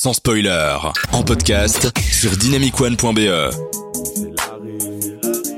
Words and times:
sans 0.00 0.12
spoiler, 0.12 0.76
en 1.10 1.24
podcast 1.24 1.90
sur 2.12 2.30
dynamicone.be. 2.36 3.02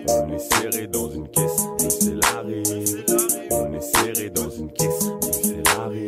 On 0.08 0.32
est 0.32 0.38
serré 0.38 0.86
dans 0.86 1.10
une 1.10 1.28
caisse. 1.28 1.60
C'est 2.00 2.14
l'arrêt, 2.14 2.62
on 3.50 3.74
est 3.74 3.82
serré 3.82 4.30
dans 4.30 4.48
une 4.48 4.72
caisse. 4.72 5.10
C'est 5.42 5.62
l'arrêt, 5.68 6.06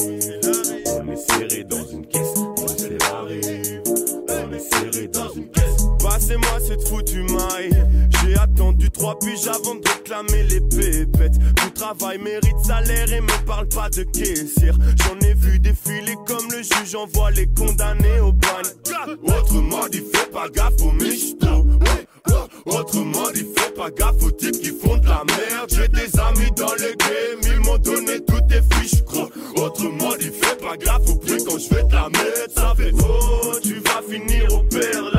on 0.99 1.13
est 1.13 1.17
serré 1.17 1.65
dans 1.65 1.87
une 1.87 2.07
caisse. 2.07 2.35
C'est 2.79 2.99
l'arrêt, 3.03 3.83
on 4.31 4.53
est 4.55 4.61
serré 4.61 5.09
dans 5.09 5.31
une 5.35 5.51
caisse. 5.51 5.85
Passez-moi 6.03 6.59
cette 6.67 6.89
foutue 6.89 7.25
maille. 7.25 7.85
J'ai 8.23 8.35
attendu 8.39 8.91
trois 8.91 9.19
piges 9.19 9.47
avant 9.47 9.75
de 9.75 9.82
réclamer 10.23 10.43
les 10.45 10.61
pépettes. 10.61 11.39
Tout 11.57 11.71
travail 11.71 12.19
mérite 12.19 12.59
salaire 12.65 13.13
et 13.13 13.21
me 13.21 13.47
parle 13.47 13.69
pas 13.69 13.89
de 13.91 14.03
caissière. 14.05 14.75
J'en 14.97 15.19
ai 15.27 15.35
vu 15.35 15.59
défiler 15.59 16.15
comme 16.27 16.51
le 16.51 16.63
juge 16.63 16.95
envoie 16.95 17.31
les 17.31 17.47
condamnés 17.47 18.21
au 18.21 18.33
bagne. 18.33 19.17
Autrement 19.23 19.89
dit, 19.91 20.03
fais 20.13 20.31
pas 20.31 20.49
gaffe 20.49 20.81
aux 20.83 20.93
michtos. 20.93 21.67
Autrement 22.67 23.31
dit, 23.35 23.47
fais 23.57 23.73
pas 23.73 23.91
gaffe 23.91 24.23
aux 24.23 24.31
types 24.31 24.61
qui 24.61 24.71
font 24.71 24.97
de 24.97 25.07
la 25.07 25.23
merde. 25.27 25.71
J'ai 25.71 25.89
des 25.89 26.19
amis 26.21 26.51
dans 26.57 26.73
le 26.73 26.95
game, 26.97 27.55
ils 27.55 27.61
m'ont 27.61 27.79
donné 27.79 28.21
toutes 28.25 28.47
tes 28.49 28.63
fiches, 28.75 29.03
gros. 29.05 29.29
Autrement 29.57 30.15
dit, 30.19 30.31
fais 30.31 30.57
pas 30.57 30.77
gaffe 30.77 31.09
au 31.09 31.17
prix 31.17 31.39
quand 31.45 31.59
je 31.59 31.75
fais 31.75 31.85
de 31.85 31.93
la 31.93 32.09
merde. 32.11 32.51
Ça 32.55 32.75
fait 32.77 32.93
oh, 33.03 33.59
tu 33.63 33.75
vas 33.81 34.03
finir 34.09 34.53
au 34.53 34.63
père. 34.65 35.13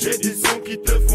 J'ai 0.00 0.16
des 0.18 0.34
sons 0.34 0.60
qui 0.64 0.80
te 0.80 0.92
font 0.92 1.07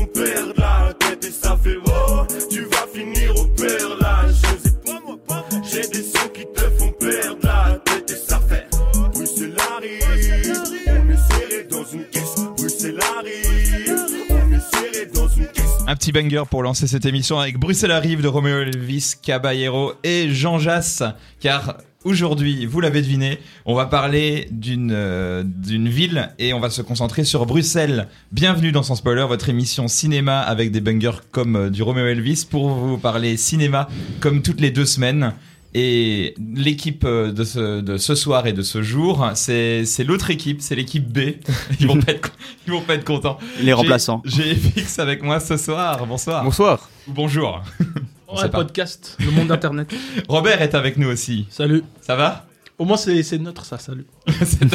Petit 15.94 16.12
banger 16.12 16.42
pour 16.50 16.64
lancer 16.64 16.88
cette 16.88 17.06
émission 17.06 17.38
avec 17.38 17.60
Bruxelles 17.60 17.92
arrive 17.92 18.24
de 18.24 18.28
Romeo 18.28 18.62
Elvis, 18.62 19.14
Caballero 19.22 19.94
et 20.04 20.34
Jean 20.34 20.58
Jass, 20.58 21.04
car 21.40 21.78
aujourd'hui, 22.04 22.66
vous 22.66 22.82
l'avez 22.82 23.04
deviné, 23.04 23.38
on 23.68 23.76
va 23.76 23.86
parler 23.86 24.48
d'une 24.50 24.92
euh, 24.92 25.44
ville 25.68 26.32
et 26.40 26.52
on 26.56 26.60
va 26.60 26.72
se 26.72 26.82
concentrer 26.82 27.24
sur 27.26 27.46
Bruxelles. 27.46 28.08
Bienvenue 28.32 28.72
dans 28.72 28.82
Sans 28.82 28.96
Spoiler, 28.96 29.26
votre 29.28 29.50
émission 29.50 29.88
cinéma 29.88 30.40
avec 30.40 30.72
des 30.72 30.82
bangers 30.82 31.22
comme 31.30 31.56
euh, 31.56 31.70
du 31.70 31.84
Romeo 31.84 32.08
Elvis 32.08 32.48
pour 32.50 32.70
vous 32.70 32.98
parler 32.98 33.38
cinéma 33.38 33.88
comme 34.20 34.42
toutes 34.42 34.62
les 34.62 34.72
deux 34.72 34.88
semaines. 34.88 35.34
Et 35.76 36.36
l'équipe 36.56 37.04
euh, 37.04 37.32
de 37.32 37.44
ce, 37.44 37.82
de 37.82 37.98
ce 37.98 38.14
soir 38.14 38.46
et 38.46 38.54
de 38.54 38.62
ce 38.62 38.84
jour, 38.84 39.28
c'est 39.34 39.84
l'autre 40.06 40.30
équipe, 40.30 40.62
c'est 40.62 40.76
l'équipe 40.76 41.08
B. 41.08 41.36
Ils 41.80 41.88
vont 41.88 42.00
pas 42.00 42.12
être, 42.12 42.32
ils 42.68 42.74
vont 42.74 42.82
pas 42.82 42.94
être 42.96 43.06
contents. 43.06 43.40
Les 43.60 43.74
remplaçants. 43.74 44.22
J'ai 44.24 44.54
Fix 44.56 45.00
avec 45.00 45.24
moi 45.24 45.40
ce 45.40 45.58
soir. 45.58 46.06
Bonsoir. 46.06 46.44
Bonsoir. 46.44 46.90
Ou 47.08 47.14
Bonjour. 47.14 47.62
On 48.28 48.38
Ouais, 48.42 48.50
podcast, 48.50 49.18
le 49.20 49.30
monde 49.32 49.48
d'internet. 49.48 49.94
Robert 50.28 50.62
est 50.62 50.74
avec 50.74 50.98
nous 50.98 51.08
aussi. 51.08 51.46
Salut. 51.50 51.84
Ça 52.02 52.16
va? 52.16 52.48
Au 52.80 52.86
moins, 52.86 52.98
c'est 52.98 53.38
neutre, 53.38 53.66
ça, 53.66 53.78
salut. 53.78 54.06
C'est 54.44 54.66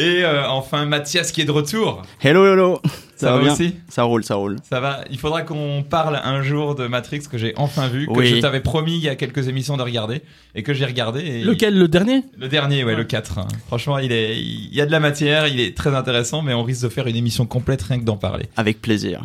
Et 0.00 0.22
euh, 0.24 0.48
enfin 0.48 0.84
Mathias 0.86 1.32
qui 1.32 1.40
est 1.40 1.44
de 1.44 1.50
retour. 1.50 2.02
Hello, 2.22 2.46
hello. 2.46 2.80
Ça, 3.16 3.26
Ça, 3.26 3.32
va, 3.32 3.42
bien 3.42 3.52
aussi? 3.52 3.74
Ça 3.88 4.04
roule, 4.04 4.22
ça 4.22 4.36
roule. 4.36 4.56
Ça 4.62 4.78
va? 4.78 5.00
Il 5.10 5.18
faudra 5.18 5.42
qu'on 5.42 5.82
parle 5.82 6.20
un 6.22 6.40
jour 6.42 6.76
de 6.76 6.86
Matrix 6.86 7.22
que 7.28 7.36
j'ai 7.36 7.52
enfin 7.56 7.88
vu, 7.88 8.06
que 8.06 8.12
Oui. 8.12 8.28
je 8.28 8.36
t'avais 8.36 8.60
promis 8.60 8.92
il 8.96 9.02
y 9.02 9.08
a 9.08 9.16
quelques 9.16 9.48
émissions 9.48 9.76
de 9.76 9.82
regarder 9.82 10.22
et 10.54 10.62
que 10.62 10.72
j'ai 10.72 10.84
regardé. 10.84 11.20
et- 11.22 11.42
Lequel, 11.42 11.76
le 11.76 11.88
dernier? 11.88 12.22
Le 12.38 12.46
dernier, 12.46 12.84
ouais, 12.84 12.92
Ouais. 12.92 12.96
le 12.96 13.02
4. 13.02 13.38
hein. 13.40 13.48
Franchement, 13.66 13.98
il, 13.98 14.12
est, 14.12 14.38
il 14.40 14.72
y 14.72 14.80
a 14.80 14.86
de 14.86 14.92
la 14.92 15.00
matière, 15.00 15.48
il 15.48 15.58
est 15.58 15.76
très 15.76 15.96
intéressant, 15.96 16.42
mais 16.42 16.54
on 16.54 16.62
risque 16.62 16.84
de 16.84 16.88
faire 16.90 17.08
une 17.08 17.16
émission 17.16 17.44
complète 17.44 17.82
rien 17.82 17.98
que 17.98 18.04
d'en 18.04 18.16
parler. 18.16 18.44
Avec 18.56 18.80
plaisir. 18.80 19.22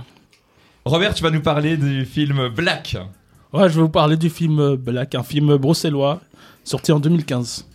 Robert, 0.86 1.14
tu 1.14 1.22
vas 1.22 1.30
nous 1.30 1.42
parler 1.42 1.78
du 1.78 2.04
film 2.06 2.48
Black. 2.50 2.98
Ouais, 3.54 3.70
je 3.70 3.76
vais 3.76 3.82
vous 3.82 3.90
parler 3.90 4.18
du 4.18 4.32
film 4.32 4.76
Black, 4.76 5.14
un 5.14 5.22
film 5.24 5.56
bruxellois, 5.58 6.20
sorti 6.64 6.92
en 6.92 7.00
2015. 7.00 7.68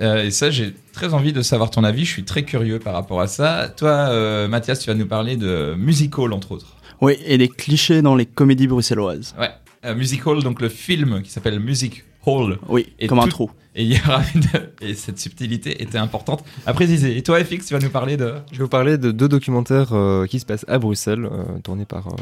Euh, 0.00 0.24
et 0.24 0.30
ça, 0.32 0.50
j'ai 0.50 0.74
très 0.96 1.12
envie 1.12 1.32
de 1.34 1.42
savoir 1.42 1.70
ton 1.70 1.84
avis. 1.84 2.04
Je 2.06 2.10
suis 2.10 2.24
très 2.24 2.42
curieux 2.42 2.78
par 2.78 2.94
rapport 2.94 3.20
à 3.20 3.26
ça. 3.28 3.68
Toi, 3.76 3.90
euh, 3.90 4.48
Mathias, 4.48 4.80
tu 4.80 4.88
vas 4.88 4.94
nous 4.94 5.06
parler 5.06 5.36
de 5.36 5.74
Musical, 5.76 6.32
entre 6.32 6.52
autres. 6.52 6.74
Oui, 7.02 7.18
et 7.26 7.36
des 7.36 7.48
clichés 7.48 8.00
dans 8.00 8.14
les 8.16 8.24
comédies 8.24 8.66
bruxelloises. 8.66 9.34
Ouais. 9.38 9.50
Euh, 9.84 9.94
Musical, 9.94 10.42
donc 10.42 10.60
le 10.62 10.70
film 10.70 11.20
qui 11.22 11.30
s'appelle 11.30 11.60
Music 11.60 12.02
Hall. 12.24 12.58
Oui, 12.68 12.86
Et 12.98 13.06
comme 13.08 13.18
un 13.18 13.28
trou. 13.28 13.50
Et 13.74 13.82
il 13.84 13.92
y 13.92 14.00
aura 14.00 14.22
une... 14.34 14.42
Et 14.80 14.94
cette 14.94 15.18
subtilité 15.18 15.82
était 15.82 15.98
importante 15.98 16.42
à 16.64 16.72
préciser. 16.72 17.14
Et 17.18 17.22
toi, 17.22 17.38
FX, 17.44 17.66
tu 17.66 17.74
vas 17.74 17.80
nous 17.80 17.90
parler 17.90 18.16
de... 18.16 18.32
Je 18.50 18.56
vais 18.56 18.64
vous 18.64 18.70
parler 18.70 18.96
de 18.96 19.10
deux 19.10 19.28
documentaires 19.28 19.92
euh, 19.92 20.24
qui 20.24 20.40
se 20.40 20.46
passent 20.46 20.64
à 20.66 20.78
Bruxelles, 20.78 21.28
euh, 21.30 21.44
tournés 21.62 21.84
par. 21.84 22.06
euh, 22.08 22.16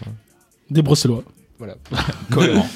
Des 0.71 0.83
bruxellois. 0.83 1.23
Voilà. 1.59 1.77
Cohérent. 2.31 2.69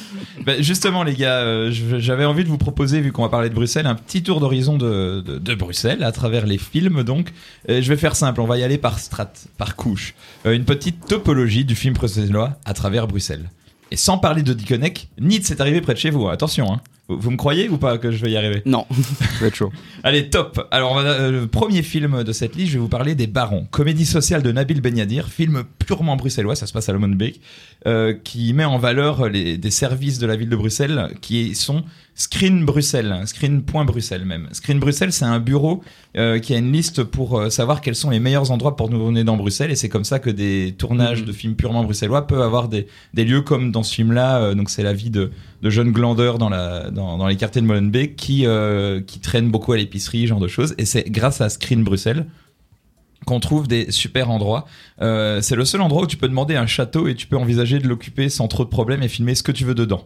Bah, 0.46 0.60
justement, 0.60 1.02
les 1.02 1.14
gars, 1.14 1.38
euh, 1.40 1.70
j'avais 1.72 2.24
envie 2.24 2.44
de 2.44 2.48
vous 2.48 2.58
proposer, 2.58 3.00
vu 3.00 3.12
qu'on 3.12 3.22
va 3.22 3.28
parler 3.28 3.48
de 3.48 3.54
Bruxelles, 3.54 3.86
un 3.86 3.94
petit 3.94 4.22
tour 4.22 4.40
d'horizon 4.40 4.76
de, 4.78 5.20
de, 5.20 5.38
de 5.38 5.54
Bruxelles 5.54 6.02
à 6.04 6.12
travers 6.12 6.46
les 6.46 6.58
films. 6.58 7.02
Donc, 7.02 7.32
Euh, 7.68 7.82
je 7.82 7.88
vais 7.88 7.96
faire 7.96 8.14
simple. 8.16 8.40
On 8.40 8.46
va 8.46 8.56
y 8.58 8.62
aller 8.62 8.78
par 8.78 8.98
strat, 8.98 9.32
par 9.56 9.76
couche. 9.76 10.14
Euh, 10.46 10.54
une 10.54 10.64
petite 10.64 11.06
topologie 11.06 11.64
du 11.64 11.74
film 11.74 11.94
bruxellois 11.94 12.56
à 12.64 12.72
travers 12.74 13.06
Bruxelles. 13.08 13.50
Et 13.90 13.96
sans 13.96 14.18
parler 14.18 14.42
de 14.42 14.52
Dickeneck, 14.52 15.08
ni 15.18 15.38
de 15.40 15.44
cette 15.44 15.60
arrivée 15.60 15.80
près 15.80 15.94
de 15.94 15.98
chez 15.98 16.10
vous. 16.10 16.28
hein. 16.28 16.32
Attention, 16.32 16.72
hein. 16.72 16.80
Vous, 17.08 17.18
vous 17.18 17.30
me 17.30 17.36
croyez 17.36 17.68
ou 17.68 17.78
pas 17.78 17.98
que 17.98 18.10
je 18.10 18.22
vais 18.24 18.30
y 18.30 18.36
arriver 18.36 18.62
Non. 18.66 18.86
Ça 18.92 19.40
va 19.40 19.46
être 19.46 19.54
chaud. 19.54 19.72
Allez, 20.02 20.30
top. 20.30 20.68
Alors, 20.70 20.92
on 20.92 20.94
va, 20.96 21.02
euh, 21.02 21.30
le 21.30 21.46
premier 21.46 21.82
film 21.82 22.22
de 22.22 22.32
cette 22.32 22.54
liste, 22.54 22.68
je 22.68 22.74
vais 22.74 22.80
vous 22.80 22.88
parler 22.88 23.14
des 23.14 23.26
Barons. 23.26 23.66
Comédie 23.70 24.06
sociale 24.06 24.42
de 24.42 24.52
Nabil 24.52 24.80
Benyadir, 24.80 25.28
film 25.28 25.64
purement 25.78 26.16
bruxellois, 26.16 26.54
ça 26.54 26.66
se 26.66 26.72
passe 26.72 26.88
à 26.88 26.92
Lomonbeek, 26.92 27.40
euh, 27.86 28.14
qui 28.22 28.52
met 28.52 28.64
en 28.64 28.78
valeur 28.78 29.28
les, 29.28 29.56
des 29.56 29.70
services 29.70 30.18
de 30.18 30.26
la 30.26 30.36
ville 30.36 30.50
de 30.50 30.56
Bruxelles 30.56 31.08
qui 31.20 31.54
sont 31.54 31.84
Screen 32.20 32.64
Bruxelles, 32.64 33.14
Screen.Bruxelles 33.26 34.24
même. 34.24 34.48
Screen 34.50 34.80
Bruxelles, 34.80 35.12
c'est 35.12 35.24
un 35.24 35.38
bureau 35.38 35.84
euh, 36.16 36.40
qui 36.40 36.52
a 36.52 36.58
une 36.58 36.72
liste 36.72 37.04
pour 37.04 37.38
euh, 37.38 37.48
savoir 37.48 37.80
quels 37.80 37.94
sont 37.94 38.10
les 38.10 38.18
meilleurs 38.18 38.50
endroits 38.50 38.74
pour 38.74 38.90
nous 38.90 39.06
venir 39.06 39.24
dans 39.24 39.36
Bruxelles, 39.36 39.70
et 39.70 39.76
c'est 39.76 39.88
comme 39.88 40.02
ça 40.02 40.18
que 40.18 40.28
des 40.28 40.74
tournages 40.76 41.20
Mhm. 41.20 41.26
de 41.26 41.32
films 41.32 41.54
purement 41.54 41.84
bruxellois 41.84 42.26
peuvent 42.26 42.42
avoir 42.42 42.68
des, 42.68 42.88
des 43.14 43.24
lieux 43.24 43.42
comme 43.42 43.70
dans 43.70 43.84
ce 43.84 43.94
film-là, 43.94 44.40
euh, 44.40 44.54
donc 44.56 44.68
c'est 44.68 44.82
la 44.82 44.94
vie 44.94 45.10
de, 45.10 45.30
de 45.62 45.70
jeunes 45.70 45.92
glandeurs 45.92 46.38
dans, 46.38 46.48
la, 46.48 46.90
dans, 46.90 47.18
dans 47.18 47.28
les 47.28 47.36
quartiers 47.36 47.62
de 47.62 47.66
Molenbeek 47.68 48.16
qui, 48.16 48.44
qui 49.06 49.20
traînent 49.20 49.50
beaucoup 49.50 49.72
à 49.72 49.76
l'épicerie, 49.76 50.22
ce 50.22 50.26
genre 50.26 50.40
de 50.40 50.48
choses. 50.48 50.74
Et 50.76 50.86
c'est 50.86 51.08
grâce 51.08 51.40
à 51.40 51.48
Screen 51.48 51.84
Bruxelles 51.84 52.26
qu'on 53.26 53.38
trouve 53.38 53.68
des 53.68 53.92
super 53.92 54.30
endroits. 54.30 54.66
C'est 55.00 55.56
le 55.56 55.64
seul 55.64 55.80
endroit 55.82 56.02
où 56.02 56.06
tu 56.06 56.16
peux 56.16 56.28
demander 56.28 56.56
un 56.56 56.66
château 56.66 57.08
et 57.08 57.14
tu 57.14 57.26
peux 57.26 57.36
envisager 57.36 57.78
de 57.78 57.86
l'occuper 57.88 58.28
sans 58.28 58.48
trop 58.48 58.64
de 58.64 58.70
problèmes 58.70 59.02
et 59.02 59.08
filmer 59.08 59.34
ce 59.34 59.42
que 59.42 59.52
tu 59.52 59.64
veux 59.64 59.74
dedans. 59.74 60.04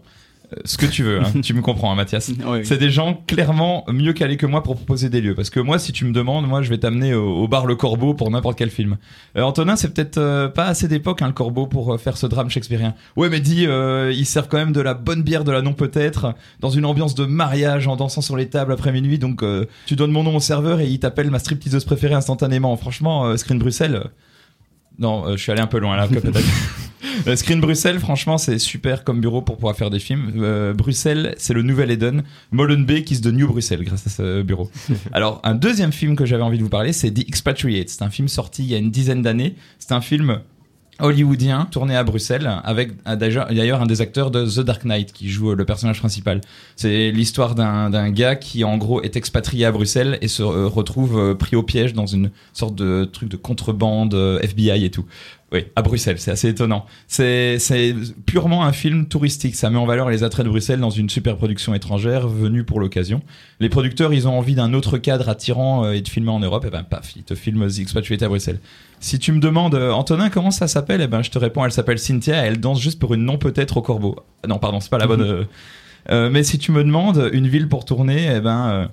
Ce 0.65 0.77
que 0.77 0.87
tu 0.87 1.03
veux, 1.03 1.21
hein. 1.21 1.33
tu 1.43 1.55
me 1.55 1.63
comprends, 1.63 1.93
hein, 1.93 1.95
Mathias. 1.95 2.31
Oui. 2.47 2.65
C'est 2.65 2.79
des 2.79 2.91
gens 2.91 3.23
clairement 3.27 3.85
mieux 3.89 4.13
calés 4.13 4.37
que 4.37 4.47
moi 4.47 4.63
pour 4.63 4.77
proposer 4.77 5.09
des 5.09 5.21
lieux. 5.21 5.35
Parce 5.35 5.51
que 5.51 5.61
moi, 5.61 5.79
si 5.79 5.93
tu 5.93 6.05
me 6.05 6.13
demandes, 6.13 6.47
moi, 6.47 6.63
je 6.63 6.69
vais 6.69 6.79
t'amener 6.79 7.15
au, 7.15 7.37
au 7.37 7.49
bar 7.49 7.67
Le 7.67 7.77
Corbeau 7.77 8.15
pour 8.15 8.31
n'importe 8.31 8.59
quel 8.59 8.71
film. 8.71 8.97
Euh, 9.37 9.43
Antonin, 9.43 9.77
c'est 9.77 9.93
peut-être 9.93 10.19
euh, 10.19 10.49
pas 10.49 10.67
assez 10.67 10.89
d'époque, 10.89 11.23
hein, 11.23 11.27
le 11.27 11.33
Corbeau, 11.33 11.67
pour 11.67 11.95
euh, 11.95 11.99
faire 11.99 12.17
ce 12.17 12.27
drame 12.27 12.51
shakespearien. 12.51 12.95
Ouais, 13.17 13.29
mais 13.29 13.41
dis, 13.41 13.65
ils 13.65 14.27
servent 14.27 14.49
quand 14.49 14.59
même 14.59 14.73
de 14.73 14.81
la 14.81 14.95
bonne 14.95 15.23
bière 15.23 15.45
de 15.45 15.53
la 15.53 15.63
non 15.63 15.73
peut-être, 15.73 16.35
dans 16.61 16.71
une 16.71 16.85
ambiance 16.85 17.15
de 17.15 17.25
mariage, 17.25 17.87
en 17.87 17.97
dansant 17.97 18.21
sur 18.21 18.37
les 18.37 18.49
tables 18.49 18.73
après 18.73 18.93
minuit. 18.93 19.19
Donc, 19.19 19.45
tu 19.87 19.97
donnes 19.97 20.13
mon 20.13 20.23
nom 20.23 20.37
au 20.37 20.41
serveur 20.41 20.81
et 20.81 20.87
il 20.87 20.99
t'appelle 20.99 21.31
ma 21.31 21.39
stripteaseuse 21.39 21.85
préférée 21.85 22.15
instantanément. 22.15 22.77
Franchement, 22.77 23.37
Screen 23.37 23.59
Bruxelles. 23.59 24.05
Non, 24.99 25.25
je 25.33 25.37
suis 25.37 25.53
allé 25.53 25.61
un 25.61 25.67
peu 25.67 25.79
loin 25.79 25.97
là, 25.97 26.07
peut-être. 26.09 26.41
Euh, 27.27 27.37
Screen 27.37 27.61
Bruxelles, 27.61 28.01
franchement, 28.01 28.39
c'est 28.39 28.59
super 28.59 29.05
comme 29.05 29.21
bureau 29.21 29.43
pour 29.43 29.57
pouvoir 29.57 29.77
faire 29.77 29.91
des 29.91 29.99
films. 29.99 30.33
Euh, 30.37 30.73
Bruxelles, 30.73 31.35
c'est 31.39 31.55
le 31.55 31.63
nouvel 31.63 31.91
Eden. 31.91 32.23
Molenbeek 32.51 33.11
is 33.11 33.21
the 33.21 33.27
new 33.27 33.47
Bruxelles 33.47 33.85
grâce 33.85 34.07
à 34.07 34.11
ce 34.11 34.43
bureau. 34.43 34.71
Alors, 35.13 35.41
un 35.45 35.55
deuxième 35.55 35.93
film 35.93 36.17
que 36.17 36.25
j'avais 36.25 36.43
envie 36.43 36.59
de 36.59 36.63
vous 36.63 36.69
parler, 36.69 36.93
c'est 36.93 37.11
The 37.13 37.21
Expatriate. 37.29 37.89
C'est 37.89 38.03
un 38.03 38.11
film 38.11 38.29
sorti 38.29 38.65
il 38.65 38.71
y 38.71 38.75
a 38.75 38.79
une 38.79 38.91
dizaine 38.91 39.23
d'années. 39.23 39.55
C'est 39.79 39.93
un 39.93 40.01
film 40.01 40.41
hollywoodien 40.99 41.67
tourné 41.71 41.97
à 41.97 42.05
Bruxelles 42.05 42.51
avec 42.65 42.93
euh, 43.09 43.17
d'ailleurs 43.17 43.83
un 43.83 43.87
des 43.87 44.01
acteurs 44.01 44.31
de 44.31 44.45
The 44.45 44.61
Dark 44.61 44.85
Knight 44.85 45.13
qui 45.13 45.31
joue 45.31 45.55
le 45.55 45.65
personnage 45.65 45.99
principal. 45.99 46.41
C'est 46.77 47.11
l'histoire 47.11 47.55
d'un 47.55 48.11
gars 48.11 48.37
qui 48.37 48.65
en 48.65 48.77
gros 48.77 49.03
est 49.03 49.17
expatrié 49.17 49.65
à 49.65 49.73
Bruxelles 49.73 50.19
et 50.21 50.29
se 50.29 50.43
retrouve 50.43 51.37
pris 51.37 51.57
au 51.57 51.63
piège 51.63 51.93
dans 51.93 52.07
une 52.07 52.31
sorte 52.53 52.75
de 52.75 53.05
truc 53.05 53.29
de 53.29 53.37
contrebande 53.37 54.15
FBI 54.43 54.85
et 54.85 54.91
tout. 54.91 55.07
Oui, 55.53 55.67
à 55.77 55.83
Bruxelles, 55.83 56.19
c'est 56.19 56.31
assez 56.31 56.49
étonnant. 56.49 56.87
C'est 57.09 57.59
purement 58.25 58.65
un 58.65 58.73
film 58.73 59.07
touristique. 59.07 59.55
Ça 59.55 59.69
met 59.69 59.77
en 59.77 59.85
valeur 59.85 60.09
les 60.09 60.25
attraits 60.25 60.47
de 60.47 60.51
Bruxelles 60.51 60.81
dans 60.81 60.89
une 60.91 61.11
super 61.11 61.37
production 61.37 61.75
étrangère 61.75 62.27
venue 62.27 62.65
pour 62.65 62.81
l'occasion. 62.81 63.21
Les 63.61 63.69
producteurs, 63.69 64.15
ils 64.15 64.27
ont 64.27 64.39
envie 64.39 64.55
d'un 64.55 64.73
autre 64.73 64.97
cadre 64.97 65.29
attirant 65.29 65.85
euh, 65.85 65.93
et 65.93 66.01
de 66.01 66.09
filmer 66.09 66.31
en 66.31 66.41
Europe. 66.41 66.65
Et 66.65 66.71
ben, 66.71 66.85
paf, 66.85 67.15
ils 67.17 67.23
te 67.23 67.35
filment 67.35 67.69
The 67.69 67.81
Expatriate 67.81 68.23
à 68.23 68.29
Bruxelles. 68.29 68.61
Si 69.01 69.19
tu 69.19 69.31
me 69.33 69.41
demandes, 69.41 69.75
euh, 69.75 69.91
Antonin, 69.93 70.31
comment 70.31 70.51
ça 70.51 70.69
s'appelle? 70.69 71.03
Eh 71.03 71.07
ben, 71.07 71.23
je 71.23 71.31
te 71.31 71.39
réponds, 71.39 71.65
elle 71.67 71.73
s'appelle 71.73 71.99
Cynthia. 71.99 72.37
Elle 72.47 72.59
danse 72.59 72.81
juste 72.81 72.99
pour 72.99 73.13
une 73.13 73.25
non 73.25 73.37
peut-être 73.37 73.77
au 73.77 73.83
corbeau. 73.83 74.17
Ah 74.43 74.49
Non, 74.49 74.59
pardon, 74.59 74.81
c'est 74.81 74.91
pas 74.91 74.99
la 74.99 75.07
bonne. 75.07 75.21
euh, 75.21 75.45
euh, 76.11 76.31
mais 76.31 76.43
si 76.45 76.59
tu 76.59 76.73
me 76.73 76.83
demandes 76.83 77.29
une 77.33 77.47
ville 77.47 77.69
pour 77.69 77.85
tourner, 77.85 78.37
eh 78.37 78.41
ben, 78.41 78.69
euh, 78.71 78.87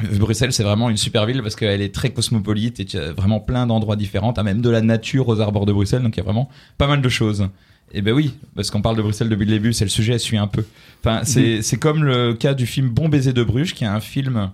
Bruxelles, 0.00 0.52
c'est 0.52 0.62
vraiment 0.62 0.90
une 0.90 0.96
super 0.96 1.26
ville 1.26 1.42
parce 1.42 1.56
qu'elle 1.56 1.82
est 1.82 1.94
très 1.94 2.10
cosmopolite 2.10 2.78
et 2.80 2.84
tu 2.84 2.98
as 2.98 3.12
vraiment 3.12 3.40
plein 3.40 3.66
d'endroits 3.66 3.96
différents. 3.96 4.32
T'as 4.32 4.44
même 4.44 4.60
de 4.60 4.70
la 4.70 4.80
nature 4.80 5.28
aux 5.28 5.40
abords 5.40 5.66
de 5.66 5.72
Bruxelles, 5.72 6.02
donc 6.02 6.16
il 6.16 6.18
y 6.18 6.22
a 6.22 6.24
vraiment 6.24 6.48
pas 6.76 6.86
mal 6.86 7.02
de 7.02 7.08
choses. 7.08 7.48
Et 7.92 8.02
ben 8.02 8.12
oui, 8.12 8.34
parce 8.54 8.70
qu'on 8.70 8.82
parle 8.82 8.96
de 8.96 9.02
Bruxelles 9.02 9.28
depuis 9.28 9.46
le 9.46 9.52
début, 9.52 9.72
c'est 9.72 9.84
le 9.84 9.90
sujet, 9.90 10.18
suit 10.18 10.36
un 10.36 10.46
peu. 10.46 10.64
Enfin, 11.02 11.22
c'est 11.24 11.62
c'est 11.62 11.78
comme 11.78 12.04
le 12.04 12.34
cas 12.34 12.54
du 12.54 12.66
film 12.66 12.88
Bon 12.88 13.08
baiser 13.08 13.32
de 13.32 13.42
Bruges, 13.42 13.74
qui 13.74 13.84
est 13.84 13.88
un 13.88 14.00
film 14.00 14.50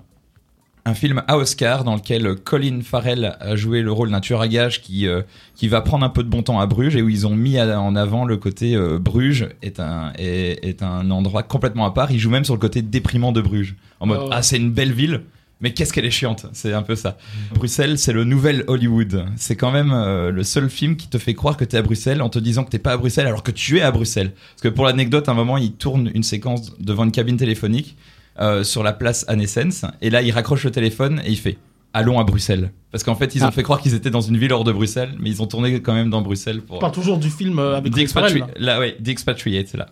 un 0.87 0.95
film 0.95 1.23
à 1.29 1.39
Oscar 1.39 1.85
dans 1.85 1.95
lequel 1.95 2.35
Colin 2.37 2.81
Farrell 2.83 3.37
a 3.41 3.57
joué 3.57 3.81
le 3.81 3.91
rôle 3.91 4.11
d'un 4.11 4.21
tueur 4.21 4.41
à 4.41 4.49
gages 4.49 4.83
qui 4.83 5.07
euh, 5.07 5.23
qui 5.55 5.69
va 5.69 5.81
prendre 5.81 6.05
un 6.05 6.11
peu 6.11 6.23
de 6.23 6.29
bon 6.29 6.43
temps 6.43 6.61
à 6.61 6.67
Bruges 6.67 6.97
et 6.97 7.03
où 7.03 7.09
ils 7.09 7.27
ont 7.27 7.35
mis 7.35 7.59
en 7.61 7.97
avant 7.97 8.25
le 8.25 8.37
côté 8.37 8.75
euh, 8.75 8.99
Bruges 8.99 9.49
est 9.63 9.81
un 9.81 10.13
est, 10.19 10.65
est 10.65 10.83
un 10.83 11.11
endroit 11.11 11.43
complètement 11.43 11.87
à 11.87 11.93
part. 11.93 12.11
Il 12.11 12.19
joue 12.19 12.31
même 12.31 12.45
sur 12.45 12.55
le 12.55 12.61
côté 12.61 12.83
déprimant 12.83 13.33
de 13.33 13.41
Bruges 13.41 13.77
en 14.01 14.07
mode 14.07 14.21
Oh. 14.25 14.29
ah 14.31 14.43
c'est 14.43 14.57
une 14.57 14.71
belle 14.71 14.93
ville. 14.93 15.23
Mais 15.61 15.73
qu'est-ce 15.73 15.93
qu'elle 15.95 16.05
est 16.05 16.11
chiante, 16.11 16.47
c'est 16.53 16.75
un 16.75 16.83
peu 16.83 16.95
ça. 16.95 17.17
Bruxelles, 17.55 17.97
c'est 17.97 18.13
le 18.13 18.25
nouvel 18.25 18.65
Hollywood. 18.67 19.25
C'est 19.37 19.57
quand 19.57 19.71
même 19.71 19.93
euh, 19.93 20.31
le 20.31 20.43
seul 20.43 20.69
film 20.69 20.97
qui 20.97 21.09
te 21.09 21.17
fait 21.17 21.33
croire 21.33 21.57
que 21.57 21.65
t'es 21.65 21.79
à 21.79 21.83
Bruxelles 21.83 22.21
en 22.21 22.29
te 22.29 22.39
disant 22.39 22.65
que 22.65 22.71
t'es 22.71 22.79
pas 22.79 22.93
à 22.93 22.97
Bruxelles 22.99 23.27
alors 23.27 23.43
que 23.43 23.53
tu 23.53 23.79
es 23.79 23.81
à 23.81 23.91
Bruxelles. 23.91 24.33
Parce 24.33 24.63
que 24.63 24.69
pour 24.69 24.85
l'anecdote, 24.85 25.29
à 25.29 25.33
un 25.33 25.35
moment, 25.35 25.57
il 25.57 25.73
tourne 25.73 26.11
une 26.13 26.25
séquence 26.25 26.79
devant 26.81 27.05
une 27.05 27.13
cabine 27.13 27.39
téléphonique 27.39 27.97
euh, 28.41 28.65
sur 28.65 28.83
la 28.83 28.93
place 28.93 29.25
Anessens 29.29 29.87
et 30.03 30.11
là, 30.11 30.23
il 30.23 30.31
raccroche 30.33 30.65
le 30.65 30.71
téléphone 30.71 31.23
et 31.25 31.31
il 31.31 31.39
fait 31.39 31.59
Allons 31.97 32.19
à 32.19 32.25
Bruxelles. 32.25 32.73
Parce 32.91 33.05
qu'en 33.05 33.15
fait, 33.15 33.37
ils 33.37 33.45
ont 33.45 33.49
Ah. 33.49 33.53
fait 33.53 33.63
croire 33.63 33.81
qu'ils 33.81 33.95
étaient 33.95 34.11
dans 34.11 34.21
une 34.21 34.37
ville 34.37 34.53
hors 34.53 34.65
de 34.65 34.73
Bruxelles, 34.73 35.15
mais 35.21 35.31
ils 35.31 35.41
ont 35.41 35.47
tourné 35.47 35.81
quand 35.81 35.95
même 35.95 36.11
dans 36.11 36.23
Bruxelles 36.23 36.61
pour. 36.61 36.79
On 36.79 36.81
parle 36.81 36.91
toujours 36.93 37.19
du 37.19 37.31
film 37.31 37.61
euh, 37.61 37.77
avec 37.77 37.93
The 37.93 37.95
Colin 37.95 38.07
Farrell, 38.09 38.37
Expatri- 38.43 38.59
là, 38.59 38.81
ouais, 38.81 38.97
The 39.05 39.09
Expatriate, 39.11 39.75
là. 39.75 39.87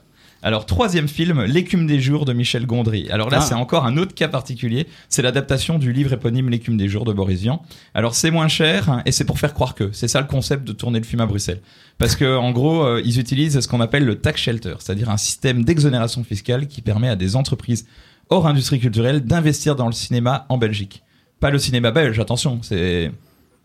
Alors, 0.44 0.66
troisième 0.66 1.06
film, 1.06 1.44
L'écume 1.44 1.86
des 1.86 2.00
jours 2.00 2.24
de 2.24 2.32
Michel 2.32 2.66
Gondry. 2.66 3.08
Alors 3.10 3.30
là, 3.30 3.38
Ah. 3.40 3.44
c'est 3.44 3.54
encore 3.54 3.86
un 3.86 3.96
autre 3.96 4.12
cas 4.16 4.26
particulier. 4.26 4.88
C'est 5.08 5.22
l'adaptation 5.22 5.78
du 5.78 5.92
livre 5.92 6.12
éponyme 6.12 6.48
L'écume 6.50 6.76
des 6.76 6.88
jours 6.88 7.04
de 7.04 7.12
Boris 7.12 7.38
Vian. 7.42 7.62
Alors, 7.94 8.16
c'est 8.16 8.32
moins 8.32 8.48
cher 8.48 8.90
hein, 8.90 9.02
et 9.06 9.12
c'est 9.12 9.24
pour 9.24 9.38
faire 9.38 9.54
croire 9.54 9.76
que. 9.76 9.90
C'est 9.92 10.08
ça 10.08 10.20
le 10.20 10.26
concept 10.26 10.64
de 10.66 10.72
tourner 10.72 10.98
le 10.98 11.04
film 11.04 11.20
à 11.20 11.26
Bruxelles. 11.26 11.60
Parce 11.98 12.16
que, 12.16 12.36
en 12.36 12.50
gros, 12.50 12.82
euh, 12.84 13.00
ils 13.04 13.20
utilisent 13.20 13.60
ce 13.60 13.68
qu'on 13.68 13.80
appelle 13.80 14.04
le 14.04 14.16
tax 14.16 14.40
shelter, 14.42 14.74
c'est-à-dire 14.80 15.08
un 15.10 15.16
système 15.16 15.62
d'exonération 15.62 16.24
fiscale 16.24 16.66
qui 16.66 16.82
permet 16.82 17.08
à 17.08 17.14
des 17.14 17.36
entreprises 17.36 17.86
hors 18.28 18.46
industrie 18.46 18.80
culturelle 18.80 19.20
d'investir 19.24 19.76
dans 19.76 19.86
le 19.86 19.92
cinéma 19.92 20.46
en 20.48 20.58
Belgique. 20.58 21.02
Pas 21.40 21.50
le 21.50 21.58
cinéma 21.58 21.90
belge, 21.90 22.18
attention, 22.18 22.60
c'est 22.62 23.10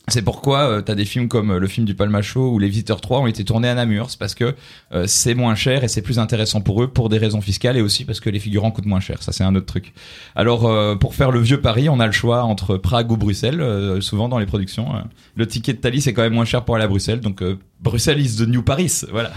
c'est 0.09 0.21
pourquoi 0.21 0.81
tu 0.83 0.89
as 0.89 0.95
des 0.95 1.03
films 1.03 1.27
comme 1.27 1.51
euh, 1.51 1.59
le 1.59 1.67
film 1.67 1.85
du 1.85 1.93
Palmacho 1.93 2.53
ou 2.53 2.59
Les 2.59 2.69
Visiteurs 2.69 3.01
3 3.01 3.19
ont 3.19 3.27
été 3.27 3.43
tournés 3.43 3.67
à 3.67 3.75
Namur. 3.75 4.09
C'est 4.09 4.17
parce 4.17 4.35
que 4.35 4.55
euh, 4.93 5.03
c'est 5.05 5.33
moins 5.33 5.53
cher 5.55 5.83
et 5.83 5.89
c'est 5.89 6.01
plus 6.01 6.17
intéressant 6.17 6.61
pour 6.61 6.81
eux 6.81 6.87
pour 6.87 7.09
des 7.09 7.17
raisons 7.17 7.41
fiscales 7.41 7.75
et 7.75 7.81
aussi 7.81 8.05
parce 8.05 8.21
que 8.21 8.29
les 8.29 8.39
figurants 8.39 8.71
coûtent 8.71 8.85
moins 8.85 9.01
cher. 9.01 9.21
Ça, 9.21 9.33
c'est 9.33 9.43
un 9.43 9.53
autre 9.53 9.65
truc. 9.65 9.93
Alors, 10.33 10.65
euh, 10.65 10.95
pour 10.95 11.13
faire 11.13 11.29
le 11.29 11.41
vieux 11.41 11.59
Paris, 11.59 11.89
on 11.89 11.99
a 11.99 12.05
le 12.05 12.13
choix 12.13 12.43
entre 12.43 12.77
Prague 12.77 13.11
ou 13.11 13.17
Bruxelles, 13.17 13.59
euh, 13.59 13.99
souvent 13.99 14.29
dans 14.29 14.39
les 14.39 14.45
productions. 14.45 14.95
euh. 14.95 14.99
Le 15.35 15.45
ticket 15.45 15.73
de 15.73 15.79
Thalys 15.79 16.07
est 16.07 16.13
quand 16.13 16.21
même 16.21 16.33
moins 16.35 16.45
cher 16.45 16.63
pour 16.63 16.75
aller 16.75 16.85
à 16.85 16.87
Bruxelles, 16.87 17.19
donc 17.19 17.41
euh, 17.41 17.59
Bruxelles 17.81 18.21
is 18.21 18.37
the 18.37 18.47
new 18.47 18.61
Paris. 18.61 19.01
Voilà. 19.11 19.33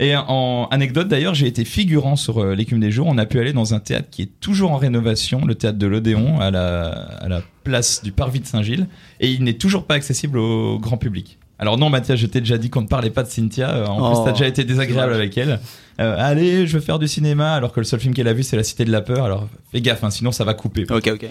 Et 0.00 0.14
en 0.16 0.68
anecdote 0.70 1.08
d'ailleurs, 1.08 1.34
j'ai 1.34 1.46
été 1.48 1.64
figurant 1.64 2.14
sur 2.14 2.38
euh, 2.38 2.54
l'écume 2.54 2.78
des 2.78 2.90
jours. 2.92 3.06
On 3.08 3.18
a 3.18 3.26
pu 3.26 3.40
aller 3.40 3.52
dans 3.52 3.74
un 3.74 3.80
théâtre 3.80 4.08
qui 4.10 4.22
est 4.22 4.30
toujours 4.40 4.70
en 4.70 4.76
rénovation, 4.76 5.44
le 5.44 5.56
théâtre 5.56 5.78
de 5.78 5.86
l'Odéon, 5.88 6.40
à 6.40 6.50
la, 6.52 6.88
à 6.90 7.28
la 7.28 7.42
place 7.64 8.02
du 8.02 8.12
Parvis 8.12 8.40
de 8.40 8.46
Saint-Gilles, 8.46 8.86
et 9.20 9.30
il 9.30 9.42
n'est 9.42 9.54
toujours 9.54 9.84
pas 9.84 9.94
accessible 9.94 10.38
au 10.38 10.78
grand 10.78 10.98
public. 10.98 11.38
Alors 11.58 11.76
non, 11.76 11.90
Mathias, 11.90 12.16
je 12.16 12.26
t'ai 12.26 12.40
déjà 12.40 12.56
dit 12.56 12.70
qu'on 12.70 12.82
ne 12.82 12.86
parlait 12.86 13.10
pas 13.10 13.24
de 13.24 13.28
Cynthia. 13.28 13.70
Euh, 13.70 13.86
En 13.86 14.12
Oh, 14.12 14.14
plus, 14.14 14.24
t'as 14.24 14.30
déjà 14.30 14.46
été 14.46 14.62
désagréable 14.62 15.12
avec 15.12 15.36
elle. 15.36 15.58
Euh, 16.00 16.14
allez, 16.16 16.68
je 16.68 16.74
veux 16.78 16.80
faire 16.80 17.00
du 17.00 17.08
cinéma, 17.08 17.54
alors 17.54 17.72
que 17.72 17.80
le 17.80 17.84
seul 17.84 17.98
film 17.98 18.14
qu'elle 18.14 18.28
a 18.28 18.32
vu, 18.32 18.44
c'est 18.44 18.54
La 18.56 18.62
Cité 18.62 18.84
de 18.84 18.92
la 18.92 19.00
Peur. 19.00 19.24
Alors 19.24 19.48
fais 19.72 19.80
gaffe, 19.80 20.04
hein, 20.04 20.10
sinon 20.10 20.30
ça 20.30 20.44
va 20.44 20.54
couper. 20.54 20.86
Ok, 20.88 21.10
ok. 21.12 21.26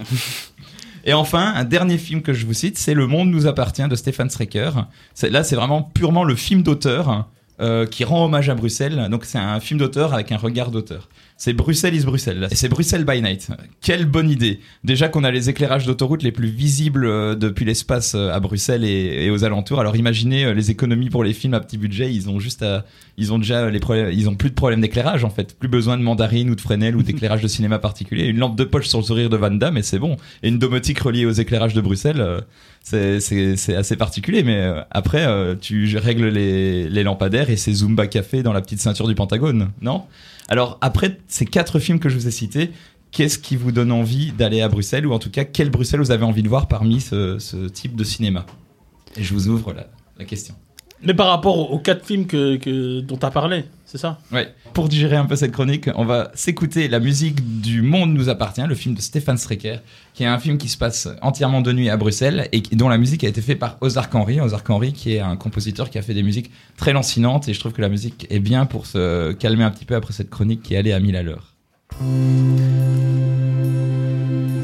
Et 1.06 1.14
enfin, 1.14 1.54
un 1.56 1.64
dernier 1.64 1.98
film 1.98 2.22
que 2.22 2.34
je 2.34 2.46
vous 2.46 2.52
cite, 2.54 2.78
c'est 2.78 2.94
Le 2.94 3.08
Monde 3.08 3.30
nous 3.30 3.48
appartient 3.48 3.88
de 3.88 3.96
Stéphane 3.96 4.30
Strecker. 4.30 4.72
Là, 5.32 5.44
c'est 5.46 5.56
vraiment 5.56 5.82
purement 5.82 6.26
le 6.26 6.36
film 6.36 6.64
d'auteur 6.64 7.30
euh, 7.60 7.86
qui 7.86 8.04
rend 8.04 8.26
hommage 8.26 8.50
à 8.50 8.56
Bruxelles. 8.56 9.08
Donc, 9.10 9.26
c'est 9.26 9.38
un 9.38 9.60
film 9.60 9.80
d'auteur 9.80 10.14
avec 10.14 10.32
un 10.32 10.38
regard 10.38 10.72
d'auteur. 10.72 11.10
C'est 11.40 11.54
Bruxelles 11.54 11.94
is 11.94 12.04
Bruxelles. 12.04 12.48
Et 12.50 12.56
c'est 12.56 12.68
Bruxelles 12.68 13.06
by 13.06 13.22
Night. 13.22 13.48
Quelle 13.80 14.06
bonne 14.06 14.32
idée. 14.32 14.60
Déjà 14.84 15.08
qu'on 15.08 15.24
a 15.24 15.30
les 15.30 15.52
éclairages 15.52 15.86
d'autoroute 15.86 16.24
les 16.24 16.32
plus 16.32 16.48
visibles 16.48 17.06
euh, 17.06 17.36
depuis 17.36 17.64
l'espace 17.64 18.16
euh, 18.16 18.32
à 18.32 18.40
Bruxelles 18.40 18.84
et, 18.84 19.30
aux 19.30 19.44
alentours. 19.44 19.80
Alors 19.80 19.96
imaginez 19.96 20.46
euh, 20.46 20.54
les 20.56 20.72
économies 20.72 21.12
pour 21.12 21.24
les 21.24 21.34
films 21.34 21.54
à 21.54 21.60
petit 21.60 21.78
budget. 21.78 22.12
Ils 22.12 22.28
ont 22.28 22.40
juste 22.40 22.64
à, 22.64 22.86
ils 23.18 23.32
ont 23.34 23.38
déjà 23.38 23.70
les 23.70 23.80
problèmes, 23.80 24.12
ils 24.12 24.28
ont 24.28 24.34
plus 24.34 24.50
de 24.50 24.56
problèmes 24.56 24.82
d'éclairage 24.82 25.24
en 25.24 25.30
fait. 25.30 25.56
Plus 25.56 25.70
besoin 25.70 25.96
de 25.96 26.02
mandarine 26.02 26.50
ou 26.50 26.56
de 26.56 26.62
Fresnel 26.62 26.96
ou 26.96 27.04
d'éclairage 27.04 27.44
de 27.44 27.48
cinéma 27.48 27.78
particulier. 27.78 28.26
Une 28.26 28.40
lampe 28.40 28.58
de 28.58 28.64
poche 28.64 28.88
sur 28.88 28.98
le 28.98 29.04
sourire 29.04 29.30
de 29.30 29.38
Van 29.38 29.52
Damme 29.52 29.78
et 29.78 29.84
c'est 29.84 30.00
bon. 30.00 30.18
Et 30.42 30.48
une 30.48 30.58
domotique 30.58 31.00
reliée 31.00 31.28
aux 31.28 31.32
éclairages 31.32 31.76
de 31.76 31.82
Bruxelles, 31.82 32.42
c'est- 32.88 33.76
assez 33.76 33.96
particulier. 33.96 34.44
Mais 34.44 34.62
euh, 34.62 34.82
après, 34.92 35.26
euh, 35.26 35.56
tu 35.56 35.98
règles 35.98 36.28
les, 36.28 37.04
lampadaires 37.04 37.50
et 37.50 37.58
c'est 37.58 37.74
Zumba 37.74 38.08
Café 38.08 38.44
dans 38.44 38.54
la 38.54 38.62
petite 38.62 38.82
ceinture 38.82 39.08
du 39.08 39.16
Pentagone, 39.16 39.72
non? 39.82 40.04
Alors 40.50 40.78
après 40.82 41.20
ces 41.28 41.46
quatre 41.46 41.80
films 41.80 42.00
que 42.00 42.10
je 42.10 42.16
vous 42.16 42.28
ai 42.28 42.32
cités, 42.32 42.72
qu'est-ce 43.12 43.38
qui 43.38 43.56
vous 43.56 43.72
donne 43.72 43.92
envie 43.92 44.32
d'aller 44.32 44.62
à 44.62 44.70
Bruxelles 44.70 45.06
ou 45.06 45.14
en 45.14 45.20
tout 45.20 45.30
cas 45.30 45.44
quel 45.44 45.70
Bruxelles 45.70 46.00
vous 46.00 46.12
avez 46.12 46.24
envie 46.24 46.44
de 46.44 46.50
voir 46.50 46.68
parmi 46.68 47.02
ce, 47.02 47.68
type 47.68 47.96
de 47.96 48.04
cinéma? 48.04 48.46
Et 49.18 49.24
je 49.24 49.34
vous 49.34 49.50
ouvre 49.50 49.74
la 50.18 50.26
question. 50.26 50.56
Mais 51.04 51.14
par 51.14 51.28
rapport 51.28 51.72
aux, 51.72 51.78
quatre 51.80 52.06
films 52.06 52.26
que, 52.26 52.56
que- 52.58 53.02
dont 53.02 53.18
tu 53.18 53.26
as 53.26 53.30
parlé, 53.32 53.66
c'est 53.86 54.00
ça? 54.00 54.20
Ouais. 54.32 54.52
Pour 54.74 54.90
digérer 54.90 55.16
un 55.16 55.26
peu 55.26 55.36
cette 55.36 55.52
chronique, 55.52 55.90
on 55.96 56.06
va 56.06 56.32
s'écouter 56.34 56.88
la 56.88 57.00
musique 57.00 57.62
du 57.62 57.82
Monde 57.84 58.14
nous 58.14 58.30
appartient, 58.30 58.62
le 58.68 58.74
film 58.76 58.96
de 58.96 59.02
Stéphane 59.02 59.38
Strecker, 59.38 59.78
qui 60.16 60.24
est 60.24 60.28
un 60.28 60.40
film 60.40 60.58
qui 60.58 60.68
se 60.70 60.78
passe 60.78 61.08
entièrement 61.22 61.62
de 61.62 61.72
nuit 61.72 61.90
à 61.90 61.98
Bruxelles 61.98 62.50
et 62.52 62.62
dont 62.76 62.90
la 62.90 62.98
musique 62.98 63.24
a 63.24 63.28
été 63.28 63.42
faite 63.42 63.60
par 63.60 63.78
Ozark 63.82 64.14
Henry. 64.16 64.42
Ozark 64.42 64.68
Henry, 64.70 64.92
qui 64.92 65.14
est 65.14 65.20
un 65.20 65.36
compositeur 65.36 65.90
qui 65.92 65.98
a 66.00 66.02
fait 66.02 66.14
des 66.16 66.24
musiques 66.24 66.50
très 66.78 66.94
lancinantes 66.94 67.48
et 67.48 67.54
je 67.54 67.60
trouve 67.60 67.74
que 67.74 67.82
la 67.82 67.90
musique 67.90 68.26
est 68.32 68.40
bien 68.40 68.66
pour 68.66 68.88
se 68.88 69.34
calmer 69.34 69.64
un 69.64 69.72
petit 69.72 69.86
peu 69.86 69.96
après 69.96 70.14
cette 70.14 70.30
chronique 70.32 70.64
qui 70.64 70.74
est 70.74 70.78
allée 70.78 70.94
à 70.94 71.00
1000 71.00 71.16
à 71.16 71.24
l'heure. 71.24 71.54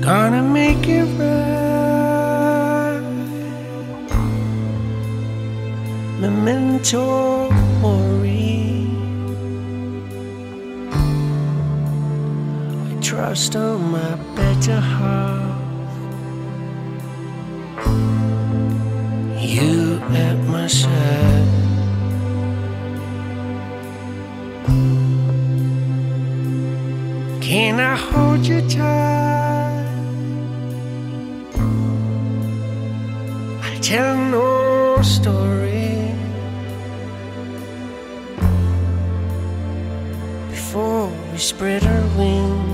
Gonna 0.02 0.42
make 0.42 0.88
it 0.88 1.06
right. 1.20 1.63
Memento 6.24 7.52
mori. 7.82 8.88
I 12.90 13.02
trust 13.02 13.58
on 13.58 13.92
my 13.92 14.16
better 14.34 14.80
half. 14.80 15.60
You 19.38 20.02
at 20.26 20.38
my 20.48 20.68
side. 20.68 21.50
Can 27.42 27.82
I 27.82 27.98
hold 27.98 28.46
you 28.46 28.62
tight? 28.70 29.84
I'll 33.62 33.82
tell 33.82 34.16
no 34.32 35.02
story 35.02 35.83
before 40.74 41.08
we 41.32 41.38
spread 41.38 41.86
our 41.86 42.18
wings 42.18 42.73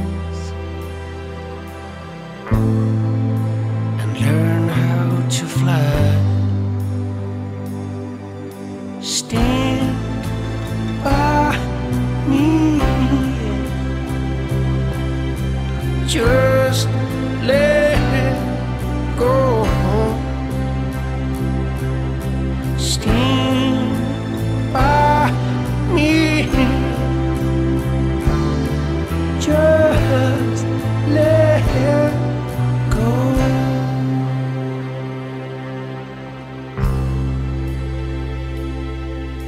Let 30.09 31.63
go. 32.89 33.09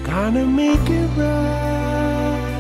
Gonna 0.03 0.45
make 0.45 0.87
it 0.89 1.09
right. 1.17 2.51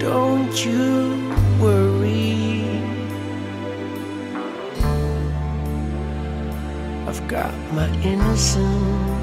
Don't 0.00 0.54
you 0.66 1.32
worry. 1.58 2.64
I've 7.08 7.26
got 7.26 7.54
my 7.72 7.88
innocence. 8.02 9.15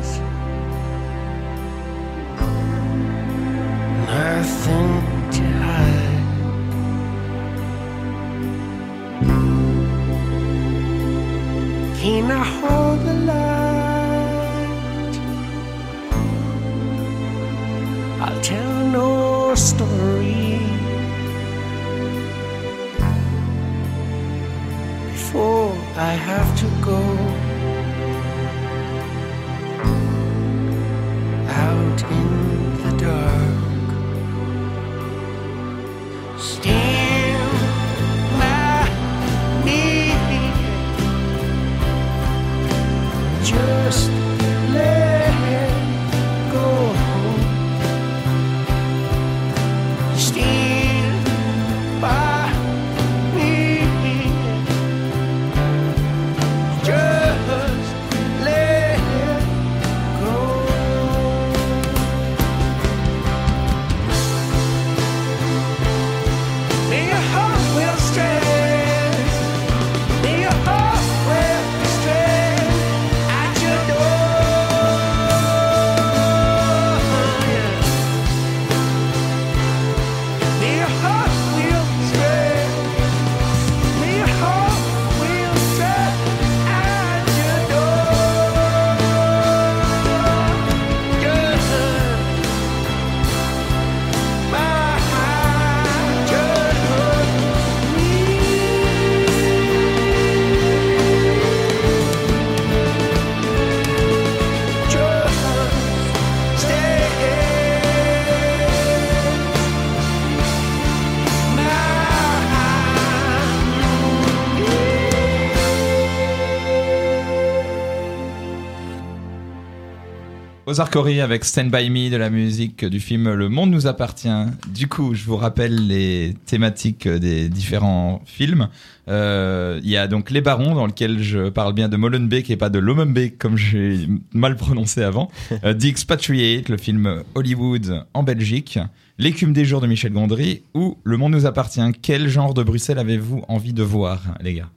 Ozark 120.73 120.91
Corey 120.91 121.21
avec 121.21 121.45
Stand 121.45 121.69
By 121.69 121.91
Me 121.91 122.09
de 122.09 122.17
la 122.17 122.31
musique 122.31 122.83
du 122.83 122.99
film 122.99 123.31
Le 123.31 123.47
Monde 123.47 123.69
nous 123.69 123.85
appartient. 123.85 124.27
Du 124.73 124.87
coup, 124.87 125.13
je 125.13 125.23
vous 125.23 125.37
rappelle 125.37 125.85
les 125.85 126.33
thématiques 126.47 127.07
des 127.07 127.47
différents 127.47 128.23
films. 128.25 128.69
Euh, 129.07 129.79
Il 129.83 129.89
y 129.91 129.97
a 129.97 130.07
donc 130.07 130.31
Les 130.31 130.41
Barons, 130.41 130.73
dans 130.73 130.87
lequel 130.87 131.21
je 131.21 131.49
parle 131.49 131.73
bien 131.73 131.89
de 131.89 131.95
Molenbeek 131.95 132.49
et 132.49 132.57
pas 132.57 132.71
de 132.71 132.79
Lomenbeek, 132.79 133.37
comme 133.37 133.55
j'ai 133.55 134.07
mal 134.33 134.55
prononcé 134.55 135.03
avant. 135.03 135.29
Euh, 135.63 135.75
The 135.75 135.85
Expatriate, 135.85 136.69
le 136.69 136.77
film 136.77 137.21
Hollywood 137.35 138.03
en 138.15 138.23
Belgique. 138.23 138.79
L'écume 139.19 139.53
des 139.53 139.65
jours 139.65 139.79
de 139.79 139.85
Michel 139.85 140.11
Gondry 140.11 140.63
ou 140.73 140.97
Le 141.03 141.17
Monde 141.17 141.33
nous 141.33 141.45
appartient. 141.45 141.81
Quel 142.01 142.27
genre 142.29 142.55
de 142.55 142.63
Bruxelles 142.63 142.97
avez-vous 142.97 143.43
envie 143.47 143.73
de 143.73 143.83
voir, 143.83 144.23
les 144.41 144.55
gars? 144.55 144.69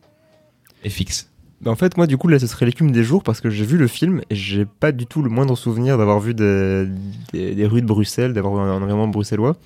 Et 0.84 0.90
fixe. 0.90 1.30
Bah, 1.60 1.70
en 1.70 1.76
fait, 1.76 1.96
moi, 1.96 2.06
du 2.06 2.16
coup, 2.18 2.28
là, 2.28 2.38
ce 2.38 2.46
serait 2.46 2.66
l'écume 2.66 2.92
des 2.92 3.02
jours 3.02 3.22
parce 3.22 3.40
que 3.40 3.48
j'ai 3.48 3.64
vu 3.64 3.78
le 3.78 3.88
film 3.88 4.20
et 4.30 4.34
j'ai 4.34 4.66
pas 4.66 4.92
du 4.92 5.06
tout 5.06 5.22
le 5.22 5.30
moindre 5.30 5.56
souvenir 5.56 5.96
d'avoir 5.96 6.20
vu 6.20 6.34
des, 6.34 6.86
des, 7.32 7.66
rues 7.66 7.80
de 7.80 7.86
Bruxelles, 7.86 8.32
d'avoir 8.34 8.60
un 8.60 8.82
environnement 8.82 9.08
bruxellois. 9.08 9.56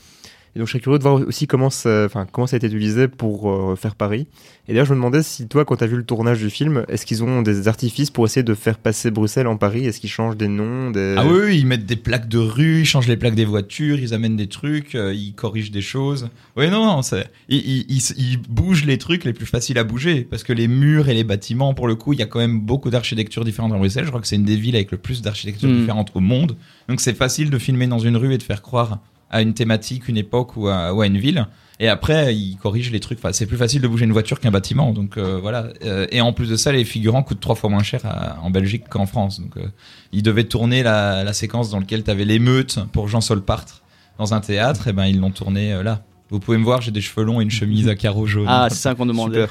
Et 0.57 0.59
donc, 0.59 0.67
je 0.67 0.73
serais 0.73 0.81
curieux 0.81 0.99
de 0.99 1.03
voir 1.05 1.15
aussi 1.27 1.47
comment 1.47 1.71
ça, 1.71 2.05
enfin, 2.07 2.27
comment 2.31 2.47
ça 2.49 2.57
a 2.57 2.59
été 2.59 2.67
utilisé 2.67 3.07
pour 3.07 3.51
euh, 3.53 3.77
faire 3.77 3.95
Paris. 3.95 4.27
Et 4.67 4.73
d'ailleurs, 4.73 4.87
je 4.87 4.91
me 4.93 4.97
demandais 4.97 5.23
si 5.23 5.47
toi, 5.47 5.65
quand 5.65 5.77
tu 5.77 5.85
as 5.85 5.87
vu 5.87 5.97
le 5.97 6.03
tournage 6.05 6.41
du 6.41 6.51
film, 6.51 6.85
est-ce 6.89 7.07
qu'ils 7.07 7.23
ont 7.23 7.43
des 7.43 7.69
artifices 7.69 8.11
pour 8.11 8.25
essayer 8.25 8.43
de 8.43 8.55
faire 8.55 8.79
passer 8.79 9.11
Bruxelles 9.13 9.47
en 9.47 9.57
Paris? 9.57 9.85
Est-ce 9.87 10.01
qu'ils 10.01 10.11
changent 10.11 10.37
des 10.37 10.49
noms 10.49 10.91
des... 10.91 11.15
Ah 11.17 11.25
oui, 11.27 11.39
oui, 11.47 11.59
ils 11.61 11.67
mettent 11.67 11.87
des 11.87 11.97
plaques 11.97 12.29
de 12.29 12.39
rue, 12.39 12.81
ils 12.81 12.85
changent 12.85 13.07
les 13.07 13.17
plaques 13.17 13.35
des 13.37 13.45
voitures, 13.45 13.99
ils 14.01 14.13
amènent 14.13 14.37
des 14.37 14.49
trucs, 14.49 14.95
euh, 14.97 15.15
ils 15.15 15.35
corrigent 15.35 15.71
des 15.71 15.83
choses. 15.83 16.29
Oui, 16.57 16.69
non, 16.69 16.85
non, 16.85 17.01
ils, 17.49 17.57
ils, 17.59 17.87
ils- 17.89 18.15
ils 18.19 18.39
bougent 18.49 18.85
les 18.87 18.99
trucs 18.99 19.25
les 19.25 19.33
plus 19.33 19.47
faciles 19.47 19.79
à 19.79 19.85
bouger, 19.85 20.27
parce 20.29 20.43
que 20.43 20.53
les 20.53 20.67
murs 20.69 21.09
et 21.09 21.15
les 21.15 21.25
bâtiments, 21.25 21.75
pour 21.75 21.87
le 21.87 21.95
coup, 21.95 22.13
il 22.13 22.19
y 22.19 22.23
a 22.23 22.27
quand 22.27 22.41
même 22.41 22.61
beaucoup 22.61 22.91
d'architectures 22.91 23.45
différentes 23.45 23.71
dans 23.71 23.79
Bruxelles. 23.79 24.05
Je 24.05 24.09
crois 24.11 24.21
que 24.21 24.27
c'est 24.27 24.37
une 24.37 24.45
des 24.45 24.57
villes 24.57 24.75
avec 24.77 24.91
le 24.91 24.99
plus 24.99 25.23
d'architectures 25.23 25.69
Mm. 25.71 25.79
différentes 25.81 26.11
au 26.15 26.21
monde. 26.21 26.57
Donc 26.89 27.01
c'est 27.01 27.15
facile 27.17 27.51
de 27.51 27.59
filmer 27.59 27.87
dans 27.87 27.99
une 28.01 28.17
rue 28.17 28.35
et 28.35 28.39
de 28.39 28.43
faire 28.43 28.63
croire 28.63 28.99
à 29.31 29.43
une 29.43 29.55
thématique, 29.55 30.09
une 30.09 30.17
époque 30.17 30.57
ou 30.57 30.69
à, 30.69 30.93
ou 30.95 31.01
à 31.03 31.07
une 31.07 31.19
ville. 31.19 31.47
Et 31.83 31.89
après, 31.89 32.37
ils 32.37 32.57
corrigent 32.59 32.91
les 32.93 33.01
trucs. 33.01 33.19
Enfin, 33.19 33.33
c'est 33.33 33.47
plus 33.47 33.57
facile 33.57 33.81
de 33.81 33.89
bouger 33.89 34.05
une 34.05 34.13
voiture 34.13 34.39
qu'un 34.39 34.51
bâtiment. 34.51 34.93
Donc 34.93 35.17
euh, 35.17 35.39
voilà. 35.41 35.69
Euh, 35.85 36.07
et 36.11 36.21
en 36.21 36.35
plus 36.35 36.51
de 36.51 36.57
ça, 36.57 36.73
les 36.73 36.85
figurants 36.85 37.23
coûtent 37.23 37.41
trois 37.41 37.55
fois 37.55 37.71
moins 37.71 37.83
cher 37.83 38.03
à- 38.05 38.39
en 38.43 38.51
Belgique 38.51 38.85
qu'en 38.91 39.07
France. 39.07 39.41
Donc 39.41 39.57
euh, 39.57 39.67
ils 40.13 40.23
devaient 40.23 40.45
tourner 40.45 40.83
la, 40.83 41.25
la 41.25 41.33
séquence 41.33 41.71
dans 41.71 41.79
laquelle 41.79 42.05
tu 42.05 42.11
avais 42.11 42.27
l'émeute 42.27 42.81
pour 42.93 43.09
Jean 43.09 43.23
Solpartre 43.23 43.81
dans 44.19 44.35
un 44.35 44.41
théâtre. 44.41 44.89
Et 44.89 44.93
ben 44.93 45.07
ils 45.07 45.19
l'ont 45.19 45.31
tourné 45.31 45.73
euh, 45.73 45.83
là. 45.83 46.03
Vous 46.29 46.39
pouvez 46.39 46.59
me 46.59 46.65
voir, 46.65 46.83
j'ai 46.83 46.91
des 46.91 47.01
cheveux 47.01 47.25
longs 47.25 47.41
et 47.41 47.45
une 47.45 47.51
chemise 47.51 47.89
à 47.89 47.95
carreaux 47.97 48.27
jaunes. 48.27 48.45
Ah, 48.47 48.67
c'est 48.69 48.77
ça 48.77 48.95
qu'on 48.95 49.07
demandait. 49.07 49.47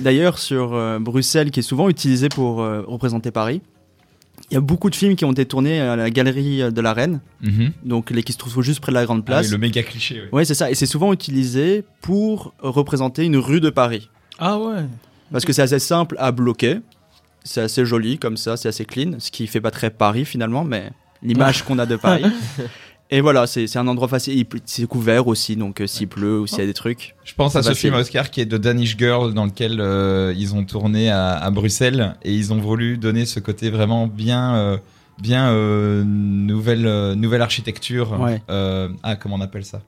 D'ailleurs, 0.00 0.38
sur 0.38 0.76
Bruxelles, 1.00 1.52
qui 1.52 1.60
est 1.60 1.62
souvent 1.62 1.88
utilisé 1.88 2.28
pour 2.28 2.56
représenter 2.56 3.30
Paris, 3.30 3.60
il 4.54 4.56
y 4.56 4.58
a 4.58 4.60
beaucoup 4.60 4.88
de 4.88 4.94
films 4.94 5.16
qui 5.16 5.24
ont 5.24 5.32
été 5.32 5.46
tournés 5.46 5.80
à 5.80 5.96
la 5.96 6.10
galerie 6.10 6.72
de 6.72 6.80
la 6.80 6.92
Reine, 6.92 7.20
Mhm. 7.42 7.72
donc 7.84 8.10
les 8.10 8.22
qui 8.22 8.32
se 8.32 8.38
trouvent 8.38 8.62
juste 8.62 8.78
près 8.78 8.92
de 8.92 8.94
la 8.94 9.04
Grande 9.04 9.22
Ah 9.22 9.26
Place. 9.26 9.46
oui, 9.46 9.52
le 9.52 9.58
méga 9.58 9.82
cliché. 9.82 10.20
ouais. 10.20 10.28
Ouais, 10.30 10.44
c'est 10.44 10.54
ça. 10.54 10.70
Et 10.70 10.76
c'est 10.76 10.86
souvent 10.86 11.12
utilisé 11.12 11.82
pour 12.00 12.54
représenter 12.60 13.24
une 13.24 13.36
rue 13.36 13.60
de 13.60 13.68
Paris. 13.70 14.10
Ah 14.38 14.58
ouais. 14.60 14.84
Parce 15.32 15.44
que 15.44 15.52
c'est 15.52 15.62
assez 15.62 15.80
simple 15.80 16.14
à 16.20 16.30
bloquer. 16.30 16.78
C'est 17.42 17.62
assez 17.62 17.84
joli 17.84 18.16
comme 18.18 18.36
ça, 18.36 18.56
c'est 18.56 18.68
assez 18.68 18.84
clean. 18.84 19.14
Ce 19.18 19.32
qui 19.32 19.48
fait 19.48 19.60
pas 19.60 19.72
très 19.72 19.90
Paris 19.90 20.24
finalement, 20.24 20.62
mais 20.62 20.92
l'image 21.20 21.62
qu'on 21.64 21.80
a 21.80 21.86
de 21.86 21.96
Paris. 21.96 22.24
Et 23.10 23.20
voilà, 23.20 23.46
c'est 23.46 23.66
c'est 23.66 23.78
un 23.78 23.86
endroit 23.86 24.08
facile. 24.08 24.38
Il- 24.38 24.60
C'est 24.64 24.86
couvert 24.86 25.26
aussi, 25.28 25.56
donc 25.56 25.80
euh, 25.80 25.86
s'il 25.86 26.08
pleut 26.08 26.40
ou 26.40 26.46
s'il 26.46 26.58
y 26.60 26.62
a 26.62 26.66
des 26.66 26.74
trucs. 26.74 27.14
Je 27.24 27.34
pense 27.34 27.54
à 27.54 27.62
ce 27.62 27.68
facile. 27.68 27.90
film 27.90 27.94
Oscar 28.00 28.30
qui 28.30 28.40
est 28.40 28.46
de 28.46 28.56
Danish 28.56 28.96
Girl 28.96 29.34
dans 29.34 29.44
lequel 29.44 29.78
euh, 29.80 30.32
ils 30.36 30.54
ont 30.54 30.64
tourné 30.64 31.10
à, 31.10 31.32
à 31.36 31.50
Bruxelles 31.50 32.16
et 32.22 32.32
ils 32.34 32.52
ont 32.52 32.58
voulu 32.60 32.96
donner 32.96 33.24
ce 33.26 33.40
côté 33.40 33.70
vraiment 33.70 34.06
bien 34.06 34.54
euh, 34.56 34.78
bien 35.22 35.48
euh, 35.50 36.02
nouvelle 36.04 36.86
euh, 36.86 37.14
nouvelle 37.14 37.42
architecture. 37.42 38.18
Ouais. 38.20 38.42
Euh, 38.50 38.88
ah 39.02 39.16
comment 39.16 39.36
on 39.36 39.40
appelle 39.42 39.64
ça? 39.64 39.80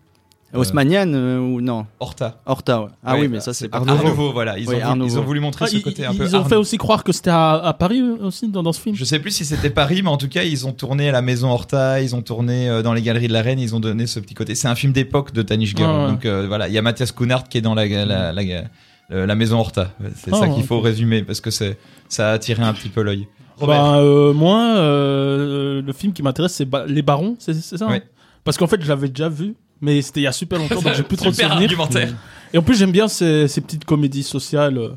Haussmannienne 0.55 1.15
euh, 1.15 1.39
ou 1.39 1.61
non 1.61 1.87
Horta. 2.01 2.41
Horta, 2.47 2.83
ouais. 2.83 2.89
Ah 3.05 3.15
Ouais, 3.15 3.23
oui, 3.23 3.29
mais 3.29 3.39
bah, 3.39 3.41
ça 3.43 3.53
c'est 3.53 3.69
Art 3.75 3.85
pas 3.85 3.95
Nouveau. 3.95 4.33
voilà. 4.33 4.59
Ils, 4.59 4.69
Oui, 4.69 4.77
ont 4.77 5.05
ils 5.05 5.19
ont 5.19 5.23
voulu 5.23 5.41
montrer 5.41 5.65
Ah, 5.67 5.69
ce 5.69 5.77
ils, 5.77 5.83
côté 5.83 6.07
un 6.07 6.13
ils 6.13 6.19
peu. 6.19 6.35
ont 6.35 6.39
Art 6.41 6.49
fait 6.49 6.57
aussi 6.57 6.79
croire 6.79 7.05
que 7.05 7.13
c'était 7.13 7.31
à, 7.31 7.55
à 7.55 7.73
Paris 7.75 8.01
euh, 8.01 8.27
aussi 8.27 8.49
dans, 8.49 8.63
dans 8.63 8.73
ce 8.73 8.81
film. 8.81 8.95
Je 8.97 9.05
sais 9.05 9.19
plus 9.19 9.33
si 9.33 9.45
c'était 9.45 9.71
Paris, 9.71 10.03
mais 10.03 10.09
en 10.09 10.17
tout 10.17 10.29
cas, 10.29 10.45
ils 10.45 10.67
ont 10.67 10.73
tourné 10.73 11.09
à 11.09 11.13
la 11.13 11.21
Maison 11.23 11.51
Horta, 11.51 12.01
ils 12.01 12.15
ont 12.15 12.23
tourné 12.23 12.69
euh, 12.71 12.83
dans 12.83 12.95
les 12.95 13.03
galeries 13.03 13.29
de 13.29 13.33
la 13.33 13.43
Reine, 13.43 13.59
ils 13.59 13.75
ont 13.75 13.81
donné 13.81 14.07
ce 14.07 14.21
petit 14.21 14.35
côté. 14.35 14.55
C'est 14.55 14.69
un 14.69 14.75
film 14.77 14.93
d'époque 14.93 15.33
de 15.33 15.43
Tanish 15.43 15.75
Girl. 15.77 15.91
Ouais. 16.05 16.11
Donc 16.13 16.25
euh, 16.25 16.47
voilà, 16.47 16.69
il 16.69 16.75
y 16.75 16.79
a 16.79 16.83
Mathias 16.83 17.13
Kunart 17.13 17.49
qui 17.49 17.59
est 17.59 17.63
dans 17.63 17.75
la, 17.75 17.87
la, 17.87 18.33
la, 18.33 18.33
la- 18.33 19.27
la 19.27 19.35
Maison 19.35 19.59
Horta. 19.59 19.91
C'est 20.17 20.33
Ah, 20.33 20.39
ça 20.41 20.49
qu'il 20.49 20.65
faut 20.65 20.81
résumer 20.81 21.23
parce 21.23 21.41
que 21.41 21.51
c'est 21.51 21.77
ça 22.09 22.31
a 22.31 22.33
attiré 22.33 22.63
un 22.63 22.73
petit 22.73 22.89
peu 22.89 23.03
l'œil. 23.03 23.27
Bah, 23.61 23.97
euh, 23.99 24.33
moi, 24.33 24.61
euh, 24.77 25.81
le 25.83 25.93
film 25.93 26.13
qui 26.13 26.23
m'intéresse, 26.23 26.53
c'est 26.55 26.65
Ba- 26.67 26.87
Les 26.87 27.03
Barons, 27.03 27.37
c'est 27.39 27.55
ça 27.55 27.87
hein. 27.89 27.99
Parce 28.45 28.57
qu'en 28.59 28.67
fait, 28.67 28.81
je 28.83 28.89
l'avais 28.89 29.09
déjà 29.09 29.29
vu, 29.29 29.55
mais 29.81 30.01
c'était 30.03 30.21
il 30.21 30.25
y 30.25 30.27
a 30.29 30.33
super 30.33 30.59
longtemps, 30.59 30.81
donc 30.81 30.95
j'ai 30.95 31.03
plus 31.03 31.17
trop 31.17 31.31
de 31.31 31.35
Super 31.35 31.51
souvenirs. 31.53 31.69
argumentaire. 31.71 32.15
Et 32.55 32.59
en 32.59 32.63
plus, 32.63 32.77
j'aime 32.79 32.93
bien 32.93 33.09
ces, 33.09 33.49
ces 33.49 33.61
petites 33.61 33.85
comédies 33.85 34.23
sociales 34.23 34.79
euh, 34.79 34.91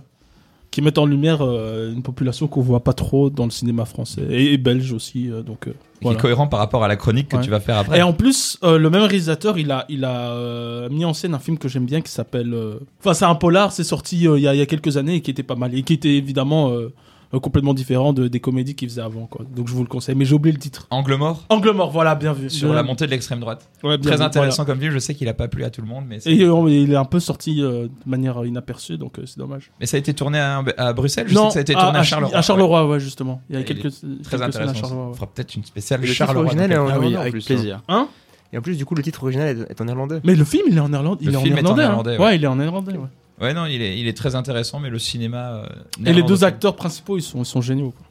qui 0.72 0.82
mettent 0.84 1.00
en 1.00 1.06
lumière 1.06 1.40
euh, 1.42 1.92
une 1.92 2.04
population 2.04 2.48
qu'on 2.48 2.62
voit 2.62 2.84
pas 2.84 2.94
trop 2.94 3.30
dans 3.32 3.46
le 3.46 3.50
cinéma 3.52 3.86
français 3.86 4.22
et, 4.30 4.54
et 4.54 4.58
belge 4.58 4.92
aussi. 4.94 5.30
euh, 5.32 5.42
donc 5.42 5.68
euh, 5.68 5.72
Qui 5.72 5.78
voilà. 6.04 6.18
est 6.18 6.22
cohérent 6.22 6.48
par 6.48 6.60
rapport 6.60 6.84
à 6.84 6.88
la 6.88 6.96
chronique 6.96 7.28
que 7.30 7.38
Ouais. 7.38 7.42
tu 7.44 7.50
vas 7.50 7.60
faire 7.60 7.78
après. 7.80 7.98
Et 8.00 8.02
en 8.04 8.14
plus, 8.14 8.60
euh, 8.64 8.78
le 8.78 8.90
même 8.92 9.02
réalisateur, 9.02 9.58
il 9.58 9.72
a, 9.72 9.86
il 9.90 10.06
a 10.06 10.32
euh, 10.32 10.90
mis 10.90 11.06
en 11.06 11.14
scène 11.14 11.34
un 11.34 11.40
film 11.40 11.58
que 11.58 11.68
j'aime 11.68 11.86
bien 11.86 12.02
qui 12.02 12.12
s'appelle. 12.12 12.54
euh, 12.54 12.76
Enfin, 13.00 13.14
c'est 13.16 13.26
un 13.26 13.36
polar, 13.36 13.72
c'est 13.72 13.84
sorti 13.84 14.28
euh, 14.28 14.38
il 14.38 14.44
y, 14.44 14.48
a, 14.48 14.54
il 14.54 14.60
y 14.60 14.62
a 14.62 14.66
quelques 14.68 14.96
années 14.98 15.16
et 15.16 15.22
qui 15.22 15.32
était 15.32 15.44
pas 15.44 15.56
mal. 15.56 15.74
Et 15.76 15.82
qui 15.82 15.94
était 15.94 16.16
évidemment 16.16 16.70
euh, 16.72 16.94
euh, 17.34 17.40
complètement 17.40 17.74
différent 17.74 18.14
de, 18.14 18.28
des 18.28 18.40
comédies 18.40 18.76
qu'il 18.76 18.90
faisait 18.90 19.02
avant. 19.02 19.26
Quoi. 19.28 19.46
Donc 19.56 19.68
je 19.68 19.74
vous 19.74 19.84
le 19.84 19.88
conseille. 19.90 20.16
Mais 20.16 20.26
j'ai 20.26 20.34
oublié 20.36 20.52
le 20.54 20.60
titre. 20.60 20.88
Angle 20.90 21.16
mort 21.16 21.46
Angle 21.50 21.72
mort, 21.72 21.92
voilà, 21.92 22.16
bien 22.16 22.34
vu. 22.34 22.50
sur 22.50 22.68
Bien- 22.70 22.76
la 22.76 22.84
montée 22.84 23.06
de 23.06 23.12
l'extrême 23.12 23.40
droite. 23.40 23.70
Ouais, 23.84 23.98
Très 23.98 24.18
vu, 24.18 24.22
intéressant 24.24 24.66
comme 24.66 24.80
film. 24.80 24.92
Je 24.92 25.00
sais 25.00 25.14
qu'il 25.16 25.28
a 25.28 25.34
pas 25.34 25.48
plu 25.48 25.64
à 25.64 25.70
tout 25.70 25.82
le 25.82 25.88
monde, 25.88 26.06
mais. 26.08 26.18
Et 26.26 26.44
euh, 26.44 26.70
il 26.70 26.92
est 26.92 26.96
un 26.96 27.06
peu 27.06 27.20
sorti 27.20 27.62
euh, 27.62 27.84
de 27.84 28.10
manière 28.10 28.44
inaperçue, 28.46 28.98
donc 28.98 29.20
euh, 29.20 29.24
c'est 29.26 29.38
dommage. 29.38 29.72
mais 29.80 29.86
ça 29.86 29.98
a 29.98 30.00
été 30.00 30.14
tourné 30.14 30.40
à, 30.40 30.64
à 30.78 30.94
Bruxelles? 30.94 31.28
Je 31.28 31.36
sais 31.36 31.46
que 31.46 31.52
ça 31.54 31.60
a 31.60 31.62
été 31.62 31.74
tourné 31.74 32.00
à, 32.00 32.04
Charleroi. 32.04 32.38
À 32.38 32.42
Charleroi, 32.42 32.88
ouais, 32.88 33.00
justement. 33.00 33.42
Il 33.50 33.56
y 33.56 33.58
a 33.58 33.62
Et 33.62 33.66
quelques, 33.66 33.86
il 33.86 33.92
quelques 34.10 34.22
Très 34.24 34.42
à 34.42 34.46
intéressant. 34.46 34.74
Charleroi. 34.74 35.06
On 35.06 35.10
ouais. 35.10 35.16
fera 35.16 35.28
peut-être 35.28 35.56
une 35.56 35.64
spéciale 35.64 36.00
Et 36.00 36.08
le 36.08 36.08
titre 36.14 36.26
Charleroi. 36.26 36.50
quelques- 36.50 36.72
Ah 37.16 37.20
avec 37.22 37.32
plus. 37.34 37.46
plaisir. 37.46 37.82
Hein? 37.88 38.08
Et 38.52 38.58
en 38.58 38.62
plus, 38.62 38.78
du 38.78 38.86
coup, 38.86 38.96
le 38.96 39.04
titre 39.04 39.22
original 39.24 39.68
est, 39.70 39.80
en 39.80 39.86
néerlandais. 39.86 40.22
Mais 40.24 40.34
le 40.36 40.44
film, 40.44 40.64
il 40.70 40.76
est 40.76 40.80
en 40.80 40.90
néerlandais. 40.90 41.20
Il 41.24 41.28
Le 41.28 41.34
est 41.34 41.38
en 41.38 41.42
film 41.42 41.58
est 41.60 41.68
en 41.68 41.76
néerlandais. 41.76 42.16
hein. 42.16 42.20
ouais. 42.20 42.26
ouais. 42.26 42.36
il 42.38 42.44
est 42.44 42.48
en 42.48 42.56
néerlandais. 42.56 42.94
ouais. 42.94 43.08
Ouais, 43.42 43.54
non, 43.54 43.66
il 43.66 43.82
est, 43.82 43.98
il 44.00 44.08
est 44.08 44.18
très 44.18 44.36
intéressant, 44.36 44.80
mais 44.80 44.90
le 44.90 45.00
cinéma. 45.00 45.52
euh, 45.64 45.66
Et 46.06 46.14
les 46.14 46.24
deux 46.24 46.44
acteurs 46.44 46.76
principaux, 46.76 47.18
ils 47.18 47.22
sont, 47.22 47.40
ils 47.40 47.46
sont 47.46 47.62
géniaux. 47.62 47.92
quoi. 47.96 48.06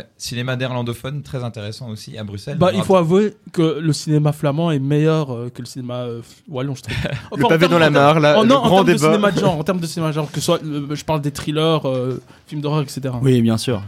Ouais, 0.00 0.04
cinéma 0.18 0.56
néerlandophone, 0.56 1.22
très 1.22 1.44
intéressant 1.44 1.88
aussi 1.88 2.18
à 2.18 2.24
Bruxelles. 2.24 2.58
Bah, 2.58 2.72
il 2.74 2.82
faut 2.82 2.96
avouer 2.96 3.36
que 3.52 3.78
le 3.80 3.92
cinéma 3.92 4.32
flamand 4.32 4.72
est 4.72 4.80
meilleur 4.80 5.32
euh, 5.32 5.50
que 5.50 5.62
le 5.62 5.66
cinéma 5.66 6.00
euh, 6.02 6.20
wallon, 6.48 6.74
je 6.74 6.82
trouve. 6.82 6.96
Le 7.04 7.10
Enfin, 7.30 7.44
en 7.44 7.48
pavé 7.48 7.68
dans 7.68 7.78
la 7.78 7.90
mare, 7.90 8.18
là, 8.18 8.34
Oh 8.38 8.42
le 8.42 8.48
non, 8.48 8.56
en 8.56 8.70
termes 8.84 8.92
de 8.92 8.96
cinéma 8.98 9.30
de 9.30 9.38
genre, 9.38 9.56
en 9.58 9.62
termes 9.62 9.78
de 9.80 9.86
cinéma 9.86 10.08
de 10.08 10.14
genre, 10.14 10.28
que 10.32 10.40
ce 10.40 10.44
soit, 10.46 10.60
euh, 10.64 10.88
je 10.94 11.04
parle 11.04 11.20
des 11.20 11.30
thrillers, 11.30 11.86
euh, 11.88 12.20
films 12.48 12.60
d'horreur, 12.60 12.82
etc. 12.82 13.02
Oui, 13.22 13.40
bien 13.40 13.56
sûr. 13.56 13.82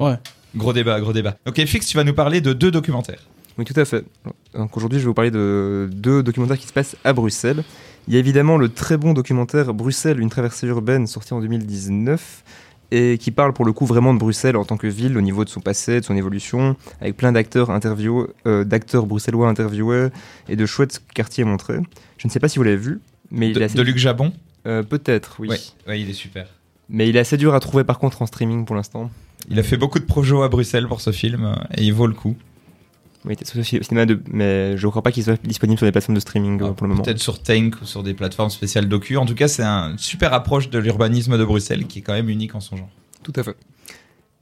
Gros 0.54 0.72
débat, 0.72 1.00
gros 1.00 1.12
débat. 1.12 1.36
Ok, 1.46 1.62
Fix, 1.66 1.86
tu 1.88 1.96
vas 1.96 2.04
nous 2.04 2.14
parler 2.14 2.40
de 2.40 2.52
deux 2.52 2.70
documentaires. 2.70 3.20
Oui, 3.58 3.64
tout 3.64 3.78
à 3.78 3.84
fait. 3.84 4.04
Donc 4.54 4.76
aujourd'hui, 4.76 4.98
je 5.00 5.04
vais 5.04 5.08
vous 5.08 5.14
parler 5.14 5.30
de 5.32 5.88
deux 5.92 6.22
documentaires 6.22 6.58
qui 6.58 6.66
se 6.68 6.72
passent 6.72 6.94
à 7.04 7.12
Bruxelles. 7.12 7.64
Il 8.08 8.14
y 8.14 8.16
a 8.16 8.20
évidemment 8.20 8.56
le 8.56 8.68
très 8.68 8.96
bon 8.96 9.12
documentaire 9.14 9.74
Bruxelles, 9.74 10.20
une 10.20 10.30
traversée 10.30 10.66
urbaine, 10.68 11.06
sorti 11.06 11.34
en 11.34 11.40
2019, 11.40 12.44
et 12.92 13.18
qui 13.18 13.32
parle 13.32 13.52
pour 13.52 13.64
le 13.64 13.72
coup 13.72 13.84
vraiment 13.84 14.14
de 14.14 14.18
Bruxelles 14.18 14.56
en 14.56 14.64
tant 14.64 14.76
que 14.76 14.86
ville, 14.86 15.18
au 15.18 15.20
niveau 15.20 15.44
de 15.44 15.48
son 15.50 15.60
passé, 15.60 16.00
de 16.00 16.04
son 16.04 16.14
évolution, 16.16 16.76
avec 17.00 17.16
plein 17.16 17.32
d'acteurs 17.32 17.70
interviewés, 17.70 18.26
euh, 18.46 18.62
d'acteurs 18.64 19.06
bruxellois 19.06 19.48
interviewés 19.48 20.08
et 20.48 20.54
de 20.54 20.66
chouettes 20.66 21.02
quartiers 21.14 21.42
montrés. 21.44 21.78
Je 22.18 22.28
ne 22.28 22.30
sais 22.32 22.38
pas 22.38 22.48
si 22.48 22.58
vous 22.58 22.62
l'avez 22.64 22.76
vu, 22.76 23.00
mais 23.32 23.48
il 23.48 23.54
De, 23.54 23.60
est 23.60 23.64
assez... 23.64 23.76
de 23.76 23.82
Luc 23.82 23.96
Jabon? 23.98 24.32
Euh, 24.68 24.84
Peut-être, 24.84 25.36
oui. 25.40 25.48
Ouais, 25.48 25.58
ouais, 25.88 26.00
il 26.00 26.08
est 26.08 26.14
super. 26.14 26.46
Mais 26.88 27.08
il 27.08 27.16
est 27.16 27.20
assez 27.20 27.36
dur 27.36 27.54
à 27.54 27.60
trouver 27.60 27.82
par 27.82 27.98
contre 27.98 28.22
en 28.22 28.26
streaming 28.26 28.64
pour 28.64 28.76
l'instant. 28.76 29.10
Il 29.48 29.58
a 29.58 29.64
fait 29.64 29.76
beaucoup 29.76 29.98
de 29.98 30.04
projets 30.04 30.40
à 30.40 30.48
Bruxelles 30.48 30.86
pour 30.86 31.00
ce 31.00 31.10
film 31.10 31.56
et 31.76 31.82
il 31.82 31.92
vaut 31.92 32.06
le 32.06 32.14
coup. 32.14 32.36
Cinéma 33.34 34.06
de... 34.06 34.20
mais 34.30 34.76
je 34.76 34.86
ne 34.86 34.90
crois 34.90 35.02
pas 35.02 35.12
qu'il 35.12 35.24
soit 35.24 35.40
disponible 35.42 35.78
sur 35.78 35.86
les 35.86 35.92
plateformes 35.92 36.14
de 36.14 36.20
streaming 36.20 36.62
euh, 36.62 36.70
pour 36.72 36.86
le 36.86 36.92
moment. 36.92 37.02
Peut-être 37.02 37.18
sur 37.18 37.42
Tank 37.42 37.74
ou 37.82 37.84
sur 37.84 38.02
des 38.02 38.14
plateformes 38.14 38.50
spéciales 38.50 38.88
docu. 38.88 39.16
En 39.16 39.26
tout 39.26 39.34
cas, 39.34 39.48
c'est 39.48 39.62
une 39.62 39.98
super 39.98 40.32
approche 40.32 40.70
de 40.70 40.78
l'urbanisme 40.78 41.36
de 41.36 41.44
Bruxelles 41.44 41.86
qui 41.86 42.00
est 42.00 42.02
quand 42.02 42.14
même 42.14 42.28
unique 42.28 42.54
en 42.54 42.60
son 42.60 42.76
genre. 42.76 42.90
Tout 43.22 43.32
à 43.36 43.42
fait. 43.42 43.56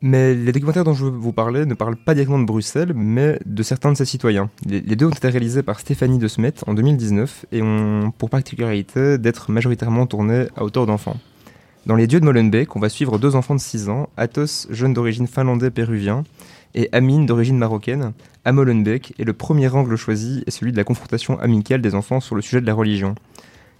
Mais 0.03 0.35
les 0.35 0.53
documentaires 0.53 0.85
dont 0.85 0.93
je 0.93 1.07
veux 1.07 1.11
vous 1.11 1.33
parler 1.33 1.64
ne 1.64 1.73
parlent 1.73 1.97
pas 1.97 2.12
directement 2.12 2.38
de 2.38 2.45
Bruxelles, 2.45 2.93
mais 2.95 3.38
de 3.47 3.62
certains 3.62 3.91
de 3.91 3.97
ses 3.97 4.05
citoyens. 4.05 4.50
Les, 4.67 4.81
les 4.81 4.97
deux 4.97 5.07
ont 5.07 5.11
été 5.11 5.29
réalisés 5.29 5.62
par 5.62 5.81
Stéphanie 5.81 6.19
De 6.19 6.29
Smet 6.29 6.53
en 6.67 6.75
2019 6.75 7.47
et 7.53 7.62
ont 7.62 8.12
pour 8.19 8.29
particularité 8.29 9.17
d'être 9.17 9.50
majoritairement 9.50 10.07
tournés 10.07 10.47
à 10.57 10.64
hauteur 10.64 10.85
d'enfants. 10.85 11.17
Dans 11.87 11.97
les 11.97 12.07
dieux 12.07 12.19
de 12.19 12.25
Molenbeek, 12.25 12.76
on 12.76 12.81
va 12.81 12.88
suivre 12.88 13.19
deux 13.19 13.37
enfants 13.37 13.55
de 13.55 13.61
6 13.61 13.91
ans, 13.91 14.09
Athos, 14.17 14.67
jeune 14.71 14.95
d'origine 14.95 15.26
finlandais-péruvien, 15.26 16.25
et 16.75 16.88
Amine, 16.93 17.26
d'origine 17.26 17.59
marocaine, 17.59 18.12
à 18.45 18.52
Molenbeek, 18.52 19.14
et 19.19 19.25
le 19.25 19.33
premier 19.33 19.69
angle 19.69 19.97
choisi 19.97 20.43
est 20.47 20.50
celui 20.50 20.73
de 20.73 20.76
la 20.76 20.85
confrontation 20.85 21.38
amicale 21.40 21.81
des 21.81 21.95
enfants 21.95 22.21
sur 22.21 22.35
le 22.35 22.43
sujet 22.43 22.61
de 22.61 22.66
la 22.66 22.75
religion. 22.75 23.14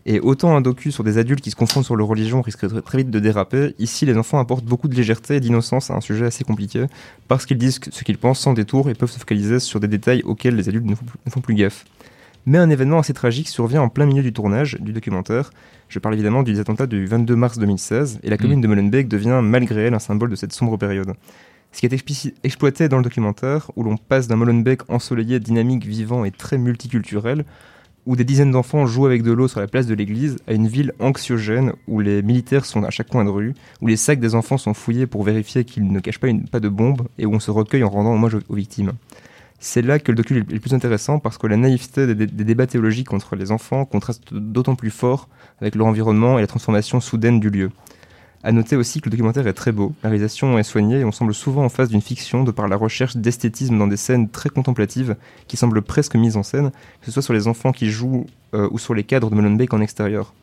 Et 0.07 0.21
autant 0.21 0.55
un 0.55 0.61
docu 0.61 0.93
sur 0.93 1.03
des 1.03 1.17
adultes 1.17 1.41
qui 1.41 1.51
se 1.51 1.57
confrontent 1.57 1.87
sur 1.87 1.97
leur 1.97 2.07
religion 2.07 2.43
risque 2.43 2.67
très, 2.85 2.99
vite 2.99 3.11
de 3.11 3.19
déraper, 3.21 3.75
ici 3.79 4.05
les 4.05 4.19
enfants 4.19 4.39
apportent 4.39 4.67
beaucoup 4.67 4.87
de 4.87 4.95
légèreté 4.95 5.37
et 5.37 5.41
d'innocence 5.41 5.91
à 5.91 5.95
un 5.95 6.01
sujet 6.03 6.27
assez 6.27 6.45
compliqué, 6.45 6.85
parce 7.27 7.47
qu'ils 7.47 7.57
disent 7.57 7.81
ce 7.91 8.05
qu'ils 8.05 8.19
pensent 8.19 8.41
sans 8.41 8.53
détour 8.53 8.91
et 8.91 8.95
peuvent 8.95 9.11
se 9.11 9.19
focaliser 9.19 9.61
sur 9.61 9.81
des 9.81 9.89
détails 9.89 10.23
auxquels 10.25 10.57
les 10.57 10.69
adultes 10.69 10.85
ne 10.85 10.95
font, 10.95 11.07
plus- 11.07 11.19
ne 11.25 11.31
font 11.31 11.41
plus 11.41 11.55
gaffe. 11.55 11.87
Mais 12.47 12.59
un 12.59 12.69
événement 12.69 12.99
assez 12.99 13.15
tragique 13.15 13.49
survient 13.49 13.81
en 13.81 13.89
plein 13.89 14.05
milieu 14.05 14.23
du 14.23 14.35
tournage 14.35 14.77
du 14.79 14.93
documentaire. 14.93 15.51
Je 15.89 15.99
parle 15.99 16.15
évidemment 16.15 16.43
des 16.43 16.61
attentats 16.61 16.87
du 16.87 17.07
22 17.07 17.35
mars 17.35 17.59
2016, 17.59 18.21
et 18.23 18.29
la 18.29 18.37
commune 18.37 18.61
de 18.61 18.69
Molenbeek 18.69 19.09
devient 19.09 19.41
malgré 19.43 19.85
elle 19.85 19.95
un 19.95 19.99
symbole 19.99 20.29
de 20.29 20.37
cette 20.37 20.53
sombre 20.53 20.77
période. 20.77 21.15
Ce 21.75 21.81
qui 21.81 21.87
est 21.87 22.35
exploité 22.45 22.89
dans 22.89 22.99
le 22.99 23.03
documentaire, 23.03 23.71
où 23.75 23.83
l'on 23.83 23.97
passe 23.97 24.29
d'un 24.29 24.37
Molenbeek 24.37 24.89
ensoleillé, 24.89 25.41
dynamique, 25.41 25.85
vivant 25.85 26.25
et 26.25 26.31
très 26.31 26.57
multiculturel, 26.57 27.45
où 28.07 28.15
des 28.15 28.23
dizaines 28.23 28.53
d'enfants 28.53 28.87
jouent 28.87 29.07
avec 29.07 29.25
de 29.25 29.33
l'eau 29.33 29.49
sur 29.49 29.59
la 29.59 29.67
place 29.67 29.87
de 29.89 29.95
l'église, 29.95 30.37
à 30.47 30.53
une 30.53 30.69
ville 30.69 30.93
anxiogène 31.01 31.73
où 31.89 31.99
les 31.99 32.23
militaires 32.23 32.65
sont 32.65 32.85
à 32.85 32.91
chaque 32.91 33.09
coin 33.09 33.25
de 33.25 33.31
rue, 33.31 33.55
où 33.81 33.89
les 33.89 33.97
sacs 33.97 34.21
des 34.21 34.37
enfants 34.37 34.57
sont 34.57 34.73
fouillés 34.73 35.09
pour 35.09 35.25
vérifier 35.25 35.65
qu'ils 35.65 35.91
ne 35.91 35.99
cachent 35.99 36.21
pas, 36.21 36.29
une, 36.29 36.47
pas 36.47 36.61
de 36.61 36.69
bombe, 36.69 37.09
et 37.19 37.27
où 37.27 37.33
on 37.35 37.41
se 37.41 37.51
recueille 37.51 37.83
en 37.83 37.91
rendant 37.91 38.15
hommage 38.15 38.37
aux, 38.49 38.55
victimes. 38.55 38.93
C'est 39.59 39.83
là 39.83 39.99
que 39.99 40.13
le 40.13 40.17
docu 40.17 40.37
est 40.39 40.53
le 40.53 40.61
plus 40.61 40.75
intéressant 40.75 41.19
parce 41.19 41.39
que 41.39 41.49
la 41.49 41.57
naïveté 41.57 42.07
des, 42.07 42.15
des- 42.15 42.27
des 42.29 42.45
débats 42.45 42.67
théologiques 42.69 43.13
entre 43.13 43.35
les 43.35 43.51
enfants 43.51 43.85
contraste 43.85 44.33
d'autant 44.33 44.77
plus 44.77 44.91
fort 44.91 45.29
avec 45.61 45.75
leur 45.75 45.87
environnement 45.89 46.39
et 46.39 46.43
la 46.43 46.47
transformation 46.47 47.01
soudaine 47.01 47.41
du 47.41 47.51
lieu. 47.51 47.71
À 48.47 48.53
noter 48.53 48.77
aussi 48.77 49.01
que 49.01 49.07
le 49.07 49.13
documentaire 49.13 49.47
est 49.47 49.55
très 49.55 49.73
beau, 49.73 49.95
la 50.03 50.11
réalisation 50.11 50.59
est 50.59 50.65
soignée 50.65 50.99
et 50.99 51.05
on 51.07 51.13
semble 51.13 51.33
souvent 51.33 51.65
en 51.65 51.71
face 51.71 51.89
d'une 51.89 52.03
fiction 52.03 52.45
de 52.45 52.51
par 52.51 52.69
la 52.69 52.77
recherche 52.77 53.17
d'esthétisme 53.17 53.79
dans 53.79 53.87
des 53.87 53.97
scènes 53.97 54.29
très 54.29 54.51
contemplatives 54.51 55.17
qui 55.49 55.57
semblent 55.57 55.81
presque 55.81 56.15
mises 56.15 56.37
en 56.37 56.43
scène, 56.43 56.71
que 57.01 57.07
ce 57.07 57.11
soit 57.11 57.23
sur 57.23 57.33
les 57.33 57.49
enfants 57.49 57.73
qui 57.73 57.91
jouent 57.91 58.27
euh, 58.53 58.69
ou 58.71 58.79
sur 58.79 58.93
les 58.93 59.03
cadres 59.03 59.31
de 59.31 59.35
Molenbeek 59.35 59.73
en 59.73 59.81
extérieur. 59.81 60.35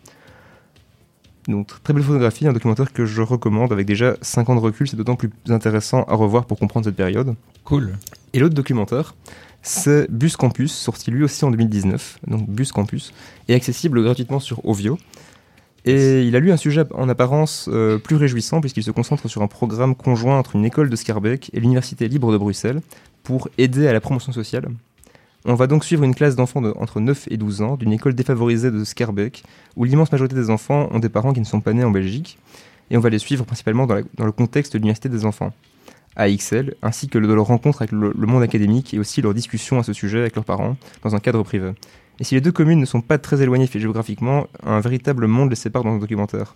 Donc 1.48 1.68
très 1.84 1.94
belle 1.94 2.02
photographie, 2.02 2.48
un 2.48 2.54
documentaire 2.54 2.92
que 2.92 3.06
je 3.06 3.22
recommande 3.22 3.72
avec 3.72 3.86
déjà 3.86 4.16
5 4.24 4.50
ans 4.50 4.56
de 4.56 4.62
recul, 4.62 4.88
c'est 4.88 4.98
d'autant 4.98 5.16
plus 5.16 5.30
intéressant 5.50 6.02
à 6.06 6.16
revoir 6.16 6.46
pour 6.46 6.58
comprendre 6.58 6.88
cette 6.88 6.96
période. 6.96 7.36
Cool. 7.66 8.00
Et 8.34 8.40
l'autre 8.40 8.56
documentaire, 8.56 9.14
c'est 9.62 10.10
Bus 10.10 10.38
Campus, 10.38 10.74
sorti 10.74 11.12
lui 11.12 11.24
aussi 11.24 11.46
en 11.46 11.52
2019, 11.52 12.18
donc 12.26 12.50
Bus 12.50 12.72
Campus, 12.72 13.14
est 13.48 13.54
accessible 13.54 14.02
gratuitement 14.02 14.40
sur 14.40 14.68
Ovio. 14.68 14.98
Et 15.86 16.24
il 16.24 16.36
a 16.36 16.40
lu 16.40 16.52
un 16.52 16.58
sujet 16.58 16.84
en 16.94 17.10
apparence 17.10 17.68
euh, 17.72 17.98
plus 17.98 18.16
réjouissant 18.16 18.62
puisqu'il 18.62 18.84
se 18.84 18.92
concentre 18.92 19.28
sur 19.28 19.42
un 19.42 19.48
programme 19.48 19.96
conjoint 19.96 20.38
entre 20.38 20.56
une 20.56 20.66
école 20.66 20.90
de 20.90 20.96
Scarbeck 20.96 21.50
et 21.54 21.60
l'Université 21.60 22.08
libre 22.08 22.32
de 22.32 22.38
Bruxelles 22.38 22.82
pour 23.24 23.50
aider 23.58 23.88
à 23.88 23.94
la 23.94 24.00
promotion 24.02 24.32
sociale. 24.32 24.68
On 25.46 25.56
va 25.56 25.66
donc 25.66 25.84
suivre 25.84 26.04
une 26.04 26.14
classe 26.14 26.36
d'enfants 26.36 26.62
de 26.62 26.72
entre 26.78 27.00
9 27.00 27.28
et 27.32 27.38
12 27.38 27.62
ans 27.64 27.76
d'une 27.78 27.94
école 27.94 28.14
défavorisée 28.14 28.70
de 28.70 28.84
Scarbeck 28.84 29.44
où 29.76 29.84
l'immense 29.86 30.12
majorité 30.12 30.36
des 30.36 30.52
enfants 30.52 30.88
ont 30.92 31.00
des 31.00 31.10
parents 31.10 31.34
qui 31.34 31.40
ne 31.40 31.46
sont 31.46 31.62
pas 31.62 31.74
nés 31.74 31.84
en 31.84 31.90
Belgique 31.90 32.38
et 32.92 32.98
on 32.98 33.00
va 33.00 33.10
les 33.10 33.18
suivre 33.18 33.44
principalement 33.44 33.88
dans, 33.88 33.96
la- 33.96 34.04
dans 34.18 34.26
le 34.26 34.32
contexte 34.32 34.74
de 34.74 34.78
l'Université 34.78 35.10
des 35.10 35.26
enfants. 35.26 35.52
AXL, 36.18 36.76
ainsi 36.84 37.08
que 37.08 37.18
de 37.18 37.34
leur 37.34 37.46
rencontre 37.46 37.82
avec 37.82 37.94
le, 37.94 38.14
le 38.16 38.28
monde 38.28 38.44
académique 38.44 38.94
et 38.94 39.00
aussi 39.00 39.22
leur 39.22 39.34
discussion 39.34 39.80
à 39.80 39.84
ce 39.84 39.94
sujet 39.94 40.20
avec 40.20 40.36
leurs 40.36 40.44
parents 40.44 40.76
dans 41.04 41.16
un 41.16 41.20
cadre 41.20 41.42
privé. 41.44 41.72
Et 42.22 42.24
si 42.24 42.36
les 42.36 42.42
deux 42.42 42.52
communes 42.52 42.80
ne 42.80 42.86
sont 42.86 43.02
pas 43.02 43.18
très 43.18 43.42
éloignées 43.42 43.66
géographiquement, 43.66 44.46
un 44.64 44.80
véritable 44.80 45.26
monde 45.26 45.50
les 45.50 45.56
sépare 45.56 45.84
dans 45.84 45.96
le 45.96 46.00
documentaire. 46.00 46.56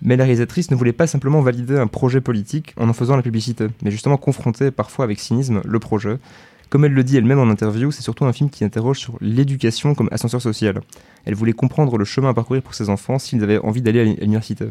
Mais 0.00 0.16
la 0.16 0.24
réalisatrice 0.24 0.70
ne 0.70 0.76
voulait 0.76 0.94
pas 0.94 1.06
simplement 1.06 1.42
valider 1.42 1.76
un 1.76 1.86
projet 1.86 2.22
politique 2.22 2.72
en 2.78 2.88
en 2.88 2.94
faisant 2.94 3.14
la 3.14 3.20
publicité, 3.20 3.66
mais 3.82 3.90
justement 3.90 4.16
confronter 4.16 4.70
parfois 4.70 5.04
avec 5.04 5.20
cynisme 5.20 5.60
le 5.62 5.78
projet. 5.78 6.16
Comme 6.70 6.86
elle 6.86 6.94
le 6.94 7.04
dit 7.04 7.18
elle-même 7.18 7.38
en 7.38 7.50
interview, 7.50 7.90
c'est 7.90 8.00
surtout 8.00 8.24
un 8.24 8.32
film 8.32 8.48
qui 8.48 8.64
interroge 8.64 8.98
sur 8.98 9.18
l'éducation 9.20 9.94
comme 9.94 10.08
ascenseur 10.10 10.40
social. 10.40 10.80
Elle 11.26 11.34
voulait 11.34 11.52
comprendre 11.52 11.98
le 11.98 12.06
chemin 12.06 12.30
à 12.30 12.34
parcourir 12.34 12.62
pour 12.62 12.72
ses 12.72 12.88
enfants 12.88 13.18
s'ils 13.18 13.44
avaient 13.44 13.58
envie 13.58 13.82
d'aller 13.82 14.00
à 14.00 14.04
l'université. 14.04 14.68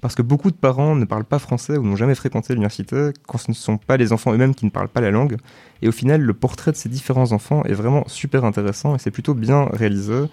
Parce 0.00 0.14
que 0.14 0.22
beaucoup 0.22 0.50
de 0.50 0.56
parents 0.56 0.94
ne 0.94 1.04
parlent 1.04 1.24
pas 1.24 1.38
français 1.38 1.76
ou 1.76 1.84
n'ont 1.84 1.96
jamais 1.96 2.14
fréquenté 2.14 2.54
l'université 2.54 3.10
quand 3.26 3.38
ce 3.38 3.50
ne 3.50 3.54
sont 3.54 3.76
pas 3.76 3.96
les 3.96 4.12
enfants 4.12 4.32
eux-mêmes 4.32 4.54
qui 4.54 4.64
ne 4.64 4.70
parlent 4.70 4.88
pas 4.88 5.00
la 5.00 5.10
langue. 5.10 5.36
Et 5.82 5.88
au 5.88 5.92
final, 5.92 6.22
le 6.22 6.34
portrait 6.34 6.72
de 6.72 6.76
ces 6.76 6.88
différents 6.88 7.32
enfants 7.32 7.62
est 7.64 7.74
vraiment 7.74 8.04
super 8.06 8.44
intéressant 8.44 8.94
et 8.96 8.98
c'est 8.98 9.10
plutôt 9.10 9.34
bien 9.34 9.68
réalisé. 9.72 10.24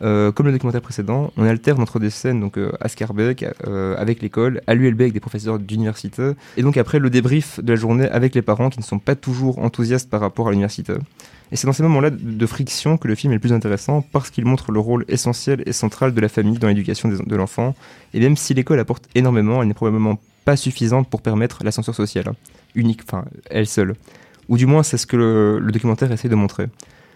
Euh, 0.00 0.30
comme 0.30 0.46
le 0.46 0.52
documentaire 0.52 0.80
précédent, 0.80 1.32
on 1.36 1.44
alterne 1.44 1.82
entre 1.82 1.98
des 1.98 2.10
scènes 2.10 2.40
donc 2.40 2.56
euh, 2.56 2.70
à 2.80 2.88
Scarbeck, 2.88 3.44
euh, 3.66 3.96
avec 3.98 4.22
l'école, 4.22 4.60
à 4.66 4.74
l'ULB 4.74 5.00
avec 5.00 5.12
des 5.12 5.20
professeurs 5.20 5.58
d'université, 5.58 6.32
et 6.56 6.62
donc 6.62 6.76
après 6.76 7.00
le 7.00 7.10
débrief 7.10 7.58
de 7.60 7.72
la 7.72 7.76
journée 7.76 8.08
avec 8.08 8.34
les 8.34 8.42
parents 8.42 8.70
qui 8.70 8.78
ne 8.78 8.84
sont 8.84 9.00
pas 9.00 9.16
toujours 9.16 9.58
enthousiastes 9.58 10.08
par 10.08 10.20
rapport 10.20 10.48
à 10.48 10.50
l'université. 10.50 10.94
Et 11.50 11.56
c'est 11.56 11.66
dans 11.66 11.72
ces 11.72 11.82
moments-là 11.82 12.10
de, 12.10 12.46
friction 12.46 12.96
que 12.98 13.08
le 13.08 13.14
film 13.14 13.32
est 13.32 13.36
le 13.36 13.40
plus 13.40 13.52
intéressant 13.52 14.02
parce 14.12 14.30
qu'il 14.30 14.44
montre 14.44 14.70
le 14.70 14.78
rôle 14.78 15.04
essentiel 15.08 15.62
et 15.66 15.72
central 15.72 16.12
de 16.12 16.20
la 16.20 16.28
famille 16.28 16.58
dans 16.58 16.68
l'éducation 16.68 17.08
de 17.08 17.36
l'enfant. 17.36 17.74
Et 18.12 18.20
même 18.20 18.36
si 18.36 18.52
l'école 18.52 18.78
apporte 18.78 19.08
énormément, 19.14 19.62
elle 19.62 19.68
n'est 19.68 19.74
probablement 19.74 20.18
pas 20.44 20.56
suffisante 20.56 21.08
pour 21.08 21.22
permettre 21.22 21.64
l'ascenseur 21.64 21.94
social, 21.94 22.32
unique, 22.74 23.00
enfin 23.02 23.24
elle 23.50 23.66
seule. 23.66 23.94
Ou 24.50 24.58
du 24.58 24.66
moins 24.66 24.82
c'est 24.82 24.98
ce 24.98 25.06
que 25.06 25.16
le 25.16 25.72
documentaire 25.72 26.12
essaie 26.12 26.28
de 26.28 26.34
montrer. 26.34 26.66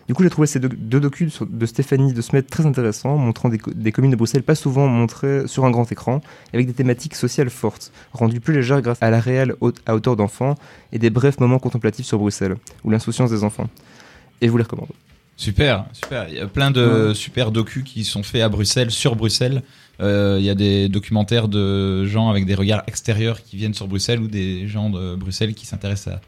Du 0.09 0.15
coup, 0.15 0.23
j'ai 0.25 0.31
trouvé 0.31 0.47
ces 0.47 0.59
deux, 0.61 0.69
deux 0.69 0.99
docus 1.01 1.41
de 1.49 1.67
Stéphanie 1.67 2.13
de 2.13 2.21
Smet 2.21 2.43
très 2.43 2.67
intéressants, 2.67 3.17
montrant 3.17 3.49
des, 3.49 3.59
co- 3.59 3.71
des 3.73 3.93
communes 3.93 4.11
de 4.11 4.17
Bruxelles 4.17 4.43
pas 4.43 4.55
souvent 4.57 4.87
montrées 4.89 5.47
sur 5.47 5.65
un 5.65 5.71
grand 5.71 5.91
écran, 5.93 6.21
avec 6.53 6.67
des 6.67 6.73
thématiques 6.73 7.15
sociales 7.15 7.51
fortes, 7.51 7.93
rendues 8.13 8.41
plus 8.41 8.53
légères 8.55 8.83
grâce 8.83 8.99
à 9.01 9.11
la 9.11 9.21
réelle 9.21 9.55
haute- 9.61 9.81
à 9.87 9.95
hauteur 9.95 10.17
d'enfants 10.17 10.57
et 10.93 10.99
des 10.99 11.11
brefs 11.11 11.39
moments 11.41 11.59
contemplatifs 11.61 12.07
sur 12.07 12.19
Bruxelles, 12.19 12.57
ou 12.85 12.91
l'insouciance 12.91 13.31
des 13.31 13.45
enfants. 13.45 13.69
Et 14.41 14.47
je 14.47 14.51
vous 14.51 14.59
les 14.59 14.65
recommande. 14.65 14.89
Super, 15.37 15.87
super. 15.93 16.29
Il 16.29 16.35
y 16.35 16.41
a 16.41 16.47
plein 16.47 16.71
de 16.71 17.13
super 17.15 17.51
docus 17.53 17.85
qui 17.85 18.05
sont 18.05 18.23
faits 18.23 18.43
à 18.43 18.49
Bruxelles, 18.49 18.91
sur 18.91 19.17
Bruxelles, 19.17 19.63
Euh, 20.01 20.39
Il 20.41 20.45
y 20.45 20.51
a 20.51 20.55
des 20.57 20.89
documentaires 20.89 21.47
de 21.49 22.07
gens 22.07 22.29
avec 22.31 22.45
des 22.47 22.55
regards 22.57 22.83
extérieurs 22.89 23.43
qui 23.43 23.57
viennent 23.57 23.75
sur 23.75 23.87
Bruxelles 23.87 24.21
ou 24.21 24.27
des 24.27 24.67
gens 24.67 24.89
de 24.91 25.15
Bruxelles 25.15 25.55
qui 25.55 25.65
s'intéressent 25.67 26.15
à, 26.15 26.21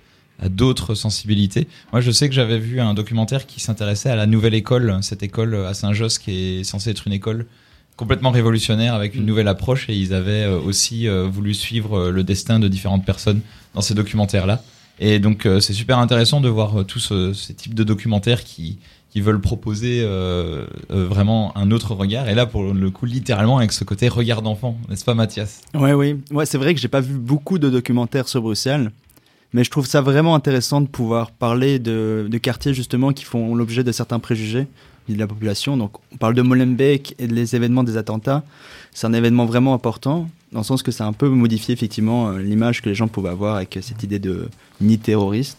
à 0.42 0.48
d'autres 0.48 0.94
sensibilités. 0.94 1.68
Moi, 1.92 2.00
je 2.00 2.10
sais 2.10 2.28
que 2.28 2.34
j'avais 2.34 2.58
vu 2.58 2.80
un 2.80 2.94
documentaire 2.94 3.46
qui 3.46 3.60
s'intéressait 3.60 4.10
à 4.10 4.16
la 4.16 4.26
nouvelle 4.26 4.54
école, 4.54 4.98
cette 5.02 5.22
école 5.22 5.54
à 5.54 5.74
Saint-Josse 5.74 6.18
qui 6.18 6.58
est 6.60 6.64
censée 6.64 6.90
être 6.90 7.06
une 7.06 7.12
école 7.12 7.46
complètement 7.96 8.30
révolutionnaire 8.32 8.94
avec 8.94 9.14
une 9.14 9.24
nouvelle 9.24 9.46
approche 9.46 9.88
et 9.88 9.94
ils 9.94 10.12
avaient 10.14 10.42
euh, 10.44 10.58
aussi 10.58 11.06
euh, 11.06 11.28
voulu 11.28 11.54
suivre 11.54 11.96
euh, 11.96 12.10
le 12.10 12.24
destin 12.24 12.58
de 12.58 12.66
différentes 12.66 13.04
personnes 13.04 13.40
dans 13.74 13.80
ces 13.82 13.94
documentaires-là. 13.94 14.62
Et 15.00 15.18
donc 15.20 15.48
c'est 15.60 15.72
super 15.72 15.98
intéressant 15.98 16.40
de 16.40 16.48
voir 16.48 16.84
tous 16.86 17.00
ce- 17.00 17.32
ces 17.32 17.52
types 17.54 17.74
de 17.74 17.82
documentaires 17.82 18.44
qui, 18.44 18.78
qui 19.10 19.20
veulent 19.20 19.40
proposer 19.40 20.02
euh, 20.02 20.66
euh, 20.92 21.06
vraiment 21.06 21.56
un 21.56 21.72
autre 21.72 21.94
regard. 21.94 22.28
Et 22.28 22.34
là, 22.36 22.46
pour 22.46 22.62
le 22.72 22.90
coup, 22.90 23.04
littéralement 23.04 23.58
avec 23.58 23.72
ce 23.72 23.82
côté 23.82 24.06
regard 24.08 24.40
d'enfant, 24.42 24.76
n'est-ce 24.88 25.04
pas 25.04 25.14
Mathias? 25.14 25.62
Ouais, 25.74 25.92
oui. 25.94 26.16
Ouais, 26.30 26.46
c'est 26.46 26.58
vrai 26.58 26.74
que 26.74 26.80
j'ai 26.80 26.86
pas 26.88 27.00
vu 27.00 27.14
beaucoup 27.14 27.58
de 27.58 27.70
documentaires 27.70 28.28
sur 28.28 28.40
Bruxelles, 28.42 28.92
mais 29.54 29.62
je 29.62 29.70
trouve 29.70 29.86
ça 29.86 30.00
vraiment 30.00 30.34
intéressant 30.34 30.80
de 30.80 30.88
pouvoir 30.88 31.30
parler 31.30 31.78
de, 31.78 32.28
quartiers 32.42 32.74
justement 32.74 33.12
qui 33.12 33.24
font 33.24 33.54
l'objet 33.54 33.84
de 33.84 33.92
certains 33.92 34.18
préjugés 34.18 34.66
de 35.08 35.18
la 35.18 35.28
population. 35.28 35.76
Donc, 35.76 35.92
on 36.12 36.16
parle 36.16 36.34
de 36.34 36.42
Molenbeek 36.42 37.14
et 37.18 37.28
des 37.28 37.54
événements 37.54 37.84
des 37.84 37.96
attentats. 37.96 38.42
C'est 38.92 39.06
un 39.06 39.12
événement 39.12 39.46
vraiment 39.46 39.72
important, 39.72 40.28
dans 40.50 40.60
le 40.60 40.64
sens 40.64 40.82
que 40.82 40.90
ça 40.90 41.04
a 41.04 41.06
un 41.06 41.12
peu 41.12 41.28
modifié 41.28 41.72
effectivement 41.72 42.30
euh, 42.30 42.38
l'image 42.38 42.82
que 42.82 42.88
les 42.88 42.94
gens 42.96 43.06
pouvaient 43.06 43.28
avoir 43.28 43.56
avec 43.56 43.78
cette 43.80 44.02
idée 44.02 44.18
de 44.18 44.48
nid 44.80 44.98
terroriste. 44.98 45.58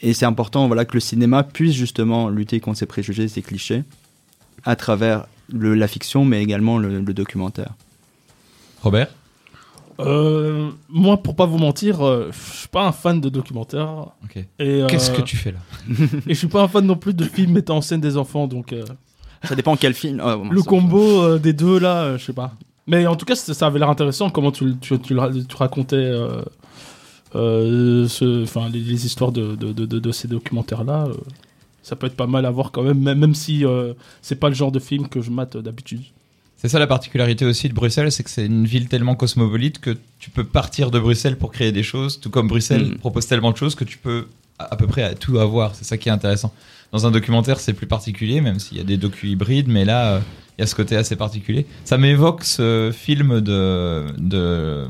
Et 0.00 0.14
c'est 0.14 0.26
important 0.26 0.66
voilà, 0.68 0.84
que 0.86 0.94
le 0.94 1.00
cinéma 1.00 1.42
puisse 1.42 1.74
justement 1.74 2.30
lutter 2.30 2.60
contre 2.60 2.78
ces 2.78 2.86
préjugés, 2.86 3.28
ces 3.28 3.42
clichés, 3.42 3.82
à 4.64 4.74
travers 4.74 5.26
la 5.52 5.88
fiction, 5.88 6.24
mais 6.24 6.42
également 6.42 6.78
le- 6.78 7.00
le 7.00 7.14
documentaire. 7.14 7.74
Robert? 8.80 9.08
Euh, 10.06 10.70
moi, 10.88 11.16
pour 11.16 11.34
pas 11.36 11.46
vous 11.46 11.58
mentir, 11.58 12.00
euh, 12.06 12.30
je 12.32 12.56
suis 12.58 12.68
pas 12.68 12.86
un 12.86 12.92
fan 12.92 13.20
de 13.20 13.28
documentaires. 13.28 14.06
Ok. 14.24 14.36
Et, 14.36 14.46
euh, 14.60 14.86
Qu'est-ce 14.86 15.10
que 15.10 15.22
tu 15.22 15.36
fais 15.36 15.52
là 15.52 15.58
Et 16.26 16.34
je 16.34 16.38
suis 16.38 16.48
pas 16.48 16.62
un 16.62 16.68
fan 16.68 16.84
non 16.86 16.96
plus 16.96 17.14
de 17.14 17.24
films 17.24 17.52
mettant 17.52 17.76
en 17.76 17.80
scène 17.80 18.00
des 18.00 18.16
enfants, 18.16 18.46
donc 18.46 18.72
euh, 18.72 18.84
Ça 19.44 19.54
dépend 19.54 19.76
quel 19.76 19.94
film. 19.94 20.20
Ah, 20.24 20.36
bon, 20.36 20.48
le 20.50 20.60
ça- 20.60 20.66
combo 20.68 21.22
euh, 21.22 21.38
des 21.38 21.52
deux 21.52 21.78
là, 21.78 22.02
euh, 22.02 22.18
je 22.18 22.24
sais 22.24 22.32
pas. 22.32 22.54
Mais 22.86 23.06
en 23.06 23.16
tout 23.16 23.24
cas, 23.24 23.34
ça 23.36 23.54
ça 23.54 23.66
avait 23.66 23.78
l'air 23.78 23.90
intéressant 23.90 24.28
comment 24.30 24.50
tu, 24.52 24.76
tu, 24.80 24.98
tu, 24.98 25.14
le- 25.14 25.44
tu 25.46 25.56
racontais 25.56 25.96
euh, 25.96 26.42
euh, 27.34 28.08
ce, 28.08 28.42
enfin, 28.42 28.68
les, 28.68 28.80
les 28.80 29.06
histoires 29.06 29.32
de, 29.32 29.54
de, 29.54 29.72
de, 29.72 29.86
de- 29.86 29.98
de 29.98 30.12
ces 30.12 30.28
documentaires 30.28 30.84
là. 30.84 31.06
ça 31.82 31.96
peut 31.96 32.06
être 32.06 32.16
pas 32.16 32.26
mal 32.26 32.44
à 32.46 32.50
voir 32.50 32.70
quand 32.72 32.82
même, 32.82 32.98
même, 33.00 33.18
même 33.18 33.34
si 33.34 33.64
euh, 33.64 33.94
c'est 34.20 34.36
pas 34.36 34.48
le 34.48 34.54
genre 34.54 34.72
de 34.72 34.78
film 34.78 35.08
que 35.08 35.20
je 35.20 35.30
mate 35.30 35.56
d'habitude. 35.56 36.02
C'est 36.62 36.68
ça 36.68 36.78
la 36.78 36.86
particularité 36.86 37.44
aussi 37.44 37.68
de 37.68 37.74
Bruxelles, 37.74 38.12
c'est 38.12 38.22
que 38.22 38.30
c'est 38.30 38.46
une 38.46 38.66
ville 38.66 38.86
tellement 38.86 39.16
cosmopolite 39.16 39.80
que 39.80 39.96
tu 40.20 40.30
peux 40.30 40.44
partir 40.44 40.92
de 40.92 41.00
Bruxelles 41.00 41.36
pour 41.36 41.50
créer 41.50 41.72
des 41.72 41.82
choses, 41.82 42.20
tout 42.20 42.30
comme 42.30 42.46
Bruxelles 42.46 42.84
Mm. 42.92 42.98
propose 42.98 43.26
tellement 43.26 43.50
de 43.50 43.56
choses 43.56 43.74
que 43.74 43.82
tu 43.82 43.98
peux 43.98 44.28
à, 44.60 44.72
à 44.74 44.76
peu 44.76 44.86
près 44.86 45.16
tout 45.16 45.40
avoir. 45.40 45.74
C'est 45.74 45.82
ça 45.84 45.96
qui 45.98 46.08
est 46.08 46.12
intéressant. 46.12 46.54
Dans 46.92 47.04
un 47.04 47.10
documentaire, 47.10 47.58
c'est 47.58 47.72
plus 47.72 47.88
particulier, 47.88 48.40
même 48.40 48.60
s'il 48.60 48.76
y 48.76 48.80
a 48.80 48.84
des 48.84 48.96
docus 48.96 49.28
hybrides, 49.32 49.66
mais 49.66 49.84
là, 49.84 50.12
euh, 50.12 50.20
il 50.56 50.60
y 50.60 50.64
a 50.64 50.66
ce 50.68 50.76
côté 50.76 50.94
assez 50.94 51.16
particulier. 51.16 51.66
Ça 51.84 51.98
m'évoque 51.98 52.44
ce 52.44 52.92
film 52.96 53.40
de, 53.40 54.04
de 54.18 54.86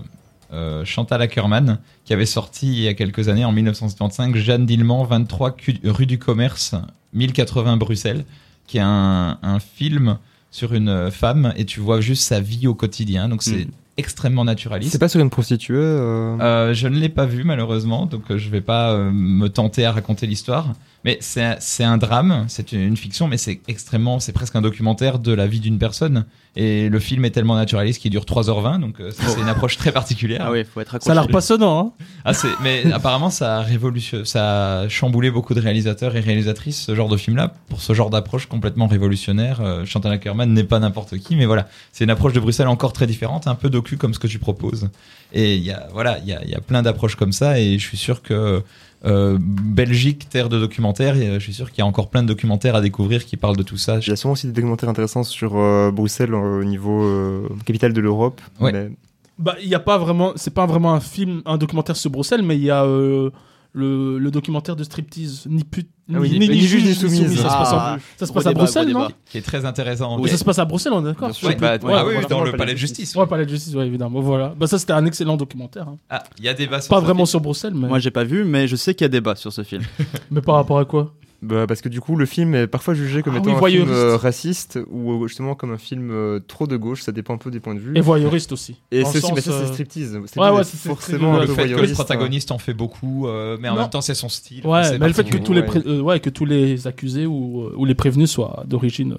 euh, 0.53 0.85
Chantal 0.85 1.23
Ackerman 1.23 1.79
qui 2.05 2.13
avait 2.13 2.27
sorti 2.27 2.67
il 2.67 2.81
y 2.81 2.89
a 2.89 2.93
quelques 2.93 3.31
années, 3.31 3.47
en 3.47 3.53
1975, 3.53 4.35
Jeanne 4.37 4.67
Dillman, 4.67 5.05
23 5.05 5.53
cu- 5.53 5.81
rue 5.85 6.05
du 6.05 6.19
Commerce, 6.19 6.75
1080 7.15 7.79
Bruxelles, 7.79 8.27
qui 8.67 8.77
est 8.77 8.83
un, 8.83 9.39
un 9.43 9.59
film 9.59 10.19
sur 10.53 10.73
une 10.75 11.11
femme 11.11 11.53
et 11.57 11.65
tu 11.65 11.81
vois 11.81 12.01
juste 12.01 12.23
sa 12.23 12.39
vie 12.41 12.69
au 12.69 12.75
quotidien. 12.75 13.29
Donc 13.29 13.43
c'est 13.43 13.65
Mm. 13.67 13.71
extrêmement 13.97 14.45
naturaliste. 14.45 14.93
C'est 14.93 14.99
pas 14.99 15.09
sur 15.09 15.21
une 15.21 15.31
prostituée 15.31 15.75
euh, 15.77 16.37
Euh, 16.41 16.75
je 16.75 16.87
ne 16.89 16.97
l'ai 16.97 17.09
pas 17.09 17.27
vu 17.27 17.43
malheureusement, 17.43 18.07
donc 18.07 18.31
euh, 18.31 18.39
je 18.39 18.49
vais 18.51 18.61
pas 18.61 18.93
euh, 18.93 19.11
me 19.13 19.49
tenter 19.49 19.85
à 19.85 19.93
raconter 19.93 20.27
l'histoire. 20.27 20.73
Mais 21.05 21.19
c'est 21.21 21.57
c'est 21.59 21.85
un 21.85 21.99
drame, 21.99 22.45
c'est 22.49 22.73
une, 22.73 22.97
fiction, 22.97 23.27
mais 23.27 23.37
c'est 23.37 23.61
extrêmement, 23.67 24.21
c'est 24.21 24.33
presque 24.33 24.55
un 24.55 24.63
documentaire 24.63 25.19
de 25.19 25.33
la 25.33 25.47
vie 25.47 25.59
d'une 25.59 25.79
personne. 25.79 26.27
Et 26.55 26.91
le 26.91 26.99
film 27.01 27.25
est 27.25 27.31
tellement 27.31 27.57
naturaliste 27.57 28.01
qu'il 28.01 28.11
dure 28.11 28.25
3h20, 28.25 28.79
donc 28.79 29.01
euh, 29.01 29.11
c'est 29.11 29.41
une 29.41 29.49
approche 29.49 29.79
très 29.79 29.91
particulière. 29.91 30.43
Ah 30.45 30.53
oui, 30.53 30.65
faut 30.65 30.81
être 30.81 30.95
accroché. 30.95 31.07
Ça 31.07 31.13
a 31.13 31.15
l'air 31.15 31.29
passionnant, 31.29 31.95
hein 31.99 32.05
Ah, 32.25 32.35
c'est, 32.35 32.51
mais 32.63 32.85
apparemment, 32.93 33.31
ça 33.31 33.57
a 33.57 33.63
révolution, 33.63 34.25
ça 34.25 34.81
a 34.81 34.89
chamboulé 34.89 35.31
beaucoup 35.31 35.55
de 35.55 35.61
réalisateurs 35.61 36.15
et 36.15 36.21
réalisatrices, 36.21 36.83
ce 36.83 36.95
genre 36.95 37.09
de 37.09 37.17
film-là, 37.17 37.55
pour 37.69 37.81
ce 37.81 37.95
genre 37.95 38.11
d'approche 38.11 38.47
complètement 38.47 38.87
révolutionnaire. 38.87 39.61
Euh, 39.63 39.87
Chantal 39.87 40.13
Ackerman 40.13 40.53
n'est 40.53 40.65
pas 40.65 40.79
n'importe 40.79 41.17
qui, 41.19 41.37
mais 41.37 41.47
voilà. 41.47 41.69
C'est 41.91 42.05
une 42.05 42.11
approche 42.11 42.35
de 42.35 42.41
Bruxelles 42.41 42.69
encore 42.69 42.93
très 42.93 43.07
différente, 43.07 43.47
un 43.47 43.55
peu 43.55 43.71
docu 43.71 43.97
comme 43.97 44.13
ce 44.13 44.19
que 44.19 44.27
tu 44.27 44.39
proposes. 44.39 44.91
Et 45.33 45.57
il 45.57 45.63
y 45.63 45.71
a, 45.71 45.89
voilà, 45.93 46.19
il 46.19 46.29
y 46.29 46.35
a, 46.35 46.45
il 46.45 46.51
y 46.51 46.55
a 46.55 46.61
plein 46.61 46.83
d'approches 46.83 47.17
comme 47.17 47.33
ça, 47.33 47.59
et 47.59 47.79
je 47.79 47.87
suis 47.87 47.97
sûr 47.97 48.21
que, 48.21 48.63
euh, 49.05 49.37
Belgique, 49.41 50.29
terre 50.29 50.49
de 50.49 50.59
documentaires, 50.59 51.17
et, 51.17 51.29
euh, 51.29 51.35
je 51.39 51.45
suis 51.45 51.53
sûr 51.55 51.71
qu'il 51.71 51.79
y 51.79 51.83
a 51.83 51.87
encore 51.87 52.09
plein 52.11 52.23
de 52.23 52.29
documentaires 52.29 52.75
à 52.77 52.81
découvrir 52.81 53.25
qui 53.25 53.37
parlent 53.37 53.57
de 53.57 53.63
tout 53.63 53.77
ça. 53.77 53.99
Il 53.99 54.09
y 54.09 54.13
a 54.13 54.17
souvent 54.17 54.33
aussi 54.33 54.47
des 54.47 54.53
documentaires 54.53 54.89
intéressants 54.89 55.25
sur 55.25 55.57
euh, 55.57 55.91
Bruxelles 55.91 56.35
euh, 56.35 56.61
au 56.61 56.65
niveau 56.65 57.03
euh, 57.03 57.49
capitale 57.65 57.93
de 57.93 58.01
l'Europe. 58.01 58.41
Ouais. 58.61 58.73
mais- 58.73 58.91
Bah, 59.39 59.57
il 59.63 59.69
y 59.69 59.75
a 59.75 59.81
pas 59.81 59.99
vraiment, 59.99 60.33
c'est 60.37 60.55
pas 60.55 60.67
vraiment 60.67 60.93
un 60.95 61.01
film, 61.01 61.43
un 61.47 61.57
documentaire 61.59 61.97
sur 61.97 62.11
Bruxelles, 62.11 62.43
mais 62.43 62.57
il 62.57 62.63
y 62.65 62.71
a 62.71 62.85
euh, 62.85 63.31
le, 63.75 64.19
le 64.19 64.31
documentaire 64.31 64.77
de 64.77 64.85
striptease, 64.85 65.47
ni 65.49 65.65
pute, 65.65 65.89
Ah 66.13 66.19
oui, 66.21 66.39
ni- 66.39 66.47
ni 66.49 66.61
juge 66.61 66.85
ni 66.85 66.95
soumise. 66.95 67.37
Ça 67.37 67.37
se 67.37 67.43
passe, 67.43 67.69
Ah, 67.73 67.97
en- 67.97 68.01
ça 68.19 68.27
se 68.27 68.33
passe 68.33 68.47
à 68.47 68.53
Bruxelles, 68.53 68.89
non. 68.91 69.09
Qui 69.31 69.39
est 69.39 69.43
très 69.43 69.65
intéressant. 69.65 70.21
Oui, 70.21 70.29
Ça 70.29 70.37
se 70.37 70.45
passe 70.45 70.59
à 70.59 70.65
Bruxelles, 70.67 70.93
on 70.95 71.01
est 71.01 71.09
d'accord. 71.09 71.31
Ouais. 71.43 71.57
Bah, 71.57 71.73
Ah 71.75 71.79
oui, 72.05 72.13
voilà, 72.13 72.29
dans 72.29 72.45
le 72.45 72.53
palais 72.53 72.75
de 72.75 72.79
justice. 72.79 73.15
Ouais, 73.17 73.27
palais 73.27 73.45
de 73.47 73.51
justice, 73.51 73.75
ouais, 73.75 73.87
évidemment. 73.87 74.21
Voilà. 74.21 74.55
Bah, 74.59 74.67
ça, 74.67 74.79
c'était 74.79 74.93
un 74.93 75.07
excellent 75.07 75.37
documentaire. 75.39 75.89
hein. 75.89 75.97
Ah, 76.11 76.23
il 76.39 76.45
y 76.45 76.49
a 76.49 76.55
débat 76.55 76.81
sur 76.83 76.91
Pas 76.91 76.97
ce 77.01 77.05
vraiment 77.05 77.21
film. 77.21 77.27
sur 77.27 77.41
Bruxelles, 77.41 77.75
mais, 77.75 77.89
Moi, 77.89 77.99
j'ai 77.99 78.11
pas 78.11 78.25
vu, 78.25 78.45
mais 78.45 78.69
je 78.69 78.77
sais 78.77 78.95
qu'il 78.95 79.05
y 79.05 79.07
a 79.07 79.09
débat 79.09 79.37
sur 79.37 79.53
ce 79.53 79.63
film. 79.63 79.83
mais 80.31 80.43
par 80.43 80.57
rapport 80.57 80.79
à 80.79 80.85
quoi? 80.85 81.15
Bah, 81.43 81.67
parce 81.67 81.81
que 81.81 81.89
du 81.89 82.01
coup, 82.01 82.15
le 82.15 82.25
film 82.25 82.55
est 82.55 82.69
parfois 82.69 82.95
jugé 82.95 83.23
comme 83.23 83.35
Ah 83.35 83.39
étant 83.39 83.51
oui, 83.61 83.77
un 83.77 83.81
film 83.81 83.91
euh, 83.91 84.17
raciste 84.17 84.79
ou 84.91 85.13
euh, 85.25 85.27
justement 85.27 85.57
comme 85.57 85.73
un 85.73 85.77
film 85.79 86.11
euh, 86.13 86.39
trop 86.39 86.69
de 86.69 86.77
gauche, 86.77 87.03
ça 87.03 87.11
dépend 87.11 87.35
un 87.35 87.39
peu 87.39 87.51
des 87.51 87.59
points 87.59 87.75
de 87.75 87.81
vue. 87.81 87.97
Et 87.97 88.01
voyeuriste 88.01 88.53
aussi. 88.53 88.81
Et 88.93 89.05
c'est 89.05 89.19
aussi, 89.25 89.43
ça 89.43 89.53
c'est 89.61 89.67
striptease. 89.67 90.15
Ouais, 90.37 90.61
est 90.61 90.65
c'est- 90.65 90.89
forcément 90.89 91.35
un 91.35 91.41
Le 91.41 91.47
peu 91.47 91.55
fait 91.55 91.63
que 91.63 91.69
le 91.69 91.75
voyeuriste, 91.75 91.95
protagoniste 91.95 92.53
en 92.53 92.59
fait 92.59 92.75
beaucoup, 92.75 93.27
mais 93.61 93.69
en 93.69 93.75
Non. 93.75 93.81
même 93.81 93.91
temps 93.91 94.01
c'est 94.01 94.15
son 94.15 94.29
style. 94.29 94.65
Ouais, 94.65 94.99
mais 94.99 95.09
le 95.09 95.13
fait 95.13 95.25
que 95.25 95.39
tous 95.39 95.53
les, 95.53 95.63
ouais. 95.63 96.01
ouais, 96.01 96.21
que 96.21 96.31
tous 96.31 96.45
les 96.45 96.87
accusés 96.87 97.27
ou, 97.27 97.71
ou 97.77 97.85
les 97.87 97.97
prévenus 97.97 98.31
soient 98.31 98.63
d'origine 98.67 99.17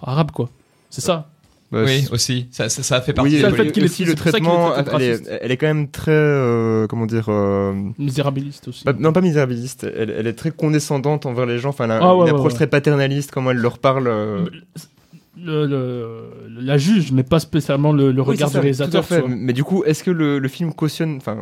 arabe, 0.00 0.30
quoi. 0.30 0.48
C'est 0.90 1.00
ça. 1.00 1.28
Bah, 1.74 1.84
Oui, 1.86 2.06
aussi. 2.12 2.46
Ça, 2.50 2.68
ça, 2.68 2.82
ça 2.82 3.00
fait 3.00 3.12
partie 3.12 3.30
Oui, 3.32 3.36
de 3.36 3.42
Ça, 3.42 3.50
la 3.50 3.56
le 3.56 3.64
fait 3.64 3.72
qu'il 3.72 3.82
est- 3.82 3.86
aussi 3.86 4.04
le 4.04 4.14
traitement, 4.14 4.74
elle 4.76 4.86
est, 4.86 4.90
raciste. 5.12 5.30
elle 5.40 5.50
est 5.50 5.56
quand 5.56 5.66
même 5.66 5.88
très, 5.88 6.12
euh, 6.12 6.86
comment 6.86 7.06
dire, 7.06 7.26
euh, 7.28 7.72
Misérabiliste 7.98 8.68
aussi. 8.68 8.84
pas- 8.84 8.92
non 8.92 9.12
pas 9.12 9.20
misérabiliste, 9.20 9.84
elle, 9.84 10.14
elle 10.16 10.26
est 10.26 10.32
très 10.34 10.50
condescendante 10.50 11.26
envers 11.26 11.46
les 11.46 11.58
gens, 11.58 11.70
enfin 11.70 11.84
elle 11.84 11.90
a 11.92 11.98
Ah, 12.02 12.12
une 12.14 12.22
ouais, 12.22 12.30
approche 12.30 12.52
ouais. 12.52 12.56
très 12.58 12.66
paternaliste, 12.68 13.30
comment 13.32 13.50
elle 13.50 13.58
leur 13.58 13.78
parle. 13.78 14.06
euh, 14.06 14.44
Le, 15.36 15.66
le- 15.66 16.60
la 16.60 16.78
juge, 16.78 17.10
mais 17.10 17.24
pas 17.24 17.40
spécialement 17.40 17.90
le, 17.92 18.12
le 18.12 18.22
Oui, 18.22 18.28
regard 18.28 18.48
ça, 18.50 18.58
du 18.58 18.62
réalisateur. 18.62 19.04
tout 19.04 19.14
à 19.14 19.16
fait. 19.20 19.24
Mais 19.28 19.52
du 19.52 19.64
coup, 19.64 19.82
est-ce 19.84 20.04
que 20.04 20.12
le, 20.12 20.38
le 20.38 20.48
film 20.48 20.72
cautionne, 20.72 21.16
enfin, 21.16 21.36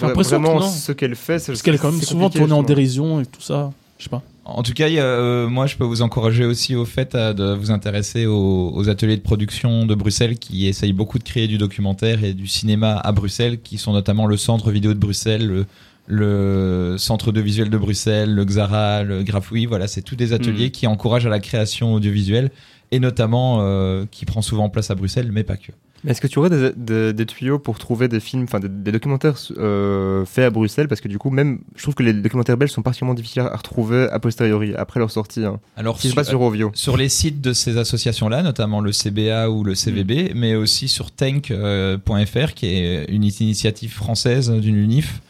que 0.00 0.06
vraiment 0.22 0.60
ce 0.62 0.92
qu'elle 0.92 1.14
fait 1.14 1.38
c'est- 1.38 1.52
Parce 1.52 1.60
qu'elle 1.60 1.74
est 1.74 1.78
quand 1.78 1.92
même 1.92 2.00
souvent 2.00 2.30
tournée 2.30 2.54
en 2.54 2.62
dérision 2.62 3.20
et 3.20 3.26
tout 3.26 3.42
ça. 3.42 3.70
Je 3.98 4.04
sais 4.04 4.10
pas. 4.10 4.22
En 4.46 4.62
tout 4.62 4.74
cas, 4.74 4.88
euh, 4.88 5.48
moi, 5.48 5.66
je 5.66 5.76
peux 5.76 5.84
vous 5.84 6.02
encourager 6.02 6.44
aussi 6.44 6.74
au 6.76 6.84
fait 6.84 7.14
euh, 7.14 7.32
de 7.32 7.54
vous 7.54 7.70
intéresser 7.70 8.26
aux, 8.26 8.70
aux 8.74 8.88
ateliers 8.90 9.16
de 9.16 9.22
production 9.22 9.86
de 9.86 9.94
Bruxelles 9.94 10.38
qui 10.38 10.66
essayent 10.66 10.92
beaucoup 10.92 11.18
de 11.18 11.24
créer 11.24 11.48
du 11.48 11.56
documentaire 11.56 12.22
et 12.24 12.34
du 12.34 12.46
cinéma 12.46 12.96
à 12.98 13.12
Bruxelles, 13.12 13.60
qui 13.62 13.78
sont 13.78 13.92
notamment 13.94 14.26
le 14.26 14.36
Centre 14.36 14.70
Vidéo 14.70 14.92
de 14.92 14.98
Bruxelles, 14.98 15.46
le, 15.46 15.66
le 16.06 16.96
Centre 16.98 17.28
Audiovisuel 17.28 17.70
de 17.70 17.78
Bruxelles, 17.78 18.34
le 18.34 18.44
Xara, 18.44 19.02
le 19.02 19.22
Grafoui. 19.22 19.64
Voilà, 19.64 19.86
c'est 19.86 20.02
tous 20.02 20.16
des 20.16 20.34
ateliers 20.34 20.66
Mhm. 20.66 20.70
qui 20.72 20.86
encouragent 20.86 21.26
à 21.26 21.30
la 21.30 21.40
création 21.40 21.94
audiovisuelle 21.94 22.50
et 22.90 23.00
notamment 23.00 23.60
euh, 23.62 24.04
qui 24.10 24.26
prend 24.26 24.42
souvent 24.42 24.68
place 24.68 24.90
à 24.90 24.94
Bruxelles, 24.94 25.30
mais 25.32 25.42
pas 25.44 25.56
que. 25.56 25.72
Est-ce 26.06 26.20
que 26.20 26.26
tu 26.26 26.38
aurais 26.38 26.50
des, 26.50 26.70
des- 26.76 27.12
des 27.12 27.26
tuyaux 27.26 27.58
pour 27.58 27.78
trouver 27.78 28.08
des 28.08 28.20
films, 28.20 28.42
enfin 28.44 28.60
des, 28.60 28.68
des 28.68 28.92
documentaires 28.92 29.36
euh, 29.58 30.24
faits 30.26 30.44
à 30.44 30.50
Bruxelles? 30.50 30.86
Parce 30.88 31.00
que 31.00 31.08
du 31.08 31.18
coup, 31.18 31.30
même, 31.30 31.60
je 31.76 31.82
trouve 31.82 31.94
que 31.94 32.02
les 32.02 32.12
documentaires 32.12 32.56
belges 32.56 32.72
sont 32.72 32.82
particulièrement 32.82 33.14
difficiles 33.14 33.42
à 33.42 33.56
retrouver 33.56 34.08
a 34.10 34.18
posteriori, 34.20 34.74
après 34.74 35.00
leur 35.00 35.10
sortie. 35.10 35.44
Hein. 35.44 35.60
Alors, 35.76 36.00
Si 36.00 36.08
sur- 36.08 36.16
passe 36.16 36.28
sur 36.28 36.40
Ovio. 36.42 36.70
sur 36.74 36.96
les 36.96 37.08
sites 37.08 37.40
de 37.40 37.52
ces 37.52 37.78
associations-là, 37.78 38.42
notamment 38.42 38.80
le 38.80 38.92
CBA 38.92 39.50
ou 39.50 39.64
le 39.64 39.74
CVB, 39.74 40.32
mais 40.34 40.54
aussi 40.56 40.88
sur 40.88 41.10
tank.fr, 41.10 42.54
qui 42.54 42.66
est 42.66 43.04
une 43.08 43.24
initiative 43.24 43.92
française 43.92 44.50
d'une 44.50 44.76
UNIF, 44.76 45.20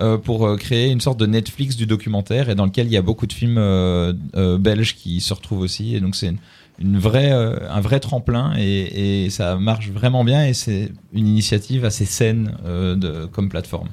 euh, 0.00 0.18
pour 0.18 0.46
euh, 0.46 0.56
créer 0.56 0.90
une 0.90 1.00
sorte 1.00 1.20
de 1.20 1.26
Netflix 1.26 1.76
du 1.76 1.86
documentaire 1.86 2.50
et 2.50 2.56
dans 2.56 2.64
lequel 2.66 2.86
il 2.88 2.92
y 2.92 2.96
a 2.96 3.02
beaucoup 3.02 3.28
de 3.28 3.32
films 3.32 3.58
euh, 3.58 4.12
euh, 4.34 4.58
belges 4.58 4.96
qui 4.96 5.20
se 5.20 5.32
retrouvent 5.32 5.60
aussi. 5.60 5.94
Et 5.94 6.00
donc 6.00 6.16
c'est 6.16 6.32
une, 6.78 6.98
vraie, 6.98 7.32
euh, 7.32 7.56
un 7.70 7.80
vrai 7.80 8.00
tremplin 8.00 8.52
et, 8.56 9.24
et 9.26 9.30
ça 9.30 9.56
marche 9.56 9.90
vraiment 9.90 10.24
bien 10.24 10.46
et 10.46 10.54
c'est 10.54 10.90
une 11.12 11.26
initiative 11.28 11.84
assez 11.84 12.04
saine 12.04 12.56
euh, 12.64 12.96
de, 12.96 13.26
comme 13.26 13.48
plateforme. 13.48 13.88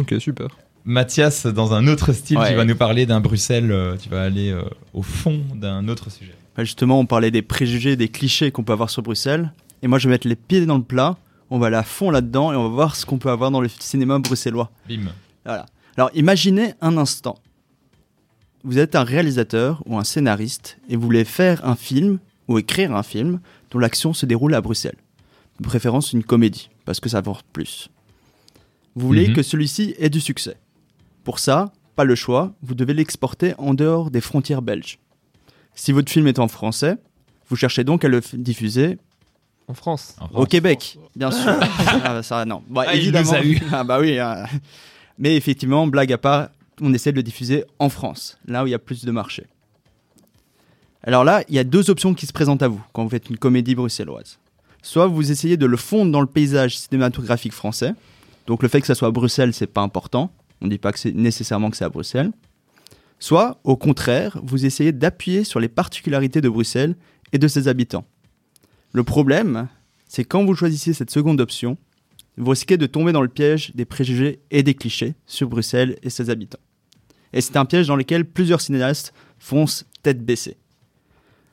Ok, 0.00 0.14
super. 0.18 0.48
Mathias, 0.84 1.46
dans 1.46 1.74
un 1.74 1.86
autre 1.86 2.12
style, 2.12 2.38
Ouais. 2.38 2.50
tu 2.50 2.54
vas 2.56 2.64
nous 2.64 2.76
parler 2.76 3.04
d'un 3.04 3.20
Bruxelles, 3.20 3.70
euh, 3.70 3.96
tu 3.96 4.08
vas 4.08 4.22
aller 4.22 4.50
euh, 4.50 4.62
au 4.94 5.02
fond 5.02 5.42
d'un 5.54 5.86
autre 5.88 6.10
sujet. 6.10 6.34
Bah, 6.56 6.64
Justement, 6.64 6.98
on 6.98 7.04
parlait 7.06 7.30
des 7.30 7.42
préjugés, 7.42 7.94
des 7.96 8.08
clichés 8.08 8.50
qu'on 8.50 8.62
peut 8.64 8.72
avoir 8.72 8.88
sur 8.90 9.02
Bruxelles. 9.02 9.52
Et 9.82 9.86
moi, 9.88 9.98
je 9.98 10.08
vais 10.08 10.14
mettre 10.14 10.26
les 10.26 10.36
pieds 10.36 10.64
dans 10.66 10.78
le 10.78 10.82
plat. 10.82 11.16
On 11.50 11.58
va 11.58 11.66
aller 11.68 11.76
à 11.76 11.82
fond 11.82 12.10
là-dedans 12.10 12.52
et 12.52 12.56
on 12.56 12.62
va 12.64 12.68
voir 12.68 12.96
ce 12.96 13.04
qu'on 13.06 13.18
peut 13.18 13.30
avoir 13.30 13.50
dans 13.50 13.60
le 13.60 13.68
cinéma 13.68 14.18
bruxellois. 14.18 14.70
Bim. 14.88 15.08
Voilà. 15.44 15.66
Alors, 15.96 16.10
imaginez 16.14 16.74
un 16.80 16.96
instant. 16.96 17.38
Vous 18.64 18.78
êtes 18.78 18.96
un 18.96 19.04
réalisateur 19.04 19.82
ou 19.86 19.98
un 19.98 20.04
scénariste 20.04 20.78
et 20.88 20.96
vous 20.96 21.02
voulez 21.02 21.24
faire 21.24 21.64
un 21.66 21.76
film 21.76 22.18
ou 22.48 22.58
écrire 22.58 22.94
un 22.94 23.02
film 23.02 23.40
dont 23.70 23.78
l'action 23.78 24.12
se 24.12 24.26
déroule 24.26 24.54
à 24.54 24.60
Bruxelles. 24.60 24.96
De 25.60 25.64
préférence 25.66 26.12
une 26.12 26.24
comédie, 26.24 26.70
parce 26.84 27.00
que 27.00 27.08
ça 27.08 27.18
apporte 27.18 27.46
plus. 27.52 27.88
Vous 28.94 29.06
voulez 29.06 29.28
Mhm. 29.28 29.34
que 29.34 29.42
celui-ci 29.42 29.94
ait 29.98 30.10
du 30.10 30.20
succès. 30.20 30.56
Pour 31.24 31.38
ça, 31.38 31.72
pas 31.96 32.04
le 32.04 32.14
choix, 32.14 32.52
vous 32.62 32.74
devez 32.74 32.94
l'exporter 32.94 33.54
en 33.58 33.74
dehors 33.74 34.10
des 34.10 34.20
frontières 34.20 34.62
belges. 34.62 34.98
Si 35.74 35.92
votre 35.92 36.10
film 36.10 36.26
est 36.26 36.38
en 36.38 36.48
français, 36.48 36.96
vous 37.48 37.56
cherchez 37.56 37.84
donc 37.84 38.04
à 38.04 38.08
le 38.08 38.20
diffuser 38.34 38.98
En 39.68 39.74
France. 39.74 40.16
En 40.20 40.40
au. 40.40 40.46
Québec, 40.46 40.98
bien 41.14 41.30
sûr. 41.30 41.52
Ah, 42.04 42.22
ça, 42.22 42.44
non. 42.44 42.62
Bah, 42.68 42.84
Ah, 42.86 42.94
il 42.94 43.00
évidemment. 43.02 43.30
nous 43.32 43.36
a 43.36 43.42
eu. 43.44 43.60
Ah, 43.72 43.84
bah 43.84 44.00
oui. 44.00 44.18
hein. 44.18 44.44
Mais 45.18 45.36
effectivement, 45.36 45.86
blague 45.86 46.12
à 46.12 46.18
part, 46.18 46.48
on 46.80 46.92
essaie 46.92 47.12
de 47.12 47.16
le 47.16 47.22
diffuser 47.22 47.64
en 47.78 47.88
France, 47.88 48.38
là 48.46 48.64
où 48.64 48.66
il 48.66 48.70
y 48.70 48.74
a 48.74 48.78
plus 48.78 49.04
de 49.04 49.10
marché. 49.10 49.46
Alors 51.02 51.24
là, 51.24 51.42
il 51.48 51.54
y 51.54 51.58
a 51.58 51.64
deux 51.64 51.90
options 51.90 52.14
qui 52.14 52.26
se 52.26 52.32
présentent 52.32 52.62
à 52.62 52.68
vous 52.68 52.82
quand 52.92 53.04
vous 53.04 53.10
faites 53.10 53.30
une 53.30 53.38
comédie 53.38 53.74
bruxelloise. 53.74 54.38
Soit 54.82 55.06
vous 55.06 55.30
essayez 55.30 55.56
de 55.56 55.66
le 55.66 55.76
fondre 55.76 56.12
dans 56.12 56.20
le 56.20 56.26
paysage 56.26 56.78
cinématographique 56.78 57.52
français. 57.52 57.92
Donc 58.46 58.62
le 58.62 58.68
fait 58.68 58.80
que 58.80 58.86
ça 58.86 58.94
soit 58.94 59.08
à 59.08 59.10
Bruxelles, 59.10 59.54
c'est 59.54 59.66
pas 59.66 59.82
important. 59.82 60.32
On 60.60 60.66
ne 60.66 60.70
dit 60.70 60.78
pas 60.78 60.92
que 60.92 60.98
c'est 60.98 61.14
nécessairement 61.14 61.70
que 61.70 61.76
c'est 61.76 61.84
à 61.84 61.88
Bruxelles. 61.88 62.30
Soit, 63.20 63.60
au 63.64 63.76
contraire, 63.76 64.38
vous 64.42 64.64
essayez 64.64 64.92
d'appuyer 64.92 65.44
sur 65.44 65.60
les 65.60 65.68
particularités 65.68 66.40
de 66.40 66.48
Bruxelles 66.48 66.96
et 67.32 67.38
de 67.38 67.48
ses 67.48 67.68
habitants. 67.68 68.04
Le 68.92 69.02
problème, 69.02 69.68
c'est 70.08 70.24
quand 70.24 70.44
vous 70.44 70.54
choisissez 70.54 70.92
cette 70.92 71.10
seconde 71.10 71.40
option, 71.40 71.76
vous 72.36 72.50
risquez 72.50 72.76
de 72.76 72.86
tomber 72.86 73.12
dans 73.12 73.22
le 73.22 73.28
piège 73.28 73.72
des 73.74 73.84
préjugés 73.84 74.40
et 74.50 74.62
des 74.62 74.74
clichés 74.74 75.14
sur 75.26 75.48
Bruxelles 75.48 75.96
et 76.02 76.10
ses 76.10 76.30
habitants. 76.30 76.60
Et 77.32 77.40
c'est 77.40 77.56
un 77.56 77.64
piège 77.64 77.86
dans 77.86 77.96
lequel 77.96 78.24
plusieurs 78.24 78.60
cinéastes 78.60 79.12
foncent 79.38 79.84
tête 80.02 80.24
baissée. 80.24 80.56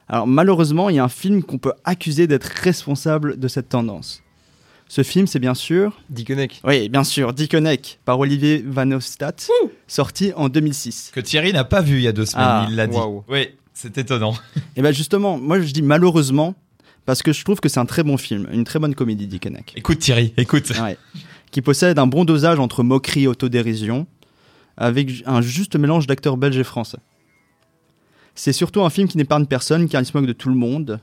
Alors 0.08 0.28
malheureusement, 0.28 0.90
il 0.90 0.96
y 0.96 1.00
a 1.00 1.04
un 1.04 1.10
film 1.10 1.44
qu'on 1.44 1.58
peut 1.58 1.74
accuser 1.84 2.28
d'être 2.28 2.44
responsable 2.46 3.40
de 3.40 3.48
cette 3.48 3.70
tendance. 3.70 4.22
Ce 4.88 5.02
film, 5.02 5.26
c'est 5.26 5.40
bien 5.40 5.56
sûr, 5.56 6.00
Dickeneck. 6.12 6.62
oui, 6.64 6.90
bien 6.90 7.04
sûr, 7.04 7.34
Dickeneck 7.34 8.00
par 8.06 8.20
Olivier 8.20 8.64
Van 8.68 8.88
sorti 9.88 10.32
en 10.36 10.48
2006. 10.48 11.12
Que 11.14 11.20
Thierry 11.22 11.54
n'a 11.54 11.64
pas 11.64 11.82
vu 11.82 11.96
il 11.98 12.02
y 12.04 12.08
a 12.08 12.12
deux 12.12 12.26
semaines, 12.28 12.46
Ah, 12.48 12.68
il 12.70 12.76
l'a 12.76 12.86
dit. 12.86 12.96
waouh. 12.96 13.24
Oui, 13.28 13.48
c'est 13.74 13.98
étonnant. 13.98 14.36
Et 14.76 14.84
bien 14.84 14.92
justement, 14.92 15.40
moi 15.40 15.60
je 15.60 15.72
dis 15.74 15.82
malheureusement 15.82 16.54
parce 17.06 17.24
que 17.24 17.34
je 17.34 17.44
trouve 17.44 17.60
que 17.60 17.68
c'est 17.70 17.80
un 17.80 17.86
très 17.88 18.04
bon 18.04 18.18
film, 18.18 18.48
une 18.52 18.64
très 18.64 18.78
bonne 18.78 18.94
comédie 18.94 19.26
Dickeneck. 19.26 19.74
Écoute 19.76 20.00
Thierry, 20.00 20.34
écoute. 20.38 20.72
Ouais. 20.80 20.98
qui 21.50 21.62
possède 21.62 21.98
un 21.98 22.08
bon 22.08 22.24
dosage 22.24 22.60
entre 22.60 22.84
moquerie 22.84 23.24
et 23.24 23.28
autodérision, 23.28 24.06
avec 24.78 25.24
un 25.26 25.42
juste 25.42 25.76
mélange 25.76 26.08
d'acteurs 26.08 26.38
belges 26.38 26.58
et 26.58 26.64
français. 26.64 26.98
C'est 28.36 28.54
surtout 28.54 28.84
un 28.84 28.90
film 28.90 29.08
qui 29.08 29.18
n'épargne 29.18 29.46
personne 29.46 29.88
car 29.88 30.02
il 30.02 30.06
se 30.06 30.16
moque 30.16 30.28
de 30.28 30.34
tout 30.34 30.50
le 30.50 30.56
monde, 30.56 31.00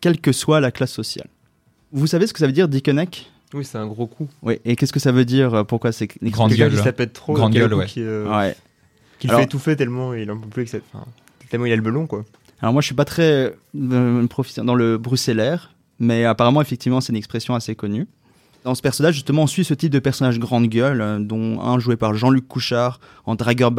quelle 0.00 0.20
que 0.20 0.32
soit 0.32 0.60
la 0.60 0.70
classe 0.70 0.92
sociale. 0.92 1.28
Vous 1.92 2.06
savez 2.06 2.26
ce 2.26 2.32
que 2.32 2.38
ça 2.40 2.46
veut 2.46 2.52
dire 2.52 2.68
Dickeneck 2.68 3.30
Oui, 3.54 3.64
c'est 3.64 3.78
un 3.78 3.86
gros 3.86 4.06
coup. 4.06 4.28
Oui, 4.42 4.58
et 4.64 4.76
qu'est-ce 4.76 4.92
que 4.92 5.00
ça 5.00 5.12
veut 5.12 5.24
dire 5.24 5.54
euh, 5.54 5.64
Pourquoi 5.64 5.92
c'est 5.92 6.08
Grande 6.22 6.50
Quelqu'un 6.50 6.68
gueule. 6.68 6.82
qui 6.82 6.92
pète 6.92 7.12
trop. 7.12 7.36
Le 7.36 7.48
gueule, 7.48 7.72
ouais. 7.74 7.86
Qui, 7.86 8.02
euh, 8.02 8.28
Ouais. 8.28 8.54
qui 9.18 9.28
Alors- 9.28 9.40
fait 9.40 9.46
étouffer 9.46 9.76
tellement 9.76 10.12
il 10.12 10.30
en 10.30 10.38
peut 10.38 10.48
plus 10.48 10.66
cette. 10.66 10.82
Enfin, 10.92 11.06
tellement 11.48 11.66
il 11.66 11.72
a 11.72 11.76
le 11.76 11.82
belon, 11.82 12.06
quoi. 12.06 12.24
Alors 12.60 12.72
moi 12.72 12.80
je 12.82 12.86
suis 12.86 12.94
pas 12.94 13.04
très 13.04 13.54
euh, 13.76 14.26
dans 14.62 14.74
le 14.74 14.96
bruxellaire, 14.98 15.72
mais 15.98 16.24
apparemment 16.24 16.60
effectivement 16.62 17.00
c'est 17.00 17.12
une 17.12 17.16
expression 17.18 17.54
assez 17.54 17.74
connue. 17.74 18.06
Dans 18.64 18.74
ce 18.74 18.80
personnage 18.82 19.14
justement 19.14 19.42
on 19.42 19.46
suit 19.46 19.64
ce 19.64 19.74
type 19.74 19.92
de 19.92 19.98
personnage 19.98 20.38
grande 20.38 20.68
gueule, 20.68 21.00
euh, 21.00 21.18
dont 21.18 21.60
un 21.60 21.78
joué 21.78 21.96
par 21.96 22.14
Jean-Luc 22.14 22.48
Couchard 22.48 22.98
en 23.26 23.34
dragueur 23.34 23.70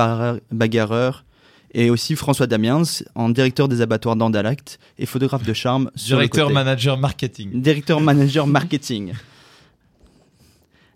bagarreur, 0.52 1.26
et 1.74 1.90
aussi 1.90 2.16
François 2.16 2.48
Damiens 2.48 2.84
en 3.16 3.30
directeur 3.30 3.68
des 3.68 3.82
abattoirs 3.82 4.16
d'Andalact 4.16 4.80
et 4.98 5.06
photographe 5.06 5.44
de 5.44 5.54
charme. 5.54 5.92
sur 5.96 6.18
le 6.18 6.22
Directeur 6.24 6.46
côté. 6.48 6.54
manager 6.54 6.98
marketing. 6.98 7.62
Directeur 7.62 8.00
manager 8.00 8.48
marketing. 8.48 9.14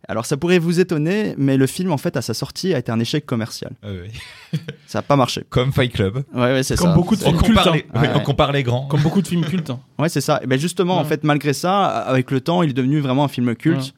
Alors 0.10 0.26
ça 0.26 0.36
pourrait 0.38 0.60
vous 0.60 0.80
étonner, 0.80 1.36
mais 1.38 1.56
le 1.56 1.68
film 1.68 1.92
en 1.92 1.98
fait 1.98 2.18
à 2.18 2.22
sa 2.22 2.34
sortie 2.34 2.74
a 2.74 2.80
été 2.80 2.92
un 2.92 3.00
échec 3.00 3.26
commercial. 3.26 3.72
Ah 3.84 3.88
oui. 3.92 4.60
Ça 4.88 5.00
a 5.00 5.02
pas 5.04 5.16
marché. 5.16 5.44
Comme 5.50 5.72
Fight 5.72 5.94
Club. 5.94 6.24
Ouais 6.34 6.42
ouais 6.54 6.64
c'est 6.64 6.76
Comme 6.78 6.90
ça. 6.90 6.96
beaucoup 6.96 7.16
de 7.16 7.22
films 7.22 7.38
cultes. 7.38 7.48
compare, 7.58 7.68
hein. 7.68 7.76
les, 7.76 7.86
oui, 7.94 8.02
Ouais. 8.08 8.10
on 8.16 8.20
compare 8.22 8.52
les 8.52 8.64
grands. 8.64 8.88
Comme 8.88 9.02
beaucoup 9.02 9.22
de 9.22 9.28
films 9.28 9.46
cultes. 9.46 9.70
hein. 9.70 9.80
Ouais, 10.00 10.10
c'est 10.10 10.20
ça. 10.22 10.42
Et 10.44 10.48
ben 10.48 10.60
justement, 10.60 10.98
en 10.98 11.06
fait, 11.06 11.24
malgré 11.24 11.54
ça, 11.54 11.86
avec 11.86 12.32
le 12.32 12.42
temps, 12.42 12.64
il 12.64 12.72
est 12.72 12.74
devenu 12.74 13.00
vraiment 13.00 13.24
un 13.24 13.28
film 13.30 13.56
culte. 13.56 13.94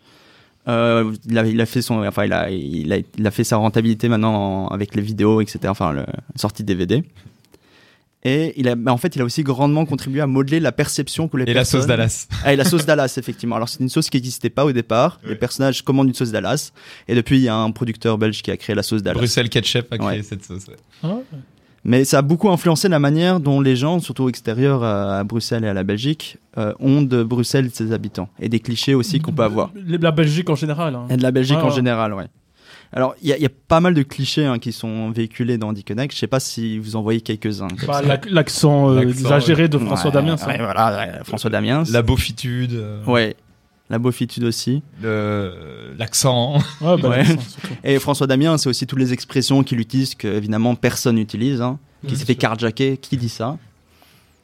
Euh, 0.67 1.11
il, 1.27 1.37
a, 1.39 1.45
il 1.47 1.59
a 1.59 1.65
fait 1.65 1.81
son, 1.81 2.05
enfin, 2.05 2.25
il 2.25 2.33
a, 2.33 2.49
il 2.51 2.93
a, 2.93 2.97
il 3.17 3.25
a 3.25 3.31
fait 3.31 3.43
sa 3.43 3.57
rentabilité 3.57 4.09
maintenant 4.09 4.65
en- 4.65 4.67
avec 4.67 4.93
les 4.95 5.01
vidéos, 5.01 5.41
etc. 5.41 5.59
Enfin, 5.67 5.91
le, 5.91 6.01
la 6.01 6.05
sortie 6.35 6.63
DVD. 6.63 7.03
Et 8.23 8.53
il 8.59 8.67
a, 8.67 8.75
mais 8.75 8.91
en 8.91 8.97
fait, 8.97 9.15
il 9.15 9.21
a 9.21 9.25
aussi 9.25 9.41
grandement 9.41 9.85
contribué 9.85 10.21
à 10.21 10.27
modeler 10.27 10.59
la 10.59 10.71
perception 10.71 11.27
que 11.27 11.37
les 11.37 11.43
Et 11.43 11.47
la 11.47 11.53
personnes. 11.61 11.81
sauce 11.81 11.87
Dallas. 11.87 12.27
Ah, 12.45 12.53
et 12.53 12.55
la 12.55 12.65
sauce 12.65 12.85
Dallas, 12.85 13.15
effectivement. 13.17 13.55
Alors, 13.55 13.67
c'est 13.69 13.79
une 13.79 13.89
sauce 13.89 14.09
qui 14.09 14.17
n'existait 14.17 14.49
pas 14.51 14.63
au 14.65 14.71
départ. 14.71 15.19
Les 15.27 15.35
personnages 15.35 15.81
commandent 15.81 16.07
une 16.07 16.13
sauce 16.13 16.31
Dallas. 16.31 16.71
Et 17.07 17.15
depuis, 17.15 17.37
il 17.37 17.43
y 17.43 17.47
a 17.49 17.55
un 17.55 17.71
producteur 17.71 18.17
belge 18.19 18.41
qui 18.43 18.51
a 18.51 18.57
créé 18.57 18.75
la 18.75 18.83
sauce 18.83 19.01
Dallas. 19.01 19.17
Bruxelles 19.17 19.49
Ketchup 19.49 19.87
a 19.91 19.97
créé 19.97 20.07
Ouais. 20.19 20.23
cette 20.23 20.45
sauce. 20.45 20.67
ouais. 20.67 20.75
Ah, 21.03 21.17
Mais 21.83 22.05
ça 22.05 22.19
a 22.19 22.21
beaucoup 22.21 22.49
influencé 22.51 22.87
la 22.89 22.99
manière 22.99 23.39
dont 23.39 23.59
les 23.59 23.75
gens, 23.75 23.99
surtout 23.99 24.29
extérieurs 24.29 24.83
à, 24.83 25.23
Bruxelles 25.23 25.63
et 25.63 25.67
à 25.67 25.73
la 25.73 25.83
Belgique, 25.83 26.37
euh, 26.59 26.73
ont 26.79 27.01
de 27.01 27.23
Bruxelles 27.23 27.65
et 27.65 27.69
de 27.69 27.73
ses 27.73 27.91
habitants. 27.91 28.29
Et 28.39 28.49
des 28.49 28.59
clichés 28.59 28.93
aussi 28.93 29.19
qu'on 29.19 29.31
peut 29.31 29.41
avoir. 29.41 29.71
Les- 29.73 29.97
La 29.97 30.11
Belgique 30.11 30.47
en 30.51 30.55
général. 30.55 30.93
hein. 30.93 31.07
Et 31.09 31.17
de 31.17 31.23
la 31.23 31.31
Belgique 31.31 31.57
Ouais, 31.57 31.63
en 31.63 31.71
général, 31.71 32.13
ouais. 32.13 32.25
Alors, 32.93 33.15
il 33.21 33.29
y, 33.29 33.39
y 33.41 33.45
a 33.45 33.49
pas 33.67 33.79
mal 33.79 33.93
de 33.93 34.03
clichés 34.03 34.45
hein, 34.45 34.59
qui 34.59 34.73
sont 34.73 35.11
véhiculés 35.11 35.57
dans 35.57 35.71
Dickeneck. 35.71 36.11
Je 36.11 36.17
sais 36.17 36.27
pas 36.27 36.39
si 36.41 36.77
vous 36.77 36.95
en 36.97 37.01
voyez 37.01 37.21
quelques-uns. 37.21 37.67
Bah, 37.87 38.01
L'accent 38.29 38.89
euh, 38.89 38.95
L'accent, 38.95 39.09
exagéré 39.09 39.67
de 39.69 39.77
François 39.77 40.09
Ouais, 40.09 40.15
Damiens. 40.15 40.35
ça. 40.37 40.47
ouais, 40.47 40.57
voilà, 40.57 40.97
ouais, 40.97 41.23
François 41.23 41.49
Damiens. 41.49 41.83
La 41.91 42.01
beaufitude. 42.01 42.73
euh, 42.73 43.03
Ouais. 43.05 43.35
La 43.89 43.97
beaufitude 43.99 44.43
aussi. 44.45 44.83
le- 45.01 45.93
L'accent. 45.97 46.57
Ouais, 46.81 46.97
bah. 47.01 47.15
Et 47.83 47.99
François 47.99 48.27
Damien, 48.27 48.57
c'est 48.57 48.69
aussi 48.69 48.87
toutes 48.87 48.99
les 48.99 49.11
expressions 49.13 49.63
qu'il 49.63 49.79
utilise 49.79 50.15
que, 50.15 50.27
évidemment, 50.27 50.75
personne 50.75 51.15
n'utilise. 51.15 51.61
Hein, 51.61 51.77
qui 52.07 52.13
Mmh, 52.13 52.15
s'est 52.17 52.25
fait 52.25 52.35
carjacker. 52.35 52.97
Qui 52.97 53.15
dit 53.17 53.29
ça? 53.29 53.57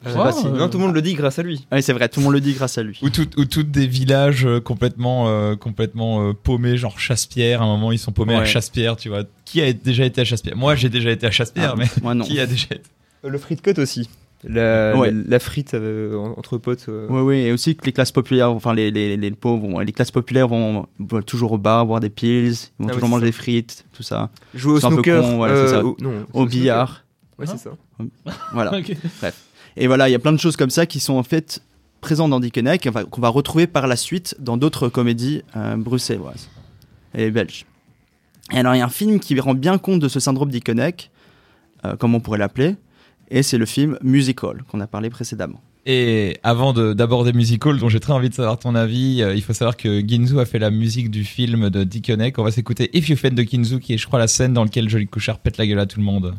Je 0.06 0.10
sais 0.12 0.16
Ouais, 0.18 0.24
pas 0.24 0.32
si. 0.32 0.46
euh, 0.48 0.52
Non, 0.52 0.70
tout 0.70 0.78
le 0.78 0.86
monde 0.86 0.94
le 0.96 1.02
dit 1.02 1.16
grâce 1.16 1.40
à 1.40 1.44
lui. 1.44 1.66
Oui, 1.72 1.82
c'est 1.82 1.94
vrai. 1.94 2.08
Tout 2.08 2.20
le 2.20 2.26
monde 2.26 2.34
le 2.34 2.40
dit 2.42 2.54
grâce 2.54 2.78
à 2.78 2.84
lui. 2.84 3.00
Ou, 3.02 3.10
tout, 3.10 3.28
ou 3.38 3.46
toutes 3.46 3.72
des 3.72 3.88
villages 3.88 4.46
euh, 4.46 4.60
complètement, 4.60 5.28
euh, 5.28 5.56
complètement 5.56 6.22
euh, 6.30 6.34
paumés, 6.34 6.78
genre 6.78 7.00
Chasse-Pierre. 7.00 7.62
À 7.62 7.66
un 7.66 7.68
moment, 7.68 7.92
ils 7.92 7.98
sont 8.00 8.12
paumés 8.12 8.36
à. 8.36 8.46
Chasse-Pierre, 8.46 8.96
tu 8.96 9.10
vois. 9.10 9.24
Qui 9.46 9.62
a 9.62 9.74
déjà 9.74 10.06
été 10.06 10.22
à 10.22 10.24
Chasse-Pierre? 10.24 10.56
Moi, 10.56 10.76
j'ai 10.76 10.90
déjà 10.90 11.10
été 11.12 11.26
à 11.26 11.32
Chasse-Pierre, 11.32 11.72
Ah, 11.74 11.80
mais 11.80 11.86
Moi, 12.04 12.14
non. 12.14 12.26
qui 12.26 12.40
a 12.40 12.46
déjà 12.46 12.68
été? 12.72 12.82
Le 13.28 13.38
frite 13.40 13.62
cut 13.64 13.80
aussi. 13.82 14.08
La, 14.48 14.96
Ouais. 14.96 15.10
la, 15.12 15.18
la 15.30 15.40
frite 15.40 15.74
euh, 15.74 16.16
en- 16.16 16.38
entre 16.38 16.60
potes. 16.60 16.86
euh, 16.90 17.08
Oui, 17.10 17.22
oui, 17.22 17.36
et 17.38 17.52
aussi 17.52 17.76
que 17.76 17.84
les 17.88 17.92
classes 17.92 18.12
populaires, 18.12 18.52
enfin 18.52 18.76
les, 18.76 18.92
les, 18.92 19.18
les 19.18 19.32
pauvres, 19.32 19.68
vont- 19.68 19.80
les 19.80 19.92
classes 19.92 20.12
populaires 20.12 20.48
vont, 20.48 20.86
vont 21.00 21.22
toujours 21.24 21.54
au 21.54 21.58
bar, 21.58 21.88
boire 21.88 22.00
des 22.00 22.12
pills, 22.12 22.54
ils 22.80 22.84
vont 22.84 22.88
Ah 22.90 22.94
toujours 22.94 23.10
manger 23.10 23.22
ça. 23.22 23.26
des 23.26 23.32
frites, 23.32 23.86
tout 23.94 24.04
ça. 24.04 24.30
Jouer 24.54 24.74
au 24.74 24.80
snooker. 24.80 25.22
con, 25.24 25.44
euh, 25.44 25.68
ça. 25.68 25.84
au, 25.84 25.98
non, 26.00 26.12
Au 26.34 26.42
snooker. 26.42 26.50
billard, 26.52 27.04
Ouais, 27.40 27.48
c'est 27.48 27.58
ça. 27.58 27.72
voilà. 28.54 28.78
Ok. 28.78 28.96
Et 29.78 29.88
voilà, 29.88 30.10
il 30.10 30.12
y 30.12 30.16
a 30.16 30.20
plein 30.20 30.34
de 30.34 30.40
choses 30.40 30.56
comme 30.58 30.70
ça 30.70 30.86
qui 30.86 31.00
sont 31.00 31.14
en 31.14 31.24
fait 31.24 31.62
présentes 32.02 32.30
dans 32.32 32.40
Dickeneck, 32.40 32.90
qu'on 33.10 33.22
va 33.22 33.30
retrouver 33.30 33.68
par 33.68 33.88
la 33.88 33.96
suite 33.96 34.36
dans 34.40 34.58
d'autres 34.58 34.90
comédies 34.90 35.42
euh, 35.56 35.76
bruxelloises 35.78 36.50
et 37.16 37.30
belges. 37.32 37.66
Et 38.54 38.58
alors, 38.58 38.76
il 38.76 38.80
y 38.80 38.82
a 38.82 38.86
un 38.86 38.90
film 38.90 39.20
qui 39.20 39.40
rend 39.40 39.54
bien 39.54 39.78
compte 39.78 40.00
de 40.00 40.08
ce 40.08 40.20
syndrome 40.20 40.50
Dickeneck, 40.50 41.12
euh, 41.86 41.96
comme 41.96 42.16
on 42.16 42.20
pourrait 42.20 42.38
l'appeler, 42.38 42.76
et 43.30 43.44
c'est 43.44 43.58
le 43.58 43.66
film 43.66 43.98
Musical, 44.02 44.64
qu'on 44.70 44.80
a 44.80 44.88
parlé 44.88 45.10
précédemment. 45.10 45.62
Et 45.86 46.38
avant 46.44 46.74
de- 46.74 46.94
d'aborder 46.94 47.34
Musical, 47.34 47.78
dont 47.78 47.88
j'ai 47.90 48.00
très 48.00 48.14
envie 48.14 48.30
de 48.30 48.34
savoir 48.34 48.60
ton 48.60 48.76
avis, 48.76 49.22
euh, 49.22 49.34
il 49.36 49.42
faut 49.42 49.54
savoir 49.54 49.76
que 49.78 50.00
Ginzu 50.06 50.40
a 50.40 50.46
fait 50.46 50.60
la 50.60 50.70
musique 50.70 51.10
du 51.12 51.24
film 51.24 51.70
de 51.70 51.84
Dickeneck. 51.84 52.38
On 52.40 52.44
va 52.44 52.52
s'écouter 52.52 52.90
If 52.98 53.10
You 53.10 53.16
Fend 53.16 53.32
de 53.32 53.44
Ginzu, 53.44 53.80
qui 53.80 53.94
est, 53.94 53.98
je 53.98 54.06
crois, 54.06 54.20
la 54.20 54.28
scène 54.28 54.54
dans 54.54 54.64
laquelle 54.64 54.90
Jolly 54.90 55.08
Couchard 55.08 55.40
pète 55.40 55.58
la 55.58 55.66
gueule 55.68 55.80
à 55.80 55.86
tout 55.86 56.00
le 56.00 56.06
monde. 56.06 56.36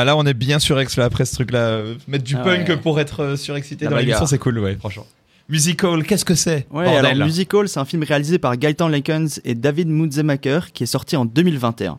Ah 0.00 0.04
là, 0.04 0.16
on 0.16 0.24
est 0.26 0.34
bien 0.34 0.58
surex 0.58 0.96
là 0.96 1.04
après 1.04 1.24
ce 1.24 1.34
truc-là. 1.34 1.80
Mettre 2.06 2.24
du 2.24 2.36
Ah 2.36 2.44
punk 2.44 2.68
ouais. 2.68 2.76
pour 2.76 3.00
être 3.00 3.20
euh, 3.20 3.36
surexcité 3.36 3.84
La 3.86 3.90
dans 3.92 3.96
l'émission, 3.96 4.16
bagarre. 4.18 4.28
c'est 4.28 4.38
cool, 4.38 4.58
ouais, 4.58 4.76
franchement. 4.78 5.06
Musical, 5.48 6.04
qu'est-ce 6.04 6.24
que 6.26 6.34
c'est? 6.34 6.66
Ouais, 6.70 6.84
Bordel, 6.84 7.06
alors. 7.06 7.26
Musical, 7.26 7.68
c'est 7.68 7.80
un 7.80 7.84
film 7.84 8.02
réalisé 8.02 8.38
par 8.38 8.56
Gaëtan 8.56 8.88
Lakens 8.88 9.40
et 9.44 9.54
David 9.54 9.88
Mutzemacher 9.88 10.60
qui 10.74 10.82
est 10.82 10.86
sorti 10.86 11.16
en 11.16 11.24
2021. 11.24 11.98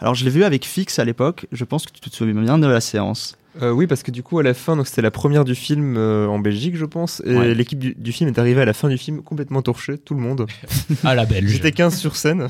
Alors 0.00 0.14
je 0.14 0.24
l'ai 0.24 0.30
vu 0.30 0.44
avec 0.44 0.64
Fix 0.64 0.98
à 0.98 1.04
l'époque, 1.04 1.46
je 1.52 1.64
pense 1.64 1.86
que 1.86 1.92
tu 1.92 2.08
te 2.10 2.14
souviens 2.14 2.34
bien 2.40 2.58
de 2.58 2.66
la 2.66 2.80
séance. 2.80 3.36
Euh, 3.62 3.70
oui, 3.70 3.86
parce 3.86 4.02
que 4.02 4.10
du 4.10 4.22
coup, 4.24 4.38
à 4.40 4.42
la 4.42 4.52
fin, 4.54 4.76
donc 4.76 4.86
c'était 4.88 5.02
la 5.02 5.12
première 5.12 5.44
du 5.44 5.54
film 5.54 5.96
euh, 5.96 6.26
en 6.26 6.40
Belgique, 6.40 6.76
je 6.76 6.84
pense, 6.84 7.22
et 7.24 7.34
Ouais. 7.36 7.54
l'équipe 7.54 7.78
du, 7.78 7.94
du 7.96 8.12
film 8.12 8.28
est 8.28 8.38
arrivée 8.38 8.60
à 8.62 8.64
la 8.64 8.72
fin 8.72 8.88
du 8.88 8.98
film 8.98 9.22
complètement 9.22 9.62
torchée, 9.62 9.96
tout 9.98 10.14
le 10.14 10.20
monde. 10.20 10.46
Ah 11.04 11.14
la 11.14 11.24
belge. 11.24 11.48
J'étais 11.50 11.70
15 11.72 11.96
sur 11.96 12.16
scène. 12.16 12.48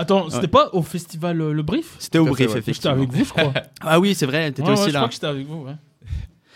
Attends, 0.00 0.30
c'était 0.30 0.42
Ouais. 0.42 0.48
pas 0.48 0.70
au 0.72 0.82
festival 0.82 1.40
euh, 1.40 1.52
Le 1.52 1.62
Brief 1.62 1.96
C'était 1.98 2.18
au 2.18 2.24
brief, 2.26 2.38
ouais. 2.40 2.46
J'étais 2.46 2.58
effectivement. 2.58 2.92
avec 2.96 3.12
vous, 3.12 3.24
je 3.24 3.30
crois. 3.30 3.52
Ah 3.80 4.00
oui, 4.00 4.14
c'est 4.14 4.26
vrai, 4.26 4.50
t'étais 4.50 4.62
Ouais, 4.62 4.68
ouais, 4.68 4.74
aussi 4.74 4.88
Je 4.88 4.92
là. 4.94 5.00
crois 5.00 5.08
que 5.08 5.14
j'étais 5.14 5.26
avec 5.26 5.46
vous, 5.46 5.64
ouais. 5.64 5.74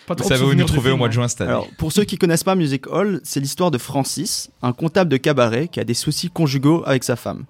Pas 0.07 0.15
Vous 0.15 0.21
trop 0.21 0.29
savez 0.29 0.45
où 0.45 0.55
nous 0.55 0.65
trouver 0.65 0.91
au 0.91 0.93
film, 0.93 0.99
mois 0.99 1.09
de 1.09 1.13
hein. 1.13 1.15
juin 1.15 1.29
cette 1.29 1.41
année. 1.41 1.51
Alors, 1.51 1.69
pour 1.79 1.91
ceux 1.93 2.05
qui 2.05 2.19
connaissent 2.19 2.45
pas 2.45 2.55
Music 2.55 2.87
Hall, 2.89 3.21
c'est 3.25 3.41
l'histoire 3.41 3.71
de 3.71 3.79
Francis, 3.79 4.51
un 4.63 4.73
comptable 4.73 5.11
de 5.11 5.17
cabaret 5.17 5.69
qui 5.69 5.81
a 5.81 5.85
des 5.85 5.95
soucis 5.95 6.29
conjugaux 6.31 6.83
avec 6.87 7.05
sa 7.05 7.17
femme. 7.17 7.45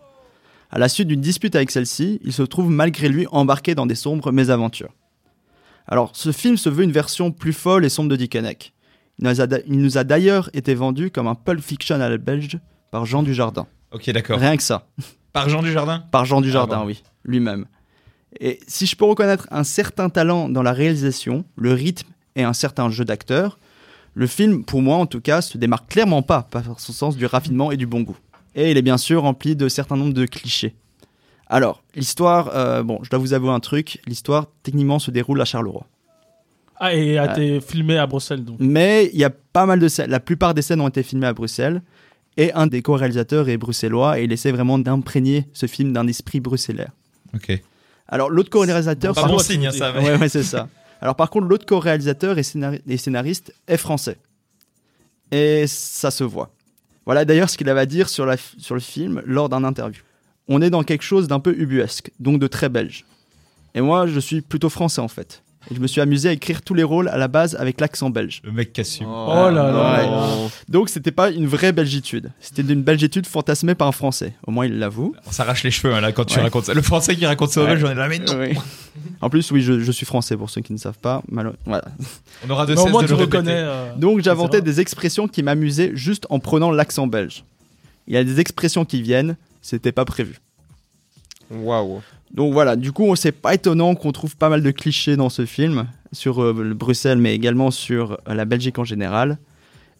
À 0.70 0.78
la 0.78 0.88
suite 0.88 1.08
d'une 1.08 1.20
dispute 1.20 1.54
avec 1.56 1.70
celle-ci, 1.70 2.20
il 2.22 2.32
se 2.32 2.42
trouve 2.42 2.70
malgré 2.70 3.08
lui 3.08 3.26
embarqué 3.32 3.74
dans 3.74 3.86
des 3.86 3.94
sombres 3.96 4.30
mésaventures. 4.32 4.90
Alors, 5.86 6.10
ce 6.14 6.32
film 6.32 6.56
se 6.56 6.68
veut 6.68 6.84
une 6.84 6.92
version 6.92 7.30
plus 7.32 7.52
folle 7.52 7.84
et 7.84 7.88
sombre 7.88 8.08
de 8.10 8.16
Dick 8.16 8.34
Henneck. 8.34 8.72
Il 9.18 9.26
nous 9.28 9.40
a 9.40 9.46
d'a- 9.46 9.60
il 9.66 9.78
nous 9.78 9.98
a 9.98 10.04
d'ailleurs 10.04 10.48
été 10.54 10.74
vendu 10.74 11.10
comme 11.10 11.26
un 11.28 11.34
Pulp 11.34 11.60
Fiction 11.60 11.96
à 12.00 12.08
la 12.08 12.16
belge 12.18 12.58
par 12.90 13.04
Jean 13.04 13.22
Dujardin. 13.22 13.66
Ok, 13.92 14.08
d'accord. 14.10 14.38
Rien 14.38 14.56
que 14.56 14.62
ça. 14.62 14.86
Par 15.34 15.48
Jean 15.50 15.60
Dujardin? 15.62 16.02
Par 16.10 16.24
Jean 16.24 16.40
Dujardin, 16.40 16.76
Ah 16.76 16.80
bon. 16.80 16.86
oui, 16.86 17.02
lui-même. 17.24 17.66
Et 18.40 18.58
si 18.66 18.86
je 18.86 18.96
peux 18.96 19.04
reconnaître 19.04 19.46
un 19.50 19.62
certain 19.64 20.08
talent 20.08 20.48
dans 20.48 20.62
la 20.62 20.72
réalisation, 20.72 21.44
le 21.56 21.72
rythme 21.74 22.08
et 22.36 22.42
un 22.44 22.52
certain 22.54 22.88
jeu 22.88 23.04
d'acteur, 23.04 23.58
le 24.14 24.26
film, 24.26 24.64
pour 24.64 24.80
moi 24.80 24.96
en 24.96 25.06
tout 25.06 25.20
cas, 25.20 25.40
se 25.42 25.58
démarque 25.58 25.88
clairement 25.90 26.22
pas 26.22 26.42
par 26.50 26.80
son 26.80 26.92
sens 26.92 27.16
du 27.16 27.26
raffinement 27.26 27.70
et 27.70 27.76
du 27.76 27.86
bon 27.86 28.00
goût. 28.00 28.16
Et 28.54 28.70
il 28.70 28.76
est 28.78 28.82
bien 28.82 28.96
sûr 28.96 29.22
rempli 29.22 29.54
de 29.56 29.68
certain 29.68 29.96
nombre 29.96 30.14
de 30.14 30.24
clichés. 30.24 30.74
Alors, 31.48 31.82
l'histoire, 31.94 32.50
euh, 32.54 32.82
bon, 32.82 33.00
je 33.02 33.10
dois 33.10 33.18
vous 33.18 33.34
avouer 33.34 33.50
un 33.50 33.60
truc, 33.60 34.00
l'histoire 34.06 34.46
techniquement 34.62 34.98
se 34.98 35.10
déroule 35.10 35.40
à 35.42 35.44
Charleroi. 35.44 35.86
Ah, 36.80 36.94
et 36.94 37.18
a 37.18 37.24
Euh, 37.24 37.32
été 37.32 37.60
filmé 37.60 37.98
à 37.98 38.06
Bruxelles, 38.06 38.44
donc. 38.44 38.56
Mais 38.58 39.10
il 39.12 39.18
y 39.20 39.24
a 39.24 39.30
pas 39.30 39.66
mal 39.66 39.78
de 39.78 39.86
scènes, 39.88 40.10
la 40.10 40.20
plupart 40.20 40.54
des 40.54 40.62
scènes 40.62 40.80
ont 40.80 40.88
été 40.88 41.02
filmées 41.02 41.26
à 41.26 41.32
Bruxelles, 41.32 41.82
et 42.36 42.52
un 42.52 42.66
des 42.66 42.82
co-réalisateurs 42.82 43.48
est 43.48 43.56
bruxellois, 43.56 44.18
et 44.20 44.24
il 44.24 44.32
essaie 44.32 44.50
vraiment 44.52 44.78
d'imprégner 44.78 45.46
ce 45.52 45.66
film 45.66 45.92
d'un 45.92 46.06
esprit 46.06 46.40
bruxellaire. 46.40 46.90
Ok. 47.34 47.60
Alors, 48.08 48.30
l'autre 48.30 48.50
co-réalisateur, 48.50 49.14
Pas 49.14 49.26
bon 49.26 49.38
signe, 49.38 49.66
hein, 49.68 49.72
ça. 49.72 49.92
mais- 49.92 50.02
Ouais, 50.04 50.16
ouais, 50.18 50.28
c'est 50.28 50.42
ça. 50.42 50.68
Alors 51.00 51.16
par 51.16 51.28
contre, 51.30 51.46
l'autre 51.46 51.66
co-réalisateur 51.66 52.38
et, 52.38 52.42
scénari- 52.42 52.80
et 52.88 52.96
scénariste 52.96 53.52
est 53.68 53.76
français. 53.76 54.16
Et 55.30 55.66
ça 55.66 56.10
se 56.10 56.24
voit. 56.24 56.50
Voilà 57.06 57.24
d'ailleurs 57.26 57.50
ce 57.50 57.58
qu'il 57.58 57.68
avait 57.68 57.80
à 57.80 57.86
dire 57.86 58.08
sur, 58.08 58.24
la 58.24 58.36
f- 58.36 58.54
sur 58.58 58.74
le 58.74 58.80
film 58.80 59.22
lors 59.26 59.48
d'un 59.50 59.64
interview. 59.64 60.02
On 60.48 60.62
est 60.62 60.70
dans 60.70 60.82
quelque 60.82 61.02
chose 61.02 61.28
d'un 61.28 61.40
peu 61.40 61.54
ubuesque, 61.58 62.10
donc 62.20 62.38
de 62.40 62.46
très 62.46 62.68
belge. 62.70 63.04
Et 63.74 63.80
moi, 63.82 64.06
je 64.06 64.18
suis 64.20 64.40
plutôt 64.40 64.70
français 64.70 65.00
en 65.02 65.08
fait. 65.08 65.42
Et 65.70 65.74
je 65.74 65.80
me 65.80 65.86
suis 65.86 66.00
amusé 66.00 66.28
à 66.28 66.32
écrire 66.32 66.60
tous 66.62 66.74
les 66.74 66.82
rôles 66.82 67.08
à 67.08 67.16
la 67.16 67.26
base 67.28 67.54
avec 67.56 67.80
l'accent 67.80 68.10
belge. 68.10 68.42
Le 68.44 68.52
mec 68.52 68.72
qui 68.72 68.82
assume. 68.82 69.06
Oh 69.08 69.48
là 69.50 69.50
là. 69.50 69.98
Ouais. 70.44 70.48
Donc 70.68 70.88
c'était 70.90 71.10
pas 71.10 71.30
une 71.30 71.46
vraie 71.46 71.72
belgitude. 71.72 72.30
C'était 72.40 72.62
une 72.62 72.82
belgitude 72.82 73.26
fantasmée 73.26 73.74
par 73.74 73.88
un 73.88 73.92
français. 73.92 74.34
Au 74.46 74.50
moins 74.50 74.66
il 74.66 74.78
l'avoue. 74.78 75.14
On 75.26 75.32
s'arrache 75.32 75.62
les 75.64 75.70
cheveux 75.70 75.94
hein, 75.94 76.00
là 76.02 76.12
quand 76.12 76.24
tu 76.26 76.36
Ouais. 76.36 76.42
racontes 76.42 76.66
ça. 76.66 76.74
Le 76.74 76.82
français 76.82 77.16
qui 77.16 77.24
raconte 77.24 77.50
ça 77.50 77.60
au 77.60 77.64
Ouais. 77.64 77.70
belge, 77.70 77.84
on 77.84 77.90
est 77.90 77.94
là, 77.94 78.08
mais 78.08 78.18
non. 78.18 78.38
Oui. 78.38 78.58
En 79.20 79.30
plus, 79.30 79.50
oui, 79.50 79.62
je, 79.62 79.80
je 79.80 79.90
suis 79.92 80.04
français 80.06 80.36
pour 80.36 80.50
ceux 80.50 80.60
qui 80.60 80.72
ne 80.72 80.78
savent 80.78 80.98
pas. 80.98 81.22
Malo- 81.30 81.54
Voilà. 81.64 81.84
On 82.46 82.50
aura 82.50 82.66
de 82.66 82.76
cesse 82.76 82.90
moins, 82.90 83.02
de 83.02 83.06
tu 83.06 83.12
le 83.12 83.18
répéter. 83.18 83.38
reconnais. 83.38 83.56
euh, 83.56 83.94
Donc 83.96 84.20
j'inventais 84.20 84.60
des 84.60 84.80
expressions 84.80 85.26
qui 85.28 85.42
m'amusaient 85.42 85.92
juste 85.94 86.26
en 86.30 86.38
prenant 86.40 86.70
l'accent 86.70 87.06
belge. 87.06 87.42
Il 88.06 88.12
y 88.14 88.18
a 88.18 88.22
des 88.24 88.38
expressions 88.38 88.84
qui 88.84 89.00
viennent, 89.00 89.36
c'était 89.62 89.92
pas 89.92 90.04
prévu. 90.04 90.34
Waouh. 91.50 92.02
Donc 92.34 92.52
voilà, 92.52 92.74
du 92.76 92.90
coup, 92.92 93.14
c'est 93.16 93.32
pas 93.32 93.54
étonnant 93.54 93.94
qu'on 93.94 94.10
trouve 94.12 94.36
pas 94.36 94.48
mal 94.48 94.60
de 94.62 94.70
clichés 94.72 95.16
dans 95.16 95.28
ce 95.30 95.46
film, 95.46 95.86
sur 96.12 96.42
euh, 96.42 96.52
le 96.52 96.74
Bruxelles, 96.74 97.18
mais 97.18 97.34
également 97.34 97.70
sur 97.70 98.12
euh, 98.28 98.34
la 98.34 98.44
Belgique 98.44 98.78
en 98.78 98.84
général, 98.84 99.38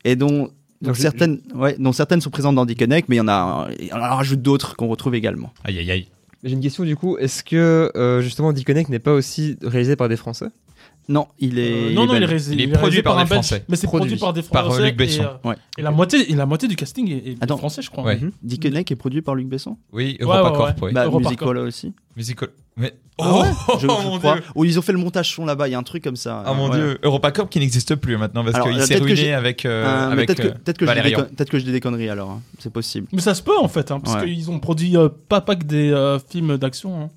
et 0.05 0.17
dont, 0.17 0.29
dont 0.29 0.51
Donc, 0.83 0.95
je- 0.97 1.01
certaines, 1.01 1.39
ouais, 1.55 1.77
dont 1.79 1.93
certaines 1.93 2.21
sont 2.21 2.31
présentes 2.31 2.57
dans 2.57 2.67
Dickeneck, 2.67 3.09
mais 3.09 3.17
il 3.17 3.19
y 3.19 3.23
en 3.23 3.29
a, 3.29 3.69
en 3.93 3.99
rajoute 4.17 4.43
d'autres 4.43 4.75
qu'on 4.77 4.89
retrouve 4.89 5.15
également. 5.15 5.53
Aïe 5.63 5.79
aïe 5.79 5.91
aïe. 5.93 6.09
J'ai 6.43 6.53
une 6.53 6.61
question 6.61 6.85
du 6.85 6.95
coup. 6.97 7.17
Est-ce 7.17 7.43
que 7.43 7.91
euh, 7.97 8.21
justement 8.21 8.53
Disconnect 8.53 8.91
n'est 8.91 8.99
pas 8.99 9.13
aussi 9.15 9.57
réalisé 9.63 9.97
par 9.97 10.09
des 10.11 10.17
Français? 10.17 10.49
Non, 11.09 11.29
il 11.39 11.59
est. 11.59 11.71
Euh, 11.73 11.89
il 11.91 11.95
non, 11.95 12.05
est 12.05 12.07
non, 12.07 12.13
il 12.15 12.17
est 12.17 12.21
belge. 12.21 12.29
réalisé, 12.31 12.53
Il 12.55 12.61
est 12.61 12.65
réalisé 12.65 12.79
produit 12.79 13.03
par 13.03 13.15
des 13.17 13.21
Belge, 13.25 13.33
Français. 13.33 13.65
Mais 13.69 13.77
c'est 13.77 13.87
produit 13.87 14.17
Produit. 14.17 14.21
par 14.21 14.33
des 14.33 14.43
Par, 14.43 14.65
euh, 14.65 14.69
Français. 14.71 14.85
Luc 14.87 14.97
Besson. 14.97 15.23
Et, 15.23 15.27
euh, 15.27 15.49
Ouais. 15.51 15.57
et 15.79 15.83
la, 15.83 15.91
moitié, 15.91 16.33
et 16.33 16.35
la 16.35 16.47
moitié 16.47 16.67
du 16.69 16.77
casting 16.77 17.11
est, 17.11 17.29
est 17.33 17.37
Attends. 17.43 17.59
français, 17.59 17.83
je 17.83 17.91
crois. 17.91 18.05
Ouais. 18.05 18.17
Mhm. 18.17 18.33
Dickeneck 18.43 18.91
est 18.91 18.97
produit 18.97 19.21
par 19.21 19.35
Luc 19.35 19.47
Besson 19.49 19.77
Oui, 19.93 20.17
Ouais, 20.21 20.25
EuropaCorp, 20.27 20.81
ouais, 20.81 20.87
ouais. 20.89 20.93
Bah. 20.93 21.09
Musical 21.11 21.59
aussi. 21.59 21.93
Musical. 22.17 22.49
Mais. 22.77 22.95
Ah 23.19 23.31
Oh, 23.33 23.43
ouais 23.43 23.49
Je, 23.77 23.81
je 23.83 23.87
mon 23.87 24.19
crois. 24.19 24.35
dieu. 24.37 24.43
Ou 24.57 24.65
ils 24.65 24.79
ont 24.79 24.83
fait 24.83 24.93
le 24.93 24.99
montage 24.99 25.33
son 25.35 25.45
là-bas, 25.47 25.69
il 25.69 25.73
y 25.73 25.75
a 25.75 25.79
un 25.79 25.83
truc 25.85 26.03
comme 26.03 26.17
ça. 26.17 26.43
Ah 26.45 26.53
mon 26.55 26.69
Ouais. 26.71 26.77
dieu. 26.79 26.99
EuropaCorp 27.05 27.49
qui 27.51 27.61
n'existe 27.61 27.95
plus 27.97 28.17
maintenant 28.17 28.43
parce 28.45 28.59
qu'il 28.67 28.77
euh, 28.81 28.85
s'est 28.85 28.97
ruiné 28.99 29.35
avec. 29.35 29.65
euh, 29.67 29.85
Euh, 30.13 30.17
peut-être 30.17 30.39
que, 30.43 30.49
euh, 31.57 31.59
je 31.61 31.65
dis 31.65 31.71
des 31.71 31.81
conneries 31.81 32.09
alors, 32.09 32.31
hein. 32.31 32.43
c'est 32.59 32.73
possible. 32.73 33.07
Mais 33.13 33.21
ça 33.21 33.35
se 33.35 33.43
peut 33.43 33.57
en 33.57 33.69
fait, 33.69 33.91
hein, 33.93 34.01
parce 34.01 34.25
qu'ils 34.25 34.51
ont 34.51 34.59
produit 34.59 34.97
euh, 34.97 35.09
pas, 35.29 35.41
pas 35.43 35.55
que 35.55 35.65
des 35.65 35.93
euh, 35.93 36.19
films 36.19 36.57
d'action. 36.57 37.11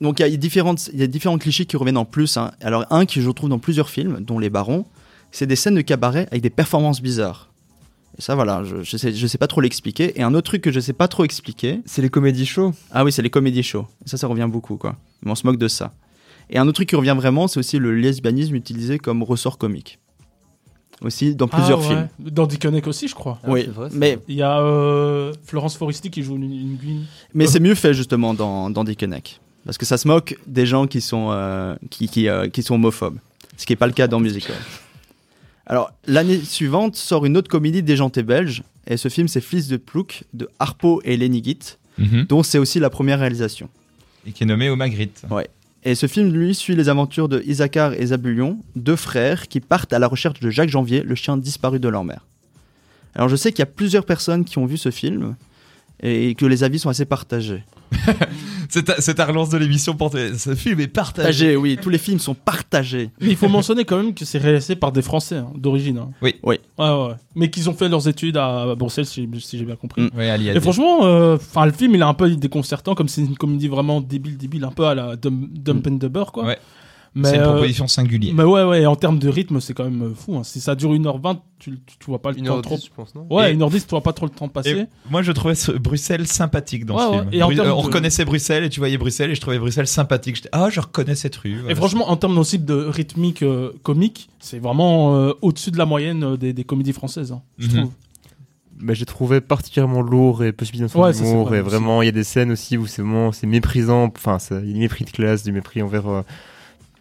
Donc 0.00 0.18
il 0.20 0.22
y 0.28 0.34
a 0.34 0.36
différentes, 0.36 0.88
il 0.92 0.98
y 0.98 1.02
a 1.02 1.06
différents 1.06 1.38
clichés 1.38 1.66
qui 1.66 1.76
reviennent 1.76 1.96
en 1.98 2.04
plus. 2.04 2.36
hein. 2.36 2.52
Alors 2.60 2.86
un 2.90 3.04
que 3.06 3.20
je 3.20 3.30
trouve 3.30 3.50
dans 3.50 3.58
plusieurs 3.58 3.90
films, 3.90 4.20
dont 4.20 4.38
Les 4.38 4.48
Barons, 4.50 4.86
c'est 5.30 5.46
des 5.46 5.56
scènes 5.56 5.74
de 5.74 5.80
cabaret 5.82 6.26
avec 6.30 6.42
des 6.42 6.50
performances 6.50 7.02
bizarres. 7.02 7.48
Et 8.18 8.22
ça 8.22 8.34
voilà, 8.34 8.64
je, 8.64 8.82
je 8.82 8.96
sais, 8.96 9.12
je 9.12 9.26
sais 9.26 9.38
pas 9.38 9.46
trop 9.46 9.60
l'expliquer. 9.60 10.18
Et 10.18 10.22
un 10.22 10.34
autre 10.34 10.46
truc 10.50 10.62
que 10.62 10.72
je 10.72 10.80
sais 10.80 10.92
pas 10.94 11.06
trop 11.06 11.24
expliquer, 11.24 11.80
C'est 11.84 12.02
les 12.02 12.08
comédies 12.10 12.46
shows. 12.46 12.72
ah 12.92 13.04
oui, 13.04 13.12
c'est 13.12 13.22
les 13.22 13.30
comédies 13.30 13.62
shows. 13.62 13.86
Ça, 14.06 14.16
ça 14.16 14.26
revient 14.26 14.48
beaucoup 14.50 14.76
quoi. 14.76 14.96
Mais 15.22 15.30
on 15.30 15.34
se 15.34 15.46
moque 15.46 15.58
de 15.58 15.68
ça. 15.68 15.92
Et 16.48 16.58
un 16.58 16.62
autre 16.66 16.76
truc 16.76 16.88
qui 16.88 16.96
revient 16.96 17.14
vraiment, 17.16 17.46
c'est 17.46 17.60
aussi 17.60 17.78
le 17.78 17.94
lesbianisme 17.94 18.54
utilisé 18.56 18.98
comme 18.98 19.22
ressort 19.22 19.56
comique. 19.58 19.98
Aussi 21.02 21.34
dans 21.34 21.48
plusieurs 21.48 21.80
Ah, 21.80 21.86
films. 21.88 22.08
ouais. 22.24 22.30
Dans 22.30 22.46
Dickeneck 22.46 22.86
aussi, 22.86 23.06
je 23.08 23.14
crois. 23.14 23.38
oui, 23.46 23.62
c'est 23.64 23.70
vrai, 23.70 23.88
mais 23.92 24.18
Il 24.28 24.34
y 24.34 24.42
a 24.42 24.60
euh, 24.60 25.32
Florence 25.44 25.76
Foresti 25.76 26.10
qui 26.10 26.22
joue 26.22 26.36
une, 26.36 26.42
une 26.52 26.76
guine. 26.76 27.04
Mais 27.32 27.46
c'est 27.46 27.60
mieux 27.60 27.74
fait 27.74 27.94
justement 27.94 28.34
dans, 28.34 28.68
dans 28.68 28.84
Dickeneck. 28.84 29.40
Parce 29.70 29.78
que 29.78 29.86
ça 29.86 29.98
se 29.98 30.08
moque 30.08 30.36
des 30.48 30.66
gens 30.66 30.88
qui 30.88 31.00
sont, 31.00 31.28
euh, 31.30 31.76
qui, 31.90 32.08
qui, 32.08 32.28
euh, 32.28 32.48
qui 32.48 32.64
sont 32.64 32.74
homophobes. 32.74 33.18
Ce 33.56 33.64
qui 33.64 33.70
n'est 33.70 33.76
pas 33.76 33.86
le 33.86 33.92
cas 33.92 34.08
dans 34.08 34.18
Musical. 34.18 34.56
Alors, 35.64 35.92
l'année 36.08 36.40
suivante 36.40 36.96
sort 36.96 37.24
une 37.24 37.36
autre 37.36 37.48
comédie 37.48 37.80
déjantée 37.80 38.24
belge. 38.24 38.64
Et 38.88 38.96
ce 38.96 39.08
film, 39.08 39.28
c'est 39.28 39.40
Fils 39.40 39.68
de 39.68 39.76
Plouc 39.76 40.24
de 40.34 40.48
Harpo 40.58 41.00
et 41.04 41.16
Lenny 41.16 41.40
Gitt, 41.44 41.78
Mhm. 41.98 42.24
dont 42.24 42.42
c'est 42.42 42.58
aussi 42.58 42.80
la 42.80 42.90
première 42.90 43.20
réalisation. 43.20 43.68
Et 44.26 44.32
qui 44.32 44.42
est 44.42 44.46
nommé 44.46 44.70
au 44.70 44.74
Magritte. 44.74 45.22
Et 45.84 45.94
ce 45.94 46.08
film, 46.08 46.32
lui, 46.32 46.52
suit 46.56 46.74
les 46.74 46.88
aventures 46.88 47.28
de 47.28 47.40
Isaacar 47.46 47.92
et 47.92 48.06
Zabulion, 48.06 48.58
deux 48.74 48.96
frères 48.96 49.46
qui 49.46 49.60
partent 49.60 49.92
à 49.92 50.00
la 50.00 50.08
recherche 50.08 50.40
de 50.40 50.50
Jacques 50.50 50.70
Janvier, 50.70 51.04
le 51.04 51.14
chien 51.14 51.36
disparu 51.36 51.78
de 51.78 51.88
leur 51.88 52.02
mère. 52.02 52.26
Alors, 53.14 53.28
je 53.28 53.36
sais 53.36 53.52
qu'il 53.52 53.60
y 53.60 53.62
a 53.62 53.66
plusieurs 53.66 54.04
personnes 54.04 54.44
qui 54.44 54.58
ont 54.58 54.66
vu 54.66 54.78
ce 54.78 54.90
film 54.90 55.36
et 56.02 56.34
que 56.34 56.44
les 56.44 56.64
avis 56.64 56.80
sont 56.80 56.88
assez 56.88 57.04
partagés. 57.04 57.62
C'est 58.72 58.84
ta, 58.84 59.00
c'est 59.00 59.14
ta 59.14 59.26
relance 59.26 59.48
de 59.48 59.58
l'émission 59.58 59.94
pour 59.94 60.10
tes- 60.10 60.38
Ce 60.38 60.54
film 60.54 60.78
est 60.78 60.86
partagé. 60.86 61.56
Oui, 61.56 61.76
tous 61.82 61.88
les 61.90 61.98
films 61.98 62.20
sont 62.20 62.34
partagés. 62.36 63.10
Mais 63.20 63.30
il 63.30 63.36
faut 63.36 63.48
mentionner 63.48 63.84
quand 63.84 63.96
même 63.96 64.14
que 64.14 64.24
c'est 64.24 64.38
réalisé 64.38 64.76
par 64.76 64.92
des 64.92 65.02
Français 65.02 65.38
hein, 65.38 65.50
d'origine. 65.56 65.98
hein. 65.98 66.10
Oui. 66.22 66.36
Oui. 66.44 66.60
Ouais, 66.78 66.88
ouais. 66.88 67.14
Mais 67.34 67.50
qu'ils 67.50 67.68
ont 67.68 67.74
fait 67.74 67.88
leurs 67.88 68.06
études 68.06 68.36
à 68.36 68.76
Bruxelles, 68.76 69.06
si, 69.06 69.28
si 69.40 69.58
j'ai 69.58 69.64
bien 69.64 69.74
compris. 69.74 70.02
Mm. 70.02 70.10
Ouais, 70.16 70.30
Ali 70.30 70.48
a 70.50 70.52
Et 70.52 70.54
dit. 70.54 70.60
franchement, 70.60 71.00
euh, 71.04 71.34
enfin 71.34 71.66
le 71.66 71.72
film 71.72 71.96
il 71.96 72.00
est 72.00 72.04
un 72.04 72.14
peu 72.14 72.30
déconcertant, 72.30 72.94
comme 72.94 73.08
c'est 73.08 73.22
une 73.22 73.36
comédie 73.36 73.66
vraiment 73.66 74.00
débile, 74.00 74.36
débile, 74.36 74.62
un 74.64 74.70
peu 74.70 74.84
à 74.86 74.94
la 74.94 75.16
Dump, 75.16 75.48
Dump 75.52 75.86
and 75.88 75.90
Dumber, 75.96 76.26
quoi. 76.32 76.44
Ouais. 76.44 76.58
Mais, 77.12 77.28
C'est 77.28 77.36
une 77.36 77.42
euh, 77.42 77.52
proposition 77.54 77.88
singulière. 77.88 78.32
mais 78.36 78.44
ouais, 78.44 78.62
ouais, 78.62 78.86
en 78.86 78.94
termes 78.94 79.18
de 79.18 79.28
rythme, 79.28 79.58
c'est 79.60 79.74
quand 79.74 79.82
même 79.82 80.14
fou. 80.14 80.36
hein. 80.36 80.44
Si 80.44 80.60
ça 80.60 80.76
dure 80.76 80.92
1h20, 80.92 81.38
tu, 81.58 81.72
tu, 81.84 81.98
tu 81.98 82.06
vois 82.06 82.22
pas 82.22 82.30
le 82.30 82.38
Une 82.38 82.44
temps 82.44 82.54
heure 82.56 82.62
trop. 82.62 82.76
dix, 82.76 82.84
je 82.86 82.90
pense, 82.94 83.14
non 83.16 83.26
Ouais, 83.28 83.52
Et- 83.52 83.56
1h10, 83.56 83.80
tu 83.82 83.88
vois 83.90 84.00
pas 84.02 84.12
trop 84.12 84.26
le 84.26 84.30
temps 84.30 84.46
passer. 84.48 84.70
Et 84.70 84.86
moi, 85.10 85.20
je 85.22 85.32
trouvais 85.32 85.54
Bruxelles 85.80 86.28
sympathique 86.28 86.86
dans 86.86 86.94
Ouais, 86.96 87.02
ce 87.02 87.10
ouais. 87.10 87.18
film. 87.18 87.28
Et 87.32 87.42
en 87.42 87.46
Bru- 87.48 87.56
termes 87.56 87.66
euh, 87.68 87.72
on 87.74 87.80
de- 87.80 87.86
reconnaissait 87.86 88.24
Bruxelles 88.24 88.62
et 88.62 88.68
tu 88.68 88.78
voyais 88.78 88.96
Bruxelles 88.96 89.32
et 89.32 89.34
je 89.34 89.40
trouvais 89.40 89.58
Bruxelles 89.58 89.88
sympathique. 89.88 90.36
J'étais, 90.36 90.50
ah, 90.52 90.68
je 90.70 90.78
reconnais 90.78 91.16
cette 91.16 91.34
rue. 91.34 91.58
Et 91.68 91.74
franchement, 91.74 92.08
en 92.12 92.16
termes 92.16 92.38
aussi 92.38 92.60
de 92.60 92.74
rythmique 92.74 93.42
euh, 93.42 93.72
comique, 93.82 94.30
c'est 94.38 94.60
vraiment 94.60 95.16
euh, 95.16 95.32
au-dessus 95.42 95.72
de 95.72 95.78
la 95.78 95.86
moyenne 95.86 96.22
euh, 96.22 96.36
des, 96.36 96.52
des 96.52 96.62
comédies 96.62 96.92
françaises, 96.92 97.32
hein, 97.32 97.42
je 97.58 97.66
Mhm. 97.66 97.76
trouve. 97.76 97.90
Bah, 98.82 98.94
j'ai 98.94 99.04
trouvé 99.04 99.40
particulièrement 99.42 100.00
lourd 100.00 100.42
et 100.44 100.52
possible 100.52 100.78
dans 100.78 101.00
Ouais, 101.02 101.12
son 101.12 101.24
humour 101.24 101.48
vrai 101.48 101.58
et 101.58 101.60
vraiment 101.60 102.00
il 102.00 102.06
y 102.06 102.08
a 102.08 102.12
des 102.12 102.24
scènes 102.24 102.50
aussi 102.52 102.78
où 102.78 102.86
c'est 102.86 103.02
vraiment 103.02 103.30
c'est 103.30 103.46
méprisant 103.46 104.10
enfin 104.16 104.38
il 104.62 104.68
y 104.68 104.70
a 104.70 104.72
du 104.72 104.78
mépris 104.78 105.04
de 105.04 105.10
classe 105.10 105.42
du 105.42 105.52
mépris 105.52 105.82
envers 105.82 106.08
euh, 106.08 106.22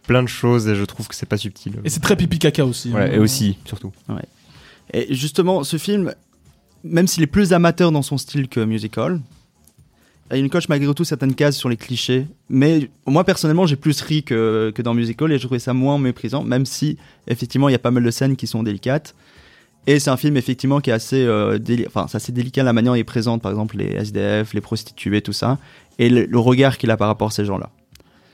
plein 0.10 0.24
de 0.24 0.28
choses 0.28 0.68
et 0.68 0.76
je 0.76 0.84
trouve 0.86 1.08
que 1.08 1.14
c'est 1.16 1.28
pas 1.30 1.38
subtil 1.38 1.74
Et 1.86 1.90
c'est 1.90 2.00
très 2.00 2.16
pipi 2.16 2.40
caca 2.40 2.66
aussi. 2.66 2.92
Ouais, 2.92 3.02
hein. 3.04 3.12
et 3.14 3.20
aussi 3.20 3.58
surtout 3.66 3.92
Et 4.94 5.14
justement, 5.14 5.64
ce 5.64 5.78
film, 5.78 6.14
même 6.84 7.06
s'il 7.08 7.22
est 7.24 7.28
plus 7.28 7.54
amateur 7.54 7.92
dans 7.92 8.02
son 8.02 8.18
style 8.18 8.48
que 8.48 8.60
musical, 8.60 9.22
il 10.34 10.50
coche 10.50 10.68
malgré 10.68 10.92
tout 10.94 11.04
certaines 11.04 11.36
cases 11.36 11.58
sur 11.58 11.70
les 11.70 11.78
clichés. 11.78 12.26
Mais 12.50 12.90
moi, 13.06 13.24
personnellement, 13.24 13.66
j'ai 13.68 13.76
plus 13.76 14.02
ri 14.02 14.24
que, 14.24 14.72
que 14.76 14.82
dans 14.82 14.94
Musical 14.94 15.32
et 15.32 15.38
je 15.38 15.46
trouvais 15.46 15.60
ça 15.60 15.74
moins 15.74 15.98
méprisant, 16.00 16.44
même 16.44 16.66
si, 16.66 16.98
effectivement, 17.28 17.70
il 17.70 17.72
y 17.72 17.76
a 17.76 17.80
pas 17.80 17.92
mal 17.92 18.04
de 18.04 18.12
scènes 18.12 18.36
qui 18.36 18.48
sont 18.48 18.64
délicates. 18.64 19.16
Et 19.88 20.00
c'est 20.00 20.10
un 20.12 20.18
film, 20.18 20.38
effectivement, 20.38 20.82
qui 20.82 20.90
est 20.92 20.94
assez, 20.94 21.24
euh, 21.24 21.58
déli- 21.58 21.86
enfin, 21.88 22.06
assez 22.14 22.32
délicat 22.32 22.64
la 22.64 22.74
manière 22.74 22.94
dont 22.94 22.98
il 23.00 23.06
présente, 23.06 23.42
par 23.42 23.52
exemple, 23.52 23.78
les 23.78 23.92
SDF, 23.96 24.54
les 24.54 24.62
prostituées, 24.62 25.22
tout 25.22 25.34
ça. 25.34 25.58
Et 25.98 26.10
le, 26.10 26.26
le 26.26 26.40
regard 26.40 26.78
qu'il 26.78 26.92
a 26.92 26.98
par 26.98 27.08
rapport 27.08 27.30
à 27.30 27.32
ces 27.32 27.46
gens-là. 27.46 27.70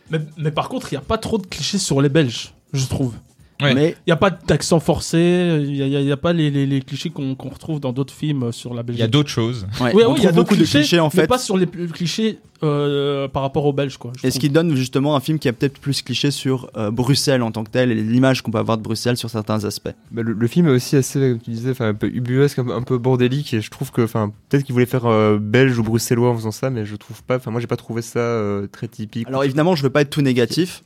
Mais, 0.10 0.52
par 0.52 0.70
contre, 0.70 0.92
il 0.92 0.96
n'y 0.96 1.00
a 1.00 1.06
pas 1.06 1.18
trop 1.18 1.38
de 1.38 1.48
clichés 1.48 1.78
sur 1.78 2.02
les 2.02 2.10
Belges, 2.10 2.54
je 2.74 2.86
trouve. 2.86 3.14
Ouais. 3.62 3.74
Mais 3.74 3.96
Il 4.06 4.10
n'y 4.10 4.14
a 4.14 4.18
pas 4.18 4.32
d'accent 4.32 4.82
forcé, 4.82 5.18
il 5.64 5.72
n'y 5.72 5.82
a, 5.82 5.88
il 6.02 6.08
il 6.10 6.16
pas 6.18 6.34
les, 6.34 6.52
les- 6.52 6.66
les 6.66 6.82
clichés 6.82 7.10
qu'on 7.10 7.36
retrouve 7.50 7.80
dans 7.80 7.94
d'autres 7.94 8.14
films 8.14 8.44
euh, 8.44 8.52
sur 8.52 8.74
la 8.74 8.82
Il 8.82 8.86
Belgique. 8.88 9.00
y 9.00 9.04
a 9.04 9.08
d'autres 9.08 9.30
choses. 9.30 9.66
ouais, 9.80 9.94
Ouais, 9.94 10.04
on 10.06 10.16
il 10.18 10.24
y 10.24 10.28
a 10.28 10.32
beaucoup 10.34 10.56
de 10.58 10.64
clichés, 10.66 11.00
en 11.00 11.06
mais 11.14 11.22
fait. 11.22 11.28
pas 11.28 11.38
sur 11.38 11.56
les 11.58 11.66
plus- 11.66 11.88
clichés 11.88 12.40
euh, 12.64 13.28
par 13.30 13.44
rapport 13.44 13.66
aux 13.66 13.72
Belges, 13.74 13.98
quoi. 13.98 14.12
Et 14.24 14.32
ce 14.32 14.40
qui 14.40 14.50
donne 14.50 14.76
justement 14.76 15.16
un 15.16 15.20
film 15.22 15.40
qui 15.40 15.48
a 15.48 15.54
peut-être 15.54 15.80
plus 15.80 16.02
cliché 16.02 16.32
sur 16.32 16.70
euh, 16.76 16.92
Bruxelles 16.92 17.44
en 17.44 17.52
tant 17.52 17.64
que 17.64 17.70
tel 17.70 17.92
et 17.92 17.96
l'image 17.96 18.42
qu'on 18.42 18.52
peut 18.52 18.58
avoir 18.58 18.78
de 18.78 18.84
Bruxelles 18.84 19.18
sur 19.18 19.30
certains 19.30 19.64
aspects. 19.64 19.90
Bah, 20.12 20.22
le, 20.22 20.34
le 20.34 20.48
film 20.48 20.68
est 20.68 20.72
aussi 20.72 20.96
assez, 20.98 21.20
comme 21.20 21.40
tu 21.40 21.52
disais, 21.52 21.74
un 21.82 21.94
peu 21.94 22.08
ubuesque, 22.08 22.60
un 22.60 22.66
peu, 22.66 22.74
un 22.74 22.82
peu 22.82 22.98
bordélique. 22.98 23.54
Et 23.54 23.62
je 23.62 23.70
trouve 23.72 23.92
que, 23.92 24.02
enfin, 24.02 24.32
peut-être 24.50 24.64
qu'il 24.64 24.74
voulait 24.74 24.86
faire 24.86 25.06
euh, 25.06 25.38
belge 25.40 25.78
ou 25.80 25.84
bruxellois 25.84 26.30
en 26.32 26.36
faisant 26.36 26.52
ça, 26.52 26.70
mais 26.70 26.86
je 26.86 26.96
trouve 26.98 27.24
pas. 27.24 27.38
Enfin, 27.38 27.52
moi, 27.52 27.62
j'ai 27.62 27.68
pas 27.68 27.78
trouvé 27.78 28.02
ça 28.02 28.20
euh, 28.20 28.68
très 28.68 28.88
typique. 28.90 29.28
Alors 29.28 29.44
évidemment, 29.46 29.76
je 29.76 29.84
veux 29.84 29.90
pas 29.90 30.02
être 30.02 30.10
tout 30.10 30.22
négatif. 30.22 30.84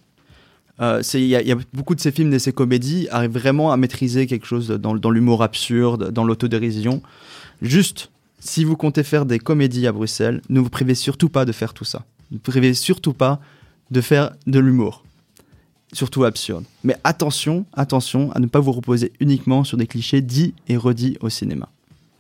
Euh, 0.81 1.01
Il 1.13 1.25
y, 1.25 1.35
a- 1.35 1.57
beaucoup 1.73 1.95
de 1.95 1.99
ces 1.99 2.11
films, 2.11 2.29
de 2.31 2.37
ces 2.39 2.53
comédies, 2.53 3.07
arrivent 3.11 3.31
vraiment 3.37 3.71
à 3.71 3.77
maîtriser 3.77 4.27
quelque 4.27 4.45
chose 4.45 4.69
dans, 4.69 4.95
dans 4.95 5.11
l'humour 5.11 5.43
absurde, 5.43 6.11
dans 6.11 6.23
l'autodérision. 6.23 7.01
Juste, 7.61 8.11
si 8.39 8.63
vous 8.63 8.77
comptez 8.77 9.03
faire 9.03 9.25
des 9.25 9.39
comédies 9.39 9.87
à 9.87 9.91
Bruxelles, 9.91 10.41
ne 10.49 10.59
vous 10.61 10.69
privez 10.69 10.95
surtout 10.95 11.27
pas 11.29 11.43
de 11.45 11.51
faire 11.51 11.73
tout 11.73 11.83
ça. 11.85 12.05
Ne 12.31 12.37
vous 12.37 12.41
privez 12.43 12.73
surtout 12.73 13.13
pas 13.13 13.41
de 13.91 13.99
faire 14.01 14.31
de 14.47 14.59
l'humour. 14.59 15.03
Surtout 15.91 16.23
absurde. 16.23 16.63
Mais 16.83 16.95
attention, 17.03 17.65
attention 17.73 18.31
à 18.33 18.39
ne 18.39 18.45
pas 18.45 18.59
vous 18.59 18.71
reposer 18.71 19.11
uniquement 19.19 19.63
sur 19.63 19.75
des 19.77 19.87
clichés 19.87 20.21
dits 20.21 20.53
et 20.67 20.77
redits 20.77 21.17
au 21.19 21.29
cinéma. 21.29 21.67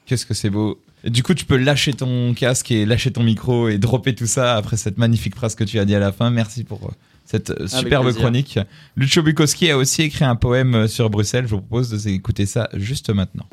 Qu'est-ce 0.07 0.25
que 0.25 0.33
c'est 0.33 0.49
beau. 0.49 0.79
Du 1.05 1.21
coup, 1.23 1.33
tu 1.35 1.45
peux 1.45 1.55
lâcher 1.55 1.93
ton 1.93 2.33
casque 2.33 2.71
et 2.71 2.85
lâcher 2.85 3.11
ton 3.11 3.23
micro 3.23 3.69
et 3.69 3.77
dropper 3.77 4.15
tout 4.15 4.25
ça 4.25 4.55
après 4.55 4.75
cette 4.75 4.97
magnifique 4.97 5.35
phrase 5.35 5.53
que 5.55 5.63
tu 5.63 5.77
as 5.79 5.85
dit 5.85 5.95
à 5.95 5.99
la 5.99 6.11
fin. 6.11 6.31
Merci 6.31 6.63
pour 6.63 6.83
euh, 6.83 6.91
cette 7.29 7.51
euh, 7.51 7.67
superbe 7.67 8.11
chronique. 8.13 8.57
Lucho 8.95 9.21
Bukowski 9.21 9.69
a 9.69 9.77
aussi 9.77 10.01
écrit 10.01 10.25
un 10.25 10.35
poème 10.35 10.73
euh, 10.73 10.87
sur 10.87 11.11
Bruxelles. 11.11 11.45
Je 11.45 11.51
vous 11.51 11.61
propose 11.61 12.03
d'écouter 12.03 12.47
ça 12.47 12.69
juste 12.73 13.11
maintenant. 13.11 13.45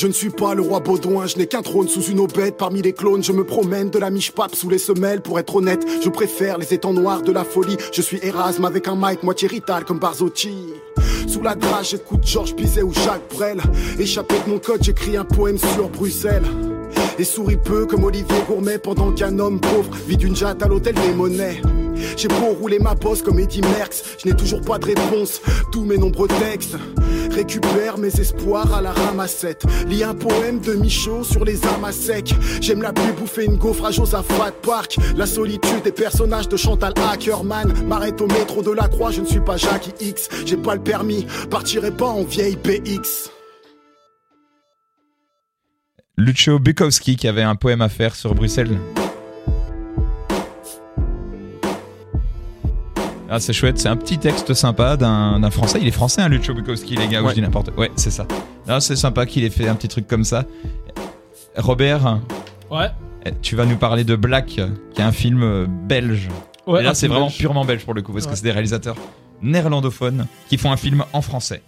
Je 0.00 0.06
ne 0.06 0.12
suis 0.12 0.30
pas 0.30 0.54
le 0.54 0.62
roi 0.62 0.78
Baudouin, 0.78 1.26
je 1.26 1.38
n'ai 1.38 1.48
qu'un 1.48 1.60
trône 1.60 1.88
sous 1.88 2.04
une 2.04 2.20
aubette. 2.20 2.56
Parmi 2.56 2.82
les 2.82 2.92
clones, 2.92 3.24
je 3.24 3.32
me 3.32 3.42
promène 3.42 3.90
de 3.90 3.98
la 3.98 4.10
miche-pape 4.10 4.54
sous 4.54 4.70
les 4.70 4.78
semelles. 4.78 5.22
Pour 5.22 5.40
être 5.40 5.56
honnête, 5.56 5.84
je 6.04 6.08
préfère 6.08 6.56
les 6.56 6.72
étangs 6.72 6.92
noirs 6.92 7.22
de 7.22 7.32
la 7.32 7.42
folie. 7.42 7.76
Je 7.92 8.00
suis 8.00 8.20
Erasme 8.22 8.64
avec 8.64 8.86
un 8.86 8.94
mic 8.94 9.24
moitié 9.24 9.48
rital 9.48 9.84
comme 9.84 9.98
Barzotti. 9.98 10.54
Sous 11.26 11.42
la 11.42 11.56
drage, 11.56 11.90
j'écoute 11.90 12.24
Georges 12.24 12.54
Bizet 12.54 12.82
ou 12.82 12.92
Jacques 12.92 13.28
Brel. 13.34 13.60
Échappé 13.98 14.36
de 14.46 14.52
mon 14.52 14.60
code, 14.60 14.84
j'écris 14.84 15.16
un 15.16 15.24
poème 15.24 15.58
sur 15.58 15.88
Bruxelles. 15.88 16.46
Et 17.18 17.24
souris 17.24 17.56
peu 17.56 17.84
comme 17.84 18.04
Olivier 18.04 18.38
Gourmet 18.46 18.78
pendant 18.78 19.10
qu'un 19.10 19.36
homme 19.40 19.60
pauvre 19.60 19.90
vit 20.06 20.16
d'une 20.16 20.36
jatte 20.36 20.62
à 20.62 20.68
l'hôtel 20.68 20.94
des 20.94 21.12
monnaies. 21.12 21.60
J'ai 22.16 22.28
beau 22.28 22.54
rouler 22.60 22.78
ma 22.78 22.94
bosse 22.94 23.22
comme 23.22 23.38
Eddie 23.38 23.60
Merckx, 23.62 24.02
je 24.22 24.28
n'ai 24.28 24.34
toujours 24.34 24.60
pas 24.60 24.78
de 24.78 24.86
réponse. 24.86 25.40
Tous 25.72 25.84
mes 25.84 25.98
nombreux 25.98 26.28
textes 26.28 26.76
récupère 27.30 27.98
mes 27.98 28.20
espoirs 28.20 28.72
à 28.74 28.82
la 28.82 28.92
ramassette. 28.92 29.64
Lis 29.88 30.02
un 30.02 30.14
poème 30.14 30.60
de 30.60 30.74
Michaud 30.74 31.24
sur 31.24 31.44
les 31.44 31.64
armes 31.64 31.84
à 31.84 31.92
sec. 31.92 32.34
J'aime 32.60 32.82
la 32.82 32.92
pluie 32.92 33.12
bouffer 33.12 33.44
une 33.44 33.56
gaufre 33.56 33.84
à 33.84 33.90
Josaphat 33.90 34.52
Park. 34.62 34.96
La 35.16 35.26
solitude 35.26 35.82
des 35.84 35.92
personnages 35.92 36.48
de 36.48 36.56
Chantal 36.56 36.94
Ackerman. 37.10 37.72
M'arrête 37.86 38.20
au 38.20 38.26
métro 38.26 38.62
de 38.62 38.70
la 38.70 38.88
Croix, 38.88 39.10
je 39.10 39.20
ne 39.20 39.26
suis 39.26 39.40
pas 39.40 39.56
Jackie 39.56 39.92
X. 40.00 40.28
J'ai 40.46 40.56
pas 40.56 40.74
le 40.74 40.82
permis, 40.82 41.26
partirai 41.50 41.90
pas 41.90 42.06
en 42.06 42.24
vieille 42.24 42.56
BX. 42.56 43.30
Lucio 46.16 46.58
Bukowski 46.58 47.16
qui 47.16 47.28
avait 47.28 47.42
un 47.42 47.54
poème 47.54 47.80
à 47.80 47.88
faire 47.88 48.16
sur 48.16 48.34
Bruxelles. 48.34 48.76
Ah, 53.30 53.38
c'est 53.40 53.52
chouette, 53.52 53.78
c'est 53.78 53.88
un 53.88 53.96
petit 53.96 54.16
texte 54.18 54.54
sympa 54.54 54.96
d'un 54.96 55.50
français. 55.50 55.78
Il 55.82 55.86
est 55.88 55.90
français, 55.92 56.22
hein, 56.22 56.28
Lucio 56.28 56.54
Bukowski, 56.54 56.96
les 56.96 57.08
gars, 57.08 57.20
ou 57.20 57.24
Ouais. 57.26 57.30
je 57.30 57.34
dis 57.36 57.42
n'importe 57.42 57.70
Ouais, 57.76 57.90
c'est 57.96 58.10
ça. 58.10 58.26
Ah, 58.66 58.80
c'est 58.80 58.96
sympa 58.96 59.26
qu'il 59.26 59.44
ait 59.44 59.50
fait 59.50 59.68
un 59.68 59.74
petit 59.74 59.88
truc 59.88 60.06
comme 60.06 60.24
ça. 60.24 60.44
Robert, 61.56 62.20
Ouais. 62.70 62.86
eh, 63.26 63.32
tu 63.42 63.54
vas 63.56 63.66
nous 63.66 63.76
parler 63.76 64.04
de 64.04 64.16
Black, 64.16 64.46
qui 64.46 64.60
est 64.60 65.02
un 65.02 65.12
film 65.12 65.42
euh, 65.42 65.66
belge. 65.68 66.28
ouais 66.66 66.80
Et 66.80 66.84
là, 66.84 66.94
c'est 66.94 67.08
vraiment 67.08 67.26
belge. 67.26 67.38
purement 67.38 67.64
belge 67.64 67.84
pour 67.84 67.92
le 67.94 68.00
coup, 68.02 68.12
parce 68.12 68.24
que 68.24 68.30
Ouais. 68.30 68.36
c'est 68.36 68.44
des 68.44 68.52
réalisateurs 68.52 68.96
néerlandophones 69.42 70.26
qui 70.48 70.56
font 70.56 70.72
un 70.72 70.76
film 70.76 71.04
en 71.12 71.20
français. 71.20 71.62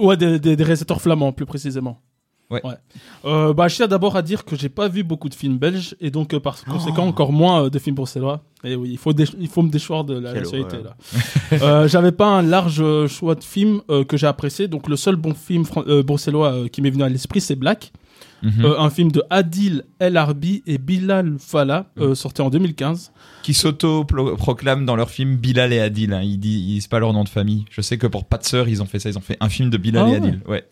Ouais, 0.00 0.16
des, 0.16 0.38
des, 0.40 0.56
des 0.56 0.64
réalisateurs 0.64 1.00
flamands, 1.00 1.32
plus 1.32 1.46
précisément. 1.46 2.00
Ouais. 2.64 2.74
Euh, 3.24 3.52
bah, 3.52 3.68
je 3.68 3.76
tiens 3.76 3.86
d'abord 3.88 4.16
à 4.16 4.22
dire 4.22 4.44
que 4.44 4.56
j'ai 4.56 4.68
pas 4.68 4.88
vu 4.88 5.02
beaucoup 5.04 5.28
de 5.28 5.34
films 5.34 5.58
belges 5.58 5.94
et 6.00 6.10
donc 6.10 6.34
euh, 6.34 6.40
par 6.40 6.56
Oh. 6.66 6.70
conséquent 6.72 7.06
encore 7.06 7.32
moins 7.32 7.64
euh, 7.64 7.70
de 7.70 7.78
films 7.78 7.96
bruxellois. 7.96 8.42
Et 8.64 8.76
oui, 8.76 8.90
il 8.92 8.98
faut, 8.98 9.12
dé- 9.12 9.24
il 9.40 9.48
faut 9.48 9.62
me 9.62 9.70
déchoir 9.70 10.04
de 10.04 10.14
la 10.18 10.32
nationalité 10.34 10.76
là. 10.84 10.96
Euh, 11.62 11.88
J'avais 11.92 12.12
pas 12.12 12.26
un 12.28 12.42
large 12.42 12.82
choix 13.08 13.34
de 13.34 13.42
films 13.44 13.80
que 14.08 14.16
j'ai 14.16 14.26
apprécié. 14.26 14.68
Donc 14.68 14.88
le 14.88 14.96
seul 14.96 15.16
bon 15.16 15.34
film 15.34 15.64
bruxellois 16.04 16.68
qui 16.70 16.80
m'est 16.82 16.90
venu 16.90 17.02
à 17.02 17.08
l'esprit, 17.08 17.40
c'est 17.40 17.56
Black, 17.56 17.92
Mhm. 18.44 18.74
Un 18.76 18.90
film 18.90 19.12
de 19.12 19.22
Adil 19.30 19.84
El 20.00 20.16
Arbi 20.16 20.64
et 20.66 20.76
Bilal 20.78 21.26
Mm. 21.30 21.38
euh, 22.00 22.14
sorti 22.16 22.42
en 22.42 22.50
2015. 22.50 23.12
qui 23.44 23.54
s'auto-proclament 23.54 24.84
dans 24.84 24.96
leur 24.96 25.10
film 25.10 25.36
Bilal 25.36 25.72
et 25.72 25.78
Adil. 25.80 26.12
hein. 26.12 26.22
Ils, 26.22 26.38
disent, 26.38 26.60
ils 26.60 26.74
disent 26.74 26.86
pas 26.88 26.98
leur 26.98 27.12
nom 27.12 27.22
de 27.22 27.28
famille. 27.28 27.66
Je 27.70 27.80
sais 27.80 27.98
que 27.98 28.06
pour 28.08 28.24
Pas 28.24 28.38
de 28.38 28.44
sœur, 28.44 28.68
ils 28.68 28.82
ont 28.82 28.86
fait 28.86 28.98
ça. 28.98 29.10
Ils 29.10 29.18
ont 29.18 29.20
fait 29.22 29.36
un 29.40 29.48
film 29.48 29.70
de 29.70 29.76
Bilal 29.76 30.04
Ah 30.06 30.08
et 30.08 30.10
ouais. 30.12 30.16
Adil. 30.16 30.40
Ouais. 30.48 30.64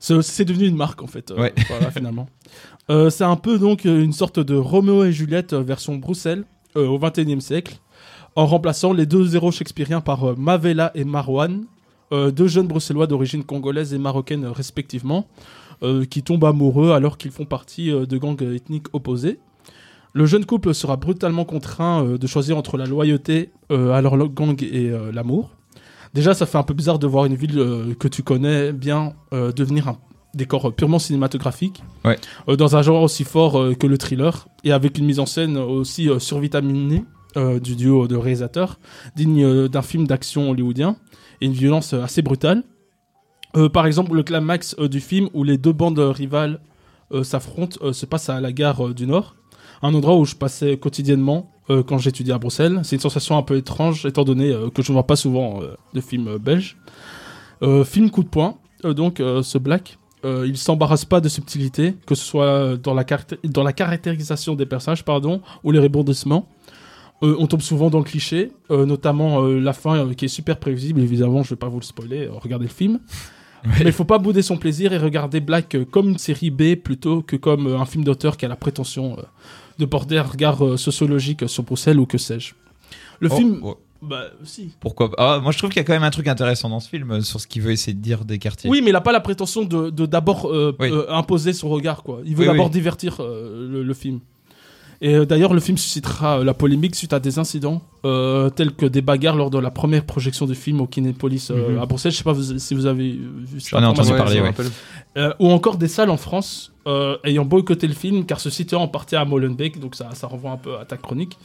C'est 0.00 0.44
devenu 0.44 0.66
une 0.66 0.76
marque 0.76 1.02
en 1.02 1.06
fait. 1.06 1.30
euh, 1.30 1.36
Ouais. 1.36 1.54
Voilà, 1.68 1.90
finalement. 1.96 2.28
Euh, 2.90 3.10
c'est 3.10 3.24
un 3.24 3.36
peu 3.36 3.58
donc 3.58 3.84
euh, 3.86 4.02
une 4.02 4.12
sorte 4.12 4.38
de 4.40 4.54
Roméo 4.54 5.04
et 5.04 5.12
Juliette 5.12 5.54
version 5.54 5.96
Bruxelles 5.96 6.44
au 6.74 6.98
XXIe 6.98 7.40
siècle, 7.40 7.80
en 8.36 8.46
remplaçant 8.46 8.92
les 8.92 9.04
deux 9.06 9.34
héros 9.34 9.50
shakespeariens 9.50 10.00
par 10.00 10.38
Mavela 10.38 10.92
et 10.94 11.02
Marwan, 11.02 11.64
deux 12.12 12.46
jeunes 12.46 12.68
bruxellois 12.68 13.08
d'origine 13.08 13.42
congolaise 13.42 13.94
et 13.94 13.98
marocaine 13.98 14.46
respectivement, 14.46 15.26
qui 16.10 16.22
tombent 16.22 16.44
amoureux 16.44 16.92
alors 16.92 17.18
qu'ils 17.18 17.32
font 17.32 17.46
partie 17.46 17.90
de 17.90 18.18
gangs 18.18 18.40
ethniques 18.42 18.86
opposés. 18.92 19.40
Le 20.12 20.26
jeune 20.26 20.44
couple 20.44 20.72
sera 20.72 20.96
brutalement 20.96 21.44
contraint 21.44 22.04
de 22.04 22.26
choisir 22.28 22.56
entre 22.56 22.76
la 22.76 22.86
loyauté 22.86 23.50
à 23.70 24.00
leur 24.00 24.16
gang 24.28 24.62
et 24.62 24.92
l'amour. 25.12 25.56
Déjà, 26.14 26.34
ça 26.34 26.46
fait 26.46 26.58
un 26.58 26.62
peu 26.62 26.74
bizarre 26.74 26.98
de 26.98 27.06
voir 27.06 27.24
une 27.26 27.34
ville 27.34 27.58
euh, 27.58 27.94
que 27.94 28.08
tu 28.08 28.22
connais 28.22 28.72
bien 28.72 29.14
euh, 29.32 29.52
devenir 29.52 29.88
un 29.88 29.98
décor 30.34 30.72
purement 30.74 30.98
cinématographique. 30.98 31.82
Ouais. 32.04 32.18
Euh, 32.48 32.56
dans 32.56 32.76
un 32.76 32.82
genre 32.82 33.02
aussi 33.02 33.24
fort 33.24 33.58
euh, 33.58 33.74
que 33.74 33.86
le 33.86 33.98
thriller, 33.98 34.48
et 34.64 34.72
avec 34.72 34.98
une 34.98 35.06
mise 35.06 35.20
en 35.20 35.26
scène 35.26 35.56
aussi 35.56 36.08
euh, 36.08 36.18
survitaminée 36.18 37.04
euh, 37.36 37.60
du 37.60 37.76
duo 37.76 38.06
de 38.08 38.16
réalisateurs, 38.16 38.78
digne 39.16 39.44
euh, 39.44 39.68
d'un 39.68 39.82
film 39.82 40.06
d'action 40.06 40.50
hollywoodien, 40.50 40.96
et 41.40 41.46
une 41.46 41.52
violence 41.52 41.92
euh, 41.92 42.02
assez 42.02 42.22
brutale. 42.22 42.62
Euh, 43.56 43.68
par 43.68 43.86
exemple, 43.86 44.14
le 44.14 44.22
climax 44.22 44.76
euh, 44.78 44.88
du 44.88 45.00
film 45.00 45.28
où 45.34 45.44
les 45.44 45.58
deux 45.58 45.72
bandes 45.72 45.98
rivales 45.98 46.60
euh, 47.12 47.24
s'affrontent 47.24 47.78
euh, 47.82 47.92
se 47.92 48.06
passe 48.06 48.28
à 48.28 48.40
la 48.40 48.52
gare 48.52 48.88
euh, 48.88 48.94
du 48.94 49.06
Nord, 49.06 49.36
un 49.82 49.94
endroit 49.94 50.16
où 50.16 50.24
je 50.24 50.34
passais 50.34 50.76
quotidiennement 50.76 51.50
euh, 51.70 51.82
quand 51.82 51.98
j'étudiais 51.98 52.34
à 52.34 52.38
Bruxelles. 52.38 52.80
C'est 52.84 52.96
une 52.96 53.02
sensation 53.02 53.36
un 53.36 53.42
peu 53.42 53.56
étrange 53.56 54.06
étant 54.06 54.24
donné 54.24 54.50
euh, 54.50 54.70
que 54.70 54.82
je 54.82 54.90
ne 54.90 54.94
vois 54.94 55.06
pas 55.06 55.16
souvent 55.16 55.62
euh, 55.62 55.74
de 55.94 56.00
films 56.00 56.38
belges. 56.38 56.76
Film 57.84 58.10
coup 58.10 58.22
de 58.22 58.28
poing, 58.28 58.54
donc 58.84 59.18
ce 59.18 59.58
Black, 59.58 59.98
il 60.22 60.56
s'embarrasse 60.56 61.04
pas 61.04 61.20
de 61.20 61.28
subtilité, 61.28 61.96
que 62.06 62.14
ce 62.14 62.24
soit 62.24 62.76
dans 62.76 62.94
la, 62.94 63.04
dans 63.42 63.64
la 63.64 63.72
caractérisation 63.72 64.54
des 64.54 64.64
personnages 64.64 65.04
pardon, 65.04 65.42
ou 65.64 65.72
les 65.72 65.80
rebondissements. 65.80 66.46
Euh, 67.22 67.34
on 67.38 67.46
tombe 67.46 67.62
souvent 67.62 67.90
dans 67.90 67.98
le 67.98 68.04
cliché, 68.04 68.52
euh, 68.70 68.86
notamment 68.86 69.42
euh, 69.42 69.58
la 69.58 69.72
fin 69.72 70.12
qui 70.14 70.26
est 70.26 70.28
super 70.28 70.58
prévisible. 70.58 71.00
Évidemment, 71.00 71.42
je 71.42 71.50
vais 71.50 71.56
pas 71.56 71.68
vous 71.68 71.80
le 71.80 71.84
spoiler, 71.84 72.28
regardez 72.28 72.66
le 72.66 72.70
film. 72.70 73.00
Mais 73.64 73.86
il 73.86 73.92
faut 73.92 74.04
pas 74.04 74.18
bouder 74.18 74.42
son 74.42 74.56
plaisir 74.56 74.92
et 74.92 74.98
regarder 74.98 75.40
Black 75.40 75.76
comme 75.90 76.10
une 76.10 76.18
série 76.18 76.50
B 76.50 76.76
plutôt 76.76 77.22
que 77.22 77.34
comme 77.34 77.66
un 77.66 77.84
film 77.86 78.04
d'auteur 78.04 78.36
qui 78.36 78.44
a 78.44 78.48
la 78.48 78.54
prétention 78.54 79.16
de 79.78 79.84
porter 79.84 80.18
un 80.18 80.22
regard 80.22 80.64
euh, 80.64 80.76
sociologique 80.76 81.48
sur 81.48 81.62
Bruxelles 81.62 81.98
ou 82.00 82.06
que 82.06 82.18
sais-je. 82.18 82.54
Le 83.20 83.28
Oh, 83.32 83.36
film, 83.36 83.60
oh. 83.62 83.78
Bah, 84.00 84.26
si. 84.44 84.70
Pourquoi 84.78 85.10
Ah, 85.18 85.40
Moi, 85.42 85.50
je 85.50 85.58
trouve 85.58 85.70
qu'il 85.70 85.78
y 85.78 85.80
a 85.80 85.84
quand 85.84 85.92
même 85.92 86.04
un 86.04 86.10
truc 86.10 86.28
intéressant 86.28 86.68
dans 86.68 86.78
ce 86.78 86.88
film 86.88 87.10
euh, 87.10 87.20
sur 87.20 87.40
ce 87.40 87.48
qu'il 87.48 87.62
veut 87.62 87.72
essayer 87.72 87.94
de 87.94 88.00
dire 88.00 88.24
des 88.24 88.38
quartiers. 88.38 88.70
Oui, 88.70 88.80
mais 88.80 88.90
il 88.90 88.96
a 88.96 89.00
pas 89.00 89.10
la 89.12 89.18
prétention 89.20 89.64
de 89.64 89.90
de 89.90 90.06
d'abord 90.06 90.46
euh, 90.46 90.72
Oui. 90.78 90.88
euh, 90.92 91.10
imposer 91.12 91.52
son 91.52 91.68
regard, 91.68 92.04
quoi. 92.04 92.20
Il 92.24 92.34
veut 92.36 92.42
Oui, 92.42 92.46
d'abord 92.46 92.66
oui. 92.66 92.72
divertir 92.72 93.16
euh, 93.20 93.68
le, 93.68 93.82
le 93.82 93.94
film. 93.94 94.20
Et 95.00 95.14
euh, 95.14 95.24
d'ailleurs, 95.24 95.54
le 95.54 95.60
film 95.60 95.78
suscitera 95.78 96.40
euh, 96.40 96.44
la 96.44 96.54
polémique 96.54 96.96
suite 96.96 97.12
à 97.12 97.20
des 97.20 97.38
incidents 97.38 97.82
euh, 98.04 98.50
tels 98.50 98.72
que 98.72 98.84
des 98.84 99.00
bagarres 99.00 99.36
lors 99.36 99.48
de 99.50 99.58
la 99.58 99.70
première 99.70 100.04
projection 100.04 100.44
du 100.46 100.56
film 100.56 100.80
au 100.80 100.86
Kinépolis 100.88 101.50
euh, 101.52 101.74
Mhm. 101.74 101.78
à 101.80 101.86
Bruxelles. 101.86 102.10
Je 102.12 102.16
sais 102.18 102.24
pas 102.24 102.32
vous- 102.32 102.58
si 102.58 102.74
vous 102.74 102.86
avez 102.86 103.10
vu 103.12 103.60
J'en 103.64 103.80
ai 103.80 103.84
entendu 103.86 104.10
information. 104.12 104.16
parler, 104.16 104.40
ouais. 104.40 104.52
Euh, 105.16 105.32
ou 105.38 105.50
encore 105.50 105.76
des 105.76 105.86
salles 105.88 106.10
en 106.10 106.16
France 106.16 106.72
euh, 106.88 107.16
ayant 107.24 107.44
boycotté 107.44 107.86
le 107.86 107.94
film 107.94 108.24
car 108.24 108.40
se 108.40 108.50
situant 108.50 108.82
en 108.82 108.88
partie 108.88 109.14
à 109.14 109.24
Molenbeek, 109.24 109.78
donc 109.78 109.94
ça, 109.94 110.08
ça 110.14 110.26
renvoie 110.26 110.50
un 110.50 110.56
peu 110.56 110.76
à 110.78 110.84
ta 110.84 110.96
chronique. 110.96 111.36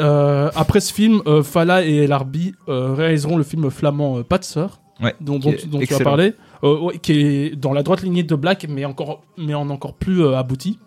Euh, 0.00 0.50
après 0.54 0.80
ce 0.80 0.92
film, 0.92 1.20
euh, 1.26 1.42
Fala 1.42 1.84
et 1.84 1.96
El 1.96 2.12
Arbi 2.12 2.54
euh, 2.68 2.94
réaliseront 2.94 3.36
le 3.36 3.44
film 3.44 3.70
flamand 3.70 4.18
euh, 4.18 4.22
Pas 4.22 4.38
de 4.38 4.44
sœur, 4.44 4.80
Ouais, 5.02 5.14
dont, 5.20 5.38
dont, 5.38 5.52
dont 5.66 5.80
tu 5.80 5.94
as 5.94 5.98
parlé, 6.00 6.34
euh, 6.64 6.78
ouais, 6.78 6.98
qui 6.98 7.12
est 7.12 7.56
dans 7.56 7.72
la 7.72 7.82
droite 7.82 8.02
lignée 8.02 8.22
de 8.22 8.34
Black, 8.36 8.66
mais, 8.68 8.84
encore, 8.84 9.22
mais 9.36 9.54
en 9.54 9.68
encore 9.70 9.94
plus 9.94 10.22
euh, 10.22 10.36
abouti. 10.36 10.78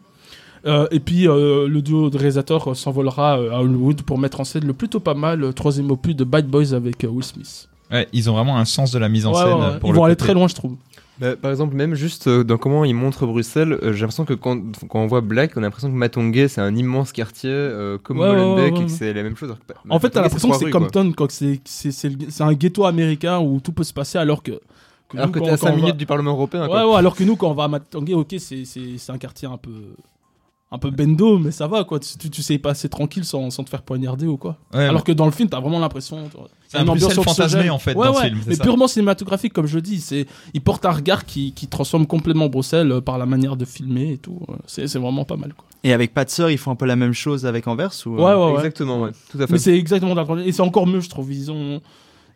Euh, 0.66 0.88
et 0.92 1.00
puis 1.00 1.28
euh, 1.28 1.68
le 1.68 1.82
duo 1.82 2.10
de 2.10 2.18
réalisateurs 2.18 2.72
euh, 2.72 2.74
s'envolera 2.74 3.40
euh, 3.40 3.52
à 3.52 3.62
Hollywood 3.62 4.02
pour 4.02 4.18
mettre 4.18 4.40
en 4.40 4.44
scène 4.44 4.66
le 4.66 4.74
plutôt 4.74 5.00
pas 5.00 5.14
mal 5.14 5.44
euh, 5.44 5.52
troisième 5.52 5.92
opus 5.92 6.16
de 6.16 6.24
Bad 6.24 6.48
Boys 6.48 6.74
avec 6.74 7.04
euh, 7.04 7.08
Will 7.08 7.24
Smith. 7.24 7.70
Ouais, 7.92 8.08
ils 8.14 8.30
ont 8.32 8.34
vraiment 8.34 8.58
un 8.58 8.66
sens 8.66 8.92
de 8.92 8.98
la 8.98 9.08
mise 9.08 9.28
en 9.28 9.34
Ouais, 9.34 9.38
scène. 9.44 9.54
ouais, 9.54 9.60
ouais. 9.74 9.80
Pour 9.80 9.90
Ils 9.90 9.92
le 9.94 9.98
vont 10.00 10.04
aller 10.06 10.16
très 10.16 10.34
loin, 10.34 10.48
je 10.48 10.56
trouve. 10.56 10.76
Bah, 11.20 11.36
par 11.36 11.50
exemple, 11.52 11.76
même 11.76 11.94
juste 11.94 12.28
euh, 12.28 12.44
dans 12.44 12.58
comment 12.58 12.84
il 12.84 12.94
montre 12.96 13.26
Bruxelles, 13.28 13.74
euh, 13.84 13.94
j'ai 13.94 14.02
l'impression 14.02 14.26
que 14.26 14.34
quand, 14.34 14.60
quand 14.90 15.00
on 15.02 15.08
voit 15.08 15.22
Black, 15.22 15.52
on 15.56 15.60
a 15.60 15.62
l'impression 15.62 15.90
que 15.90 15.96
Matongué 15.96 16.48
c'est 16.48 16.62
un 16.62 16.76
immense 16.76 17.12
quartier 17.14 17.52
euh, 17.52 17.98
comme 18.02 18.18
Molenbeek 18.18 18.58
ouais, 18.58 18.72
ouais. 18.80 18.82
et 18.82 18.86
que 18.86 18.92
c'est 18.92 19.14
la 19.14 19.22
même 19.24 19.38
chose. 19.38 19.56
bah, 19.70 19.76
En 19.90 20.00
fait, 20.00 20.10
t'as 20.10 20.22
l'impression 20.24 20.50
que 20.50 20.58
c'est. 20.58 20.72
Compton, 20.72 21.14
c'est 21.64 22.42
un 22.42 22.54
ghetto 22.54 22.86
américain 22.86 23.40
où 23.40 23.60
tout 23.60 23.72
peut 23.72 23.84
se 23.84 23.94
passer 23.94 24.18
alors 24.18 24.42
que. 24.44 24.60
que 25.10 25.16
Alors 25.18 25.28
nous, 25.28 25.34
que 25.34 25.40
t'es 25.40 25.46
à 25.46 25.52
quand 25.52 25.68
5 25.68 25.72
on 25.72 25.76
minutes 25.76 25.92
va- 25.92 25.98
du 25.98 26.06
Parlement 26.08 26.32
européen. 26.32 26.64
Ouais, 26.64 26.68
quoi. 26.70 26.90
ouais, 26.92 26.96
alors 26.98 27.16
que 27.16 27.24
nous, 27.24 27.36
quand 27.36 27.50
on 27.50 27.54
va 27.54 27.66
à 27.66 27.68
Matangué, 27.70 28.14
ok, 28.16 28.36
c'est 28.40 29.10
un 29.10 29.18
quartier 29.20 29.48
un 29.48 29.58
peu. 29.58 29.72
Un 30.72 30.80
peu 30.80 30.90
bendo, 30.90 31.38
mais 31.38 31.52
ça 31.52 31.68
va 31.68 31.84
quoi. 31.84 32.00
Tu, 32.00 32.18
tu, 32.18 32.30
tu 32.30 32.42
sais 32.42 32.58
passer 32.58 32.90
tranquille 32.90 33.24
sans, 33.24 33.50
sans 33.52 33.64
te 33.64 33.70
faire 33.70 33.84
poignarder 33.84 34.26
ou 34.26 34.36
quoi. 34.36 34.58
Ouais, 34.74 34.86
alors 34.86 35.04
que 35.04 35.12
dans 35.12 35.26
le 35.26 35.32
film, 35.32 35.48
t'as 35.48 35.60
vraiment 35.60 35.80
l'impression. 35.80 36.18
C'est 36.68 36.78
un 36.80 36.82
ambiance 36.88 37.14
Bruxelles 37.14 37.24
fantasmé, 37.24 37.44
anxiogène. 37.70 37.72
en 37.72 37.78
fait, 37.80 37.94
Ouais, 37.96 38.08
dans 38.08 38.16
ouais, 38.16 38.24
film, 38.26 38.40
c'est 38.44 38.50
Mais 38.50 38.56
ça. 38.56 38.64
purement 38.64 38.88
cinématographique, 38.88 39.54
comme 39.54 39.68
je 39.68 39.78
dis. 39.80 40.02
c'est 40.02 40.26
Il 40.56 40.62
porte 40.62 40.86
un 40.86 40.92
regard 40.92 41.26
qui, 41.26 41.54
qui 41.54 41.68
transforme 41.68 42.08
complètement 42.08 42.48
Bruxelles 42.50 42.92
euh, 42.92 43.00
par 43.00 43.18
la 43.20 43.28
manière 43.28 43.56
de 43.58 43.64
filmer 43.64 44.14
et 44.14 44.18
tout. 44.18 44.40
C'est 44.66 44.88
c'est 44.88 45.00
vraiment 45.00 45.24
pas 45.24 45.38
mal 45.38 45.54
quoi. 45.54 45.66
Et 45.84 45.94
avec 45.94 46.14
Pas 46.16 46.26
de 46.26 46.32
sœur, 46.32 46.50
ils 46.50 46.58
font 46.58 46.72
un 46.72 46.76
peu 46.76 46.88
la 46.88 46.96
même 46.96 47.14
chose 47.14 47.46
avec 47.46 47.68
Anvers 47.68 47.92
ou, 48.08 48.16
euh, 48.16 48.24
Ouais, 48.24 48.34
ouais, 48.34 48.52
ouais. 48.52 48.56
Exactement, 48.58 49.02
ouais. 49.02 49.12
Tout 49.32 49.38
à 49.40 49.46
fait. 49.46 49.54
Mais 49.54 49.60
c'est 49.60 49.78
exactement 49.78 50.16
le- 50.16 50.48
Et 50.48 50.52
c'est 50.52 50.64
encore 50.64 50.88
mieux, 50.88 51.00
je 51.00 51.10
trouve. 51.10 51.32
Ils 51.32 51.52
ont. 51.52 51.80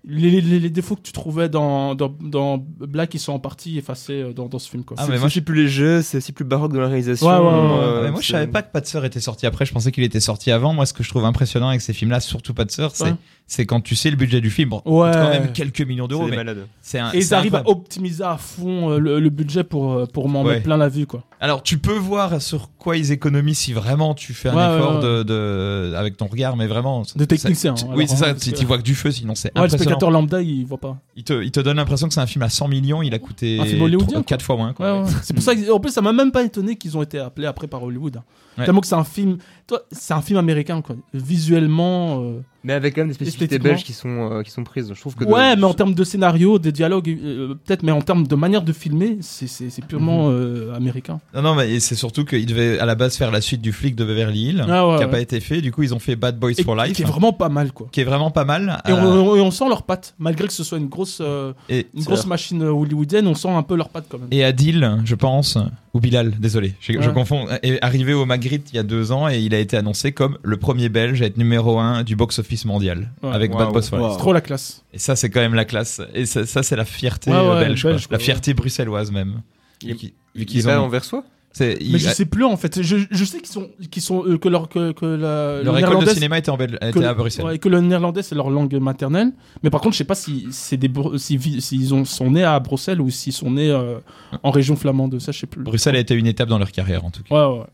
Les, 0.08 0.30
les- 0.42 0.60
les 0.62 0.70
défauts 0.70 0.96
que 0.96 1.02
tu 1.02 1.12
trouvais 1.12 1.50
dans, 1.50 1.94
dans, 1.94 2.16
dans 2.22 2.58
Black, 2.58 3.14
ils 3.16 3.20
sont 3.20 3.34
en 3.34 3.40
partie 3.40 3.78
effacés 3.78 4.22
euh, 4.22 4.34
dans, 4.34 4.48
dans 4.48 4.58
ce 4.58 4.70
film. 4.70 4.86
Quoi. 4.86 4.96
Ah, 4.98 5.04
c'est 5.04 5.10
mais 5.10 5.16
c'est 5.18 5.20
moi, 5.20 5.28
aussi 5.28 5.42
plus 5.42 5.56
léger, 5.56 6.02
c'est 6.02 6.18
aussi 6.18 6.32
plus 6.32 6.46
baroque 6.46 6.72
dans 6.74 6.80
la 6.80 6.88
réalisation. 6.88 7.28
Ouais, 7.28 7.34
ouais, 7.34 7.42
ouais, 7.44 7.50
euh, 7.52 8.04
Ouais, 8.04 8.12
moi, 8.12 8.22
je 8.22 8.28
c'est- 8.28 8.32
savais 8.34 8.48
pas 8.48 8.62
que 8.62 8.72
Pas 8.72 8.80
de 8.80 8.86
sœur 8.86 9.04
était 9.04 9.20
sorti 9.20 9.46
après. 9.46 9.66
Je 9.66 9.74
pensais 9.74 9.92
qu'il 9.92 10.04
était 10.06 10.22
sorti 10.22 10.52
avant. 10.52 10.74
Moi, 10.74 10.86
ce 10.86 10.94
que 10.94 11.04
je 11.04 11.10
trouve 11.10 11.26
impressionnant 11.26 11.68
avec 11.68 11.82
ces 11.82 11.92
films-là, 11.94 12.22
surtout 12.22 12.54
Pas 12.54 12.64
de 12.66 12.72
sœur, 12.72 12.96
c'est 12.96 13.04
Ouais. 13.06 13.14
C'est 13.52 13.66
quand 13.66 13.82
tu 13.82 13.96
sais 13.96 14.12
le 14.12 14.16
budget 14.16 14.42
du 14.42 14.52
film. 14.52 14.70
Bon, 14.70 14.82
Ouais. 14.86 15.10
quand 15.12 15.30
même 15.30 15.52
quelques 15.52 15.82
millions 15.82 16.06
c'est 16.06 16.10
d'euros, 16.10 16.30
des 16.30 16.38
mais 16.38 16.54
c'est 16.82 17.00
un. 17.00 17.12
Et 17.14 17.18
ils 17.18 17.24
c'est 17.24 17.34
arrivent 17.34 17.56
à 17.56 17.68
optimiser 17.68 18.24
à 18.24 18.38
fond 18.38 18.92
euh, 18.92 19.00
le, 19.00 19.20
le 19.20 19.30
budget 19.32 19.64
pour, 19.64 19.92
euh, 19.92 20.06
pour 20.06 20.30
m'en 20.30 20.44
Ouais. 20.44 20.54
mettre 20.54 20.64
plein 20.66 20.78
la 20.78 20.88
vue. 20.88 21.08
Quoi. 21.08 21.24
Alors, 21.42 21.64
tu 21.64 21.80
peux 21.80 21.98
voir 21.98 22.40
sur 22.42 22.70
quoi 22.78 22.96
ils 22.96 23.12
économisent 23.12 23.58
si 23.58 23.74
vraiment 23.74 24.14
tu 24.14 24.34
fais 24.34 24.50
un 24.50 24.56
Ouais, 24.56 24.78
effort 24.78 24.98
ouais, 24.98 25.02
De, 25.04 25.24
de- 25.24 25.94
avec 25.96 26.16
ton 26.16 26.28
regard, 26.28 26.56
mais 26.58 26.68
vraiment. 26.68 27.04
De 27.16 27.26
technicien, 27.26 27.76
ça- 27.76 27.86
hein, 27.88 27.94
oui, 27.96 28.06
c'est 28.08 28.18
ça. 28.18 28.34
Si 28.38 28.54
tu 28.54 28.66
vois 28.66 28.78
que 28.78 28.84
du 28.84 28.94
feu, 28.94 29.10
sinon 29.10 29.34
c'est 29.34 29.48
Ouais, 29.50 29.52
le 29.56 29.60
impressionnant. 29.62 29.84
spectateur 29.84 30.12
lambda, 30.12 30.42
il 30.44 30.66
voit 30.66 30.78
pas. 30.78 30.98
Il 31.16 31.24
te, 31.24 31.42
il 31.44 31.50
te 31.52 31.60
donne 31.60 31.78
l'impression 31.78 32.08
que 32.08 32.14
c'est 32.14 32.22
un 32.22 32.28
film 32.28 32.44
à 32.44 32.50
100 32.50 32.68
millions, 32.68 33.02
il 33.02 33.14
a 33.16 33.20
coûté 33.20 33.60
Un 33.60 33.66
film 33.66 33.82
hollywoodien, 33.82 34.22
4 34.22 34.44
fois 34.44 34.58
moins. 34.58 34.74
quoi. 34.74 34.94
Ouais, 35.02 35.06
ouais. 35.06 35.10
C'est 35.24 35.34
pour 35.34 35.42
ça 35.44 35.56
que, 35.56 35.72
en 35.72 35.80
plus, 35.80 35.92
ça 35.92 36.02
m'a 36.02 36.14
même 36.14 36.32
pas 36.32 36.44
étonné 36.44 36.76
qu'ils 36.76 36.96
ont 36.98 37.02
été 37.02 37.18
appelés 37.18 37.48
après 37.48 37.66
par 37.68 37.82
Hollywood. 37.84 38.22
Tellement 38.58 38.82
que 38.82 38.88
c'est 38.88 38.96
un 38.96 39.06
film, 39.06 39.38
toi, 39.70 39.82
c'est 39.92 40.14
un 40.14 40.22
film 40.22 40.38
américain, 40.40 40.82
quoi. 40.82 40.96
Visuellement. 41.14 42.22
euh, 42.22 42.42
Mais 42.66 42.74
avec 42.74 42.94
quand 42.96 43.02
même 43.02 43.08
des 43.08 43.14
spécificités 43.14 43.58
belges 43.60 43.84
qui 43.86 43.94
sont, 43.94 44.32
euh, 44.32 44.42
qui 44.44 44.52
sont 44.52 44.64
prises. 44.66 44.92
Je 44.94 45.00
trouve 45.00 45.16
que. 45.16 45.24
de- 45.24 45.30
Ouais, 45.30 45.56
mais 45.56 45.64
en 45.64 45.74
termes 45.74 45.94
de 45.94 46.04
scénario, 46.04 46.60
des 46.60 46.72
dialogues, 46.74 47.10
euh, 47.10 47.54
peut-être, 47.66 47.84
mais 47.84 47.92
en 47.94 48.02
termes 48.02 48.28
de 48.28 48.36
manière 48.36 48.62
de 48.64 48.74
filmer, 48.74 49.18
c'est- 49.22 49.48
purement 49.88 50.28
Mhm. 50.28 50.34
euh, 50.36 50.76
américain. 50.76 51.20
Non, 51.34 51.42
non, 51.42 51.56
mais 51.56 51.80
c'est 51.80 51.96
surtout 51.96 52.26
qu'il 52.26 52.46
devait 52.46 52.80
à 52.80 52.86
la 52.86 52.96
base 52.96 53.16
faire 53.16 53.32
la 53.32 53.40
suite 53.42 53.62
du 53.62 53.72
flic 53.72 53.96
de 53.96 54.04
Beverly 54.04 54.50
Hills, 54.50 54.66
Ah 54.68 54.88
ouais, 54.88 54.98
qui 54.98 55.04
a 55.04 55.06
ouais. 55.06 55.12
pas 55.12 55.20
été 55.22 55.40
fait. 55.40 55.62
Du 55.62 55.72
coup, 55.72 55.84
ils 55.84 55.94
ont 55.94 56.00
fait 56.00 56.16
Bad 56.18 56.38
Boys 56.38 56.52
Et 56.58 56.64
for 56.64 56.76
qui 56.76 56.90
Life, 56.90 57.00
est 57.00 57.04
vraiment 57.06 57.32
pas 57.32 57.50
mal, 57.50 57.72
quoi. 57.72 57.88
qui 57.92 58.02
est 58.02 58.04
vraiment 58.04 58.32
pas 58.32 58.44
mal. 58.46 58.82
Et 58.88 58.92
Euh, 58.92 58.96
on, 59.02 59.36
et 59.36 59.42
on 59.42 59.52
sent 59.52 59.70
leurs 59.70 59.84
pattes, 59.84 60.16
malgré 60.20 60.48
que 60.48 60.54
ce 60.54 60.64
soit 60.66 60.78
une 60.80 60.90
grosse, 60.90 61.20
euh, 61.22 61.54
et, 61.70 61.88
une 61.96 62.04
grosse 62.04 62.26
machine 62.26 62.62
hollywoodienne, 62.64 63.28
on 63.28 63.36
sent 63.36 63.50
un 63.50 63.64
peu 63.64 63.76
leurs 63.78 63.90
pattes 63.90 64.06
quand 64.10 64.18
même. 64.20 64.28
et 64.32 64.44
Adil, 64.44 64.98
je 65.06 65.16
pense, 65.16 65.58
ou 65.94 66.00
Bilal, 66.00 66.32
désolé, 66.40 66.74
je, 66.80 67.10
confonds, 67.10 67.48
est 67.64 67.82
arrivé 67.84 68.14
au 68.14 68.26
Magritte 68.26 68.70
il 68.72 68.76
y 68.76 68.80
a 68.80 68.84
deux 68.84 69.12
ans 69.12 69.28
et 69.28 69.40
il 69.40 69.54
a 69.56 69.60
été 69.60 69.76
annoncé 69.76 70.12
comme 70.12 70.38
le 70.44 70.58
premier 70.58 70.88
Belge 70.90 71.22
à 71.22 71.26
être 71.26 71.38
numéro 71.38 71.80
un 71.80 72.04
du 72.04 72.16
box-office 72.16 72.66
mondial 72.66 73.10
Ouais. 73.24 73.32
avec 73.32 73.52
Bad. 73.52 73.70
Wow. 73.74 73.82
C'est 73.82 74.18
trop 74.18 74.34
la 74.34 74.42
classe. 74.42 74.84
Et 74.94 75.00
ça, 75.00 75.16
c'est 75.16 75.30
quand 75.30 75.40
même 75.42 75.56
la 75.56 75.66
classe. 75.66 76.02
Et 76.14 76.26
ça, 76.26 76.46
ça, 76.46 76.62
c'est 76.64 76.76
la 76.76 76.86
fierté 76.86 77.32
Ouais, 77.32 77.38
euh, 77.38 77.54
ouais, 77.56 77.66
belge, 77.66 77.82
quoi. 77.82 77.92
belge, 77.92 78.08
quoi, 78.08 78.18
la 78.18 78.24
fierté 78.24 78.54
bruxelloise 78.54 79.12
même. 79.12 79.42
Il- 79.82 79.90
Vu 80.36 80.46
qu'ils- 80.46 80.68
ont- 80.70 80.72
envers 80.74 81.04
soi 81.06 81.24
Mais 81.60 81.98
je 82.00 82.10
sais 82.10 82.26
plus 82.26 82.44
en 82.46 82.56
fait. 82.58 82.82
Je, 82.82 82.98
je 83.10 83.26
sais 83.26 83.40
qu'ils 83.40 83.48
sont, 83.50 83.70
qu'ils 83.90 84.02
sont 84.04 84.24
euh, 84.26 84.38
que 84.38 84.48
leur 84.48 84.70
que, 84.70 84.92
que 84.92 85.06
la, 85.06 85.62
leur 85.64 85.74
le 85.74 85.80
école 85.80 86.06
de 86.06 86.10
cinéma 86.12 86.38
était, 86.38 86.52
en 86.52 86.58
Bel- 86.58 86.78
que, 86.80 86.90
était 86.90 87.06
à 87.06 87.14
Bruxelles. 87.14 87.46
ouais, 87.46 87.58
que 87.58 87.68
le 87.70 87.82
néerlandais 87.82 88.22
c'est 88.22 88.36
leur 88.36 88.50
langue 88.50 88.74
maternelle. 88.76 89.32
Mais 89.64 89.70
par 89.70 89.82
contre, 89.82 89.94
je 89.94 89.98
sais 89.98 90.04
pas 90.04 90.16
si 90.16 90.48
c'est 90.52 90.78
des 90.78 90.88
Bru- 90.88 91.18
si 91.18 91.40
s'ils 91.62 91.94
ont 91.94 92.06
sont 92.06 92.32
nés 92.32 92.44
à 92.44 92.60
Bruxelles 92.60 93.02
ou 93.02 93.10
s'ils 93.10 93.34
sont 93.34 93.52
nés 93.52 93.70
euh, 93.72 94.00
en 94.44 94.52
région 94.52 94.76
flamande. 94.76 95.20
Ça, 95.20 95.32
je 95.32 95.40
sais 95.40 95.48
plus. 95.48 95.64
Bruxelles 95.64 95.96
a 95.96 96.00
été 96.00 96.14
une 96.14 96.28
étape 96.28 96.50
dans 96.50 96.60
leur 96.60 96.72
carrière 96.72 97.04
en 97.04 97.10
tout 97.12 97.24
cas. 97.24 97.34
Ouais, 97.50 97.60
ouais. 97.60 97.66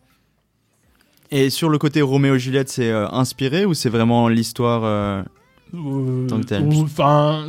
Et 1.32 1.50
sur 1.50 1.70
le 1.70 1.78
côté 1.78 2.02
Roméo 2.02 2.36
et 2.36 2.40
Juliette, 2.40 2.70
c'est 2.70 2.90
euh, 2.90 3.08
inspiré 3.10 3.66
ou 3.66 3.74
c'est 3.74 3.90
vraiment 3.90 4.30
l'histoire 4.30 4.84
euh, 5.76 6.28
Enfin, 6.84 7.46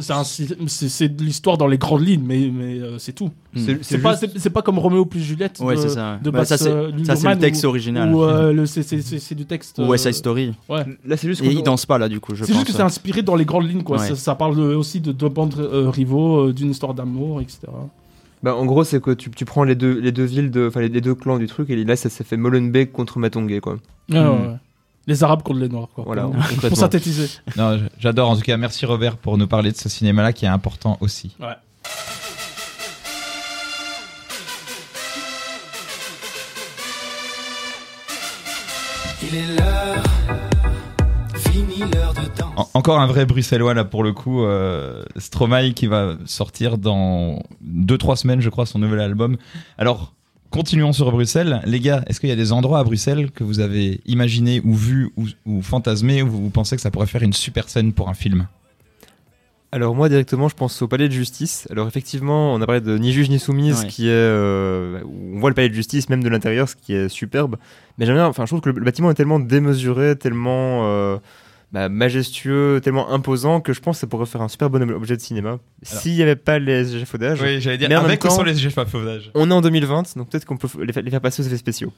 c'est 0.66 1.16
de 1.16 1.22
l'histoire 1.22 1.57
dans 1.59 1.66
les 1.66 1.79
grandes 1.79 2.07
lignes, 2.07 2.24
mais 2.24 2.51
mais 2.53 2.81
euh, 2.81 2.99
c'est 2.99 3.12
tout. 3.12 3.31
hmm. 3.55 3.61
C'est- 3.83 3.99
pas 3.99 4.16
c'est 4.16 4.39
c'est 4.39 4.51
pas 4.51 4.62
comme 4.62 4.79
Roméo 4.79 5.05
plus 5.07 5.20
Juliette. 5.20 5.59
Ouais, 5.61 5.74
de- 5.77 5.81
c'est 5.81 5.89
ça. 5.91 6.18
de 6.22 6.31
Bah, 6.31 6.41
Baz, 6.41 6.49
ça, 6.49 6.59
c'est 6.59 6.68
euh, 6.70 6.91
ça, 7.05 7.16
c'est 7.16 7.29
le 7.29 7.39
texte 7.39 7.64
ou- 7.64 7.68
original. 7.68 8.14
Ou 8.14 8.22
euh, 8.24 8.66
c'est- 8.66 9.35
du 9.35 9.47
texte. 9.47 9.79
Ou 9.79 9.97
Side 9.97 10.12
Story. 10.14 10.55
Ouais. 10.68 10.85
Là, 11.05 11.16
c'est 11.16 11.29
juste 11.29 11.43
Et 11.43 11.47
il 11.53 11.62
danse 11.62 11.87
pas 11.87 11.99
là, 11.99 12.09
du 12.09 12.20
coup, 12.20 12.35
je 12.35 12.45
C'est 12.45 12.53
juste 12.53 12.66
que 12.66 12.72
c'est 12.72 12.83
inspiré 12.83 13.22
dans 13.22 13.37
les 13.37 13.45
grandes 13.45 13.68
lignes, 13.68 13.83
quoi. 13.83 13.99
Ouais. 13.99 14.09
Ça, 14.09 14.14
ça 14.16 14.35
parle 14.35 14.59
aussi 14.61 15.01
de 15.01 15.12
deux 15.12 15.29
bandes 15.29 15.55
euh, 15.59 15.91
rivaux, 15.91 16.49
euh, 16.49 16.53
d'une 16.53 16.70
histoire 16.70 16.95
d'amour, 16.95 17.41
etc. 17.41 17.61
Bah, 18.43 18.55
en 18.55 18.66
gros, 18.66 18.85
c'est 18.85 19.03
que 19.03 19.11
tu, 19.12 19.31
tu 19.31 19.45
prends 19.45 19.64
les 19.64 19.74
deux, 19.74 19.99
les 19.99 20.12
deux 20.12 20.24
villes, 20.24 20.51
de, 20.51 20.68
enfin 20.68 20.81
les, 20.81 20.89
les 20.89 21.01
deux 21.01 21.14
clans 21.14 21.39
du 21.39 21.47
truc, 21.47 21.70
et 21.70 21.85
là, 21.85 21.97
ça 21.97 22.11
s'est 22.11 22.22
fait 22.22 22.37
Molenbeek 22.37 22.93
contre 22.93 23.18
Matongué, 23.18 23.61
quoi. 23.61 23.74
Ouais, 24.11 24.20
Hmm. 24.20 24.24
ouais, 24.29 24.29
ouais. 24.29 24.55
Les 25.09 25.22
Arabes 25.22 25.42
contre 25.42 25.61
les 25.61 25.68
Noirs, 25.68 25.88
quoi. 25.94 26.04
Voilà, 26.04 26.28
pour, 26.68 26.76
synthétiser. 26.76 27.28
Non, 27.57 27.78
j'adore 27.98 28.30
en 28.30 28.36
tout 28.36 28.42
cas. 28.42 28.57
Merci 28.57 28.86
Robert 28.86 29.16
pour 29.16 29.38
nous 29.38 29.46
parler 29.46 29.70
de 29.70 29.76
ce 29.76 29.88
cinéma-là 29.88 30.32
qui 30.32 30.44
est 30.46 30.48
important 30.48 30.96
aussi. 31.00 31.36
Ouais. 31.38 31.54
Il 39.22 39.34
est 39.34 39.57
l'heure, 39.57 40.02
fini 41.36 41.78
l'heure 41.92 42.14
de 42.14 42.20
danse. 42.38 42.52
En- 42.57 42.68
encore 42.78 43.00
un 43.00 43.07
vrai 43.07 43.26
bruxellois 43.26 43.74
là 43.74 43.84
pour 43.84 44.02
le 44.04 44.12
coup. 44.12 44.44
Euh, 44.44 45.04
Stromae 45.16 45.70
qui 45.74 45.86
va 45.86 46.14
sortir 46.26 46.78
dans 46.78 47.42
2-3 47.64 48.16
semaines, 48.16 48.40
je 48.40 48.50
crois, 48.50 48.66
son 48.66 48.78
nouvel 48.78 49.00
album. 49.00 49.36
Alors. 49.78 50.12
Continuons 50.51 50.92
sur 50.92 51.11
Bruxelles. 51.12 51.61
Les 51.66 51.80
gars, 51.80 52.03
est-ce 52.07 52.20
qu'il 52.20 52.28
y 52.28 52.32
a 52.32 52.36
des 52.36 52.53
endroits 52.53 52.78
à 52.78 52.84
Bruxelles 52.84 53.30
que 53.30 53.44
vous 53.44 53.61
avez 53.61 54.01
imaginé 54.07 54.61
ou 54.64 54.74
vu 54.74 55.11
ou, 55.16 55.26
ou 55.44 55.61
fantasmé 55.61 56.22
où 56.22 56.28
vous 56.28 56.51
pensez 56.51 56.76
que 56.76 56.82
ça 56.82 56.90
pourrait 56.90 57.07
faire 57.07 57.22
une 57.22 57.32
super 57.32 57.68
scène 57.68 57.92
pour 57.92 58.09
un 58.09 58.14
film? 58.14 58.47
Alors 59.72 59.94
moi 59.94 60.09
directement 60.09 60.49
je 60.49 60.55
pense 60.55 60.80
au 60.80 60.88
palais 60.88 61.09
de 61.09 61.12
justice. 61.12 61.66
Alors 61.70 61.88
effectivement 61.88 62.55
on 62.55 62.62
a 62.62 62.66
parlé 62.66 62.80
de 62.80 62.97
Ni 62.97 63.12
juge 63.12 63.28
ni 63.28 63.38
soumise 63.38 63.80
Ouais. 63.82 63.88
qui 63.88 64.07
est... 64.07 64.12
euh, 64.12 65.03
où 65.05 65.36
on 65.36 65.40
voit 65.40 65.51
le 65.51 65.55
palais 65.55 65.68
de 65.68 65.74
justice 65.74 66.09
même 66.09 66.22
de 66.22 66.28
l'intérieur 66.28 66.68
ce 66.68 66.76
qui 66.76 66.94
est 66.94 67.09
superbe. 67.09 67.57
Mais 67.99 68.07
j'aime 68.07 68.14
bien, 68.14 68.26
enfin 68.26 68.44
je 68.47 68.51
trouve 68.51 68.61
que 68.61 68.70
le, 68.70 68.78
le 68.78 68.84
bâtiment 68.84 69.11
est 69.11 69.14
tellement 69.14 69.40
démesuré, 69.40 70.16
tellement 70.16 70.86
euh, 70.86 71.18
bah, 71.77 71.91
majestueux, 71.91 72.81
tellement 72.83 73.11
imposant 73.12 73.61
que 73.61 73.74
je 73.74 73.81
pense 73.81 73.97
que 73.97 74.01
ça 74.01 74.07
pourrait 74.07 74.24
faire 74.24 74.41
un 74.41 74.49
super 74.49 74.70
bon 74.70 74.83
ob- 74.83 74.93
objet 74.97 75.14
de 75.14 75.20
cinéma. 75.20 75.59
S'il 75.83 76.14
n'y 76.14 76.22
avait 76.22 76.35
pas 76.35 76.59
les 76.59 76.97
échafaudages. 76.97 77.39
Oui, 77.43 77.61
j'allais 77.61 77.77
dire 77.77 77.91
Mais 77.91 77.97
en 77.97 78.01
même 78.01 78.09
avec 78.09 78.24
ou 78.24 78.29
temps- 78.29 78.35
sans 78.37 78.43
les 78.45 78.57
échafaudages. 78.66 79.31
On 79.35 79.51
est 79.51 79.55
en 79.55 79.61
2020 79.61 80.16
donc 80.16 80.31
peut-être 80.31 80.47
qu'on 80.47 80.57
peut 80.57 80.68
les, 80.83 80.95
fa- 80.95 81.03
les 81.03 81.11
faire 81.11 81.20
passer 81.20 81.43
aux 81.43 81.47
effets 81.47 81.59
spéciaux. 81.59 81.93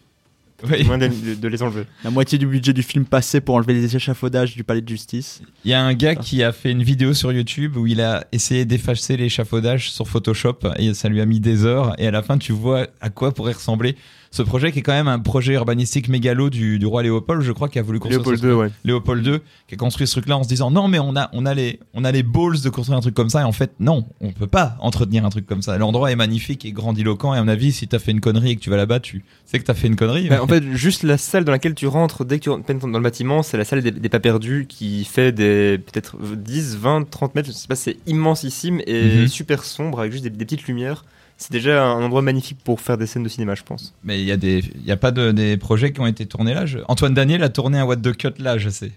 Oui. 0.69 0.83
Moins 0.85 0.99
de, 0.99 1.07
de- 1.07 1.35
de 1.37 1.47
les 1.49 1.63
enlever. 1.63 1.85
La 2.03 2.11
moitié 2.11 2.37
du 2.39 2.47
budget 2.49 2.73
du 2.73 2.83
film 2.83 3.05
passé 3.05 3.41
pour 3.41 3.55
enlever 3.55 3.75
les 3.75 3.95
échafaudages 3.95 4.57
du 4.57 4.65
palais 4.65 4.81
de 4.81 4.89
justice. 4.89 5.41
Il 5.65 5.71
y 5.71 5.75
a 5.75 5.81
un 5.81 5.95
gars 5.95 6.17
qui 6.17 6.43
a 6.43 6.51
fait 6.51 6.73
une 6.73 6.83
vidéo 6.83 7.15
sur 7.15 7.31
YouTube 7.31 7.77
où 7.77 7.87
il 7.87 8.01
a 8.01 8.27
essayé 8.33 8.65
d'effacer 8.65 9.17
l'échafaudage 9.17 9.93
sur 9.93 10.09
Photoshop 10.09 10.59
et 10.77 10.93
ça 10.95 11.09
lui 11.09 11.21
a 11.21 11.27
mis 11.27 11.39
des 11.39 11.65
heures. 11.65 11.95
Et 12.01 12.09
à 12.09 12.11
la 12.11 12.23
fin, 12.25 12.37
tu 12.39 12.51
vois 12.51 12.89
à 13.01 13.11
quoi 13.11 13.33
pourrait 13.33 13.53
ressembler 13.53 13.95
ce 14.31 14.43
projet 14.43 14.73
qui 14.73 14.81
est 14.81 14.83
quand 14.83 14.93
même 14.93 15.09
un 15.09 15.19
projet 15.19 15.55
urbanistique 15.55 16.09
mégalo 16.09 16.51
du, 16.51 16.79
du 16.79 16.87
roi 16.87 17.03
Léopold, 17.03 17.43
je 17.43 17.53
crois, 17.53 17.69
qui 17.69 17.79
a 17.79 17.83
voulu 17.83 17.99
construire 17.99 18.21
Léopold 18.25 18.41
ce 18.41 18.47
II, 18.47 18.53
ouais. 18.53 18.71
Léopold 18.85 19.27
II, 19.27 19.39
qui 19.67 19.75
a 19.75 19.77
construit 19.79 20.07
ce 20.07 20.13
truc-là 20.13 20.37
en 20.39 20.43
se 20.43 20.49
disant 20.49 20.71
non, 20.71 20.89
mais 20.89 20.99
on 20.99 21.17
a, 21.17 21.31
on 21.33 21.47
a 21.47 21.55
les, 21.55 21.81
on 21.95 22.05
a 22.05 22.13
les 22.13 22.23
balls 22.23 22.61
de 22.63 22.69
construire 22.69 22.99
un 22.99 23.01
truc 23.01 23.15
comme 23.15 23.31
ça. 23.31 23.41
Et 23.41 23.45
en 23.45 23.53
fait, 23.53 23.73
non, 23.81 24.05
on 24.21 24.33
peut 24.33 24.47
pas 24.47 24.77
entretenir 24.81 25.25
un 25.25 25.31
truc 25.31 25.47
comme 25.47 25.63
ça. 25.63 25.79
L'endroit 25.79 26.11
est 26.13 26.17
magnifique 26.17 26.65
et 26.65 26.73
grandiloquent. 26.73 27.35
Et 27.35 27.39
à 27.39 27.43
mon 27.43 27.49
avis, 27.49 27.73
si 27.73 27.89
t'as 27.89 27.99
fait 27.99 28.11
une 28.13 28.21
connerie 28.21 28.51
et 28.51 28.57
que 28.57 28.61
tu 28.61 28.71
vas 28.71 28.77
là-bas, 28.77 29.01
tu 29.01 29.25
sais 29.47 29.59
que 29.59 29.65
t'as 29.65 29.75
fait 29.75 29.87
une 29.89 29.97
connerie. 29.97 30.29
Bah, 30.29 30.43
en 30.43 30.47
fait, 30.47 30.63
juste 30.75 31.03
la 31.05 31.17
salle 31.19 31.45
dans 31.45 31.53
laquelle 31.53 31.75
tu 31.75 31.87
rentres 31.87 32.25
dès 32.25 32.39
que 32.39 32.45
tu 32.45 32.51
rentres 32.51 32.67
dans 32.79 32.87
le 32.89 33.01
bâtiment, 33.01 33.43
c'est 33.43 33.57
la 33.57 33.65
salle 33.65 33.83
des, 33.83 33.91
des 33.91 34.09
pas 34.09 34.21
perdus 34.21 34.67
qui 34.69 35.05
fait 35.05 35.33
des 35.33 35.79
peut-être 35.79 36.17
10, 36.21 36.77
20, 36.77 37.09
30 37.11 37.35
mètres, 37.35 37.49
je 37.49 37.53
sais 37.53 37.69
pas, 37.69 37.77
c'est 37.77 37.97
immensissime 38.07 38.81
et 38.87 39.21
Mhm. 39.23 39.29
super 39.29 39.65
sombre 39.65 40.01
avec 40.01 40.13
juste 40.13 40.25
des, 40.25 40.31
des 40.31 40.45
petites 40.45 40.67
lumières. 40.67 41.05
C'est 41.41 41.53
déjà 41.53 41.85
un 41.87 42.03
endroit 42.03 42.21
magnifique 42.21 42.59
pour 42.65 42.81
faire 42.81 42.99
des 42.99 43.07
scènes 43.07 43.23
de 43.23 43.29
cinéma, 43.29 43.55
je 43.55 43.63
pense. 43.63 43.95
Mais 44.05 44.21
il 44.21 44.27
y 44.27 44.33
a 44.33 44.37
des, 44.37 44.59
il 44.75 44.85
y 44.85 44.91
a 44.93 44.97
pas 44.97 45.13
de, 45.13 45.31
des 45.31 45.57
projets 45.57 45.93
qui 45.93 46.01
ont 46.01 46.07
été 46.07 46.27
tournés 46.27 46.53
là. 46.53 46.67
je- 46.67 46.79
Antoine 46.89 47.15
Daniel 47.15 47.43
a 47.45 47.49
tourné 47.49 47.79
un 47.79 47.85
What 47.85 47.97
the 47.99 48.17
Cut 48.17 48.35
là, 48.43 48.59
je 48.59 48.69
sais. 48.69 48.91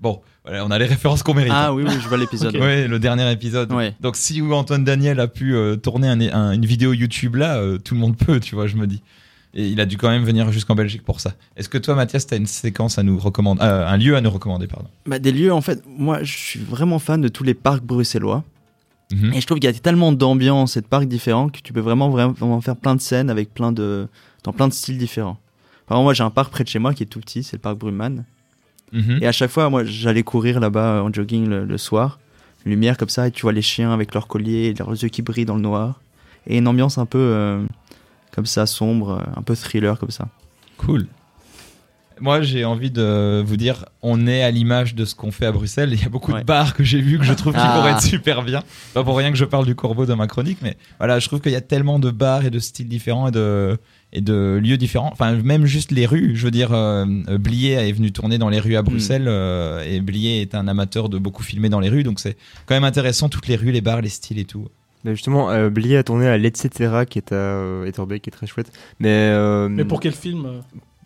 Bon, 0.00 0.20
voilà, 0.44 0.64
on 0.64 0.70
a 0.70 0.78
les 0.78 0.86
références 0.86 1.22
qu'on 1.22 1.34
mérite. 1.34 1.52
Ah 1.54 1.72
oui, 1.72 1.84
oui, 1.86 1.94
je 2.02 2.08
vois 2.08 2.16
l'épisode. 2.18 2.56
Ouais, 2.60 2.88
le 2.88 2.98
dernier 2.98 3.30
épisode. 3.30 3.72
Ouais. 3.72 3.94
Donc 4.00 4.16
si 4.16 4.42
Antoine 4.42 4.82
Daniel 4.84 5.20
a 5.20 5.28
pu 5.28 5.54
euh, 5.54 5.76
tourner 5.76 6.08
un- 6.08 6.20
un- 6.20 6.52
une 6.52 6.66
vidéo 6.66 6.92
YouTube 6.92 7.36
là, 7.36 7.58
euh, 7.58 7.78
tout 7.78 7.94
le 7.94 8.00
monde 8.00 8.16
peut, 8.16 8.40
tu 8.40 8.54
vois, 8.56 8.66
je 8.66 8.76
me 8.76 8.86
dis. 8.86 9.02
Et 9.52 9.66
il 9.68 9.80
a 9.80 9.86
dû 9.86 9.96
quand 9.96 10.08
même 10.08 10.22
venir 10.24 10.50
jusqu'en 10.52 10.74
Belgique 10.76 11.02
pour 11.02 11.20
ça. 11.20 11.34
Est-ce 11.56 11.68
que 11.68 11.76
toi, 11.76 11.96
Mathias, 11.96 12.24
t'as 12.26 12.36
une 12.36 12.46
séquence 12.46 12.98
à 12.98 13.02
nous 13.02 13.18
recommander, 13.18 13.60
euh, 13.62 13.84
un 13.86 13.96
lieu 13.96 14.14
à 14.16 14.20
nous 14.20 14.30
recommander, 14.30 14.68
pardon? 14.68 14.86
Bah, 15.06 15.18
des 15.18 15.32
lieux, 15.32 15.52
en 15.52 15.60
fait, 15.60 15.82
moi, 15.88 16.22
je 16.22 16.36
suis 16.36 16.60
vraiment 16.60 17.00
fan 17.00 17.20
de 17.20 17.26
tous 17.28 17.42
les 17.42 17.54
parcs 17.54 17.82
bruxellois. 17.82 18.44
Mhm. 19.12 19.32
Et 19.34 19.40
je 19.40 19.46
trouve 19.46 19.58
qu'il 19.58 19.68
y 19.70 19.74
a 19.74 19.78
tellement 19.78 20.12
d'ambiances 20.12 20.76
et 20.76 20.80
de 20.80 20.86
parcs 20.86 21.08
différents 21.08 21.48
que 21.48 21.60
tu 21.60 21.72
peux 21.72 21.80
vraiment, 21.80 22.10
vraiment, 22.10 22.60
faire 22.60 22.76
plein 22.76 22.94
de 22.94 23.00
scènes 23.00 23.30
avec 23.30 23.52
plein 23.52 23.72
de, 23.72 24.08
dans 24.44 24.52
plein 24.52 24.68
de 24.68 24.72
styles 24.72 24.98
différents. 24.98 25.38
Par 25.86 25.96
exemple, 25.96 26.04
moi, 26.04 26.14
j'ai 26.14 26.22
un 26.22 26.30
parc 26.30 26.52
près 26.52 26.64
de 26.64 26.68
chez 26.68 26.78
moi 26.78 26.94
qui 26.94 27.02
est 27.02 27.06
tout 27.06 27.20
petit, 27.20 27.42
c'est 27.42 27.56
le 27.56 27.60
parc 27.60 27.78
Bruman. 27.78 28.24
Mhm. 28.92 29.18
Et 29.20 29.26
à 29.26 29.32
chaque 29.32 29.50
fois, 29.50 29.68
moi, 29.70 29.84
j'allais 29.84 30.22
courir 30.22 30.60
là-bas 30.60 30.96
euh, 30.96 31.02
en 31.02 31.12
jogging 31.12 31.48
le, 31.48 31.64
le 31.64 31.78
soir. 31.78 32.18
Lumière 32.66 32.96
comme 32.96 33.08
ça, 33.08 33.26
et 33.26 33.30
tu 33.30 33.42
vois 33.42 33.52
les 33.52 33.62
chiens 33.62 33.92
avec 33.92 34.12
leurs 34.14 34.26
colliers, 34.28 34.66
et 34.66 34.74
leurs 34.74 34.90
yeux 34.90 35.08
qui 35.08 35.22
brillent 35.22 35.46
dans 35.46 35.54
le 35.54 35.62
noir. 35.62 36.00
Et 36.46 36.58
une 36.58 36.68
ambiance 36.68 36.98
un 36.98 37.06
peu 37.06 37.18
euh, 37.18 37.64
comme 38.32 38.46
ça, 38.46 38.66
sombre, 38.66 39.10
euh, 39.10 39.38
un 39.38 39.42
peu 39.42 39.54
thriller 39.54 39.98
comme 39.98 40.10
ça. 40.10 40.28
Cool. 40.76 41.06
Moi, 42.20 42.42
j'ai 42.42 42.64
envie 42.64 42.90
de 42.90 43.42
vous 43.44 43.56
dire, 43.56 43.86
on 44.02 44.26
est 44.26 44.42
à 44.42 44.50
l'image 44.50 44.94
de 44.94 45.04
ce 45.04 45.14
qu'on 45.14 45.30
fait 45.30 45.46
à 45.46 45.52
Bruxelles. 45.52 45.90
Il 45.92 46.00
y 46.02 46.04
a 46.04 46.08
beaucoup 46.08 46.32
Ouais. 46.32 46.40
de 46.40 46.44
bars 46.44 46.74
que 46.74 46.84
j'ai 46.84 47.00
vus 47.00 47.18
que 47.18 47.24
je 47.24 47.32
trouve 47.32 47.52
qui 47.54 47.58
Ah. 47.62 47.76
pourraient 47.76 47.92
être 47.92 48.02
super 48.02 48.42
bien. 48.42 48.62
Pas 48.94 49.02
pour 49.04 49.16
rien 49.16 49.30
que 49.30 49.36
je 49.38 49.44
parle 49.44 49.64
du 49.66 49.74
corbeau 49.74 50.06
dans 50.06 50.16
ma 50.16 50.26
chronique, 50.26 50.58
mais 50.62 50.76
voilà, 50.98 51.18
je 51.18 51.26
trouve 51.28 51.40
qu'il 51.40 51.52
y 51.52 51.56
a 51.56 51.60
tellement 51.60 51.98
de 51.98 52.10
bars 52.10 52.44
et 52.44 52.50
de 52.50 52.58
styles 52.58 52.88
différents 52.88 53.28
et 53.28 53.32
de, 53.32 53.78
et 54.12 54.20
de 54.20 54.60
lieux 54.62 54.76
différents. 54.76 55.10
Enfin, 55.12 55.34
même 55.36 55.66
juste 55.66 55.92
les 55.92 56.06
rues. 56.06 56.32
Je 56.34 56.44
veux 56.44 56.50
dire, 56.50 56.72
euh, 56.72 57.04
Blier 57.38 57.72
est 57.74 57.92
venu 57.92 58.12
tourner 58.12 58.38
dans 58.38 58.48
les 58.48 58.60
rues 58.60 58.76
à 58.76 58.82
Bruxelles 58.82 59.26
euh, 59.26 59.82
et 59.86 60.00
Blier 60.00 60.40
est 60.42 60.54
un 60.54 60.68
amateur 60.68 61.08
de 61.08 61.18
beaucoup 61.18 61.42
filmer 61.42 61.68
dans 61.68 61.80
les 61.80 61.88
rues. 61.88 62.02
Donc 62.02 62.20
c'est 62.20 62.36
quand 62.66 62.74
même 62.74 62.84
intéressant, 62.84 63.28
toutes 63.28 63.46
les 63.48 63.56
rues, 63.56 63.72
les 63.72 63.80
bars, 63.80 64.00
les 64.02 64.08
styles 64.08 64.38
et 64.38 64.44
tout. 64.44 64.68
Mais 65.04 65.12
justement, 65.12 65.50
euh, 65.50 65.70
Blier 65.70 65.96
a 65.96 66.02
tourné 66.02 66.26
à 66.28 66.36
l'Etcetera 66.36 67.06
qui 67.06 67.18
est 67.18 67.32
à 67.32 67.34
euh, 67.36 67.86
Etterbeek, 67.86 68.20
qui 68.20 68.28
est 68.28 68.32
très 68.32 68.46
chouette. 68.46 68.70
Mais, 68.98 69.08
euh, 69.08 69.66
Mais 69.70 69.86
pour 69.86 69.98
quel 70.00 70.12
film 70.12 70.46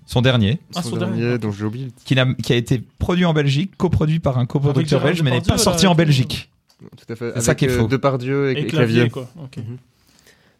Son 0.06 0.20
dernier, 0.20 0.58
Ah, 0.74 0.82
son 0.82 0.90
son 0.90 0.96
dernier, 0.96 1.20
dernier. 1.20 1.38
dont 1.38 1.50
j'ai 1.50 1.64
oublié 1.64 1.88
qui, 2.04 2.18
a 2.18 2.56
été 2.56 2.82
produit 2.98 3.24
en 3.24 3.32
Belgique, 3.32 3.72
coproduit 3.76 4.20
par 4.20 4.38
un 4.38 4.46
coproducteur 4.46 5.02
belge, 5.02 5.22
mais 5.22 5.30
n'est 5.30 5.40
pas 5.40 5.56
sorti 5.58 5.86
en. 5.86 5.94
Belgique. 5.94 6.50
Tout 6.96 7.12
à 7.12 7.16
fait. 7.16 7.32
C'est 7.36 7.40
ça 7.40 7.50
Avec, 7.52 7.58
qui 7.60 7.64
est 7.64 7.70
euh, 7.70 7.78
faux. 7.80 7.86
Depardieu 7.88 8.50
et, 8.50 8.58
Et 8.58 8.60
et 8.62 8.66
clavier, 8.66 9.08
clavier. 9.08 9.10
quoi. 9.10 9.28
Ok. 9.42 9.58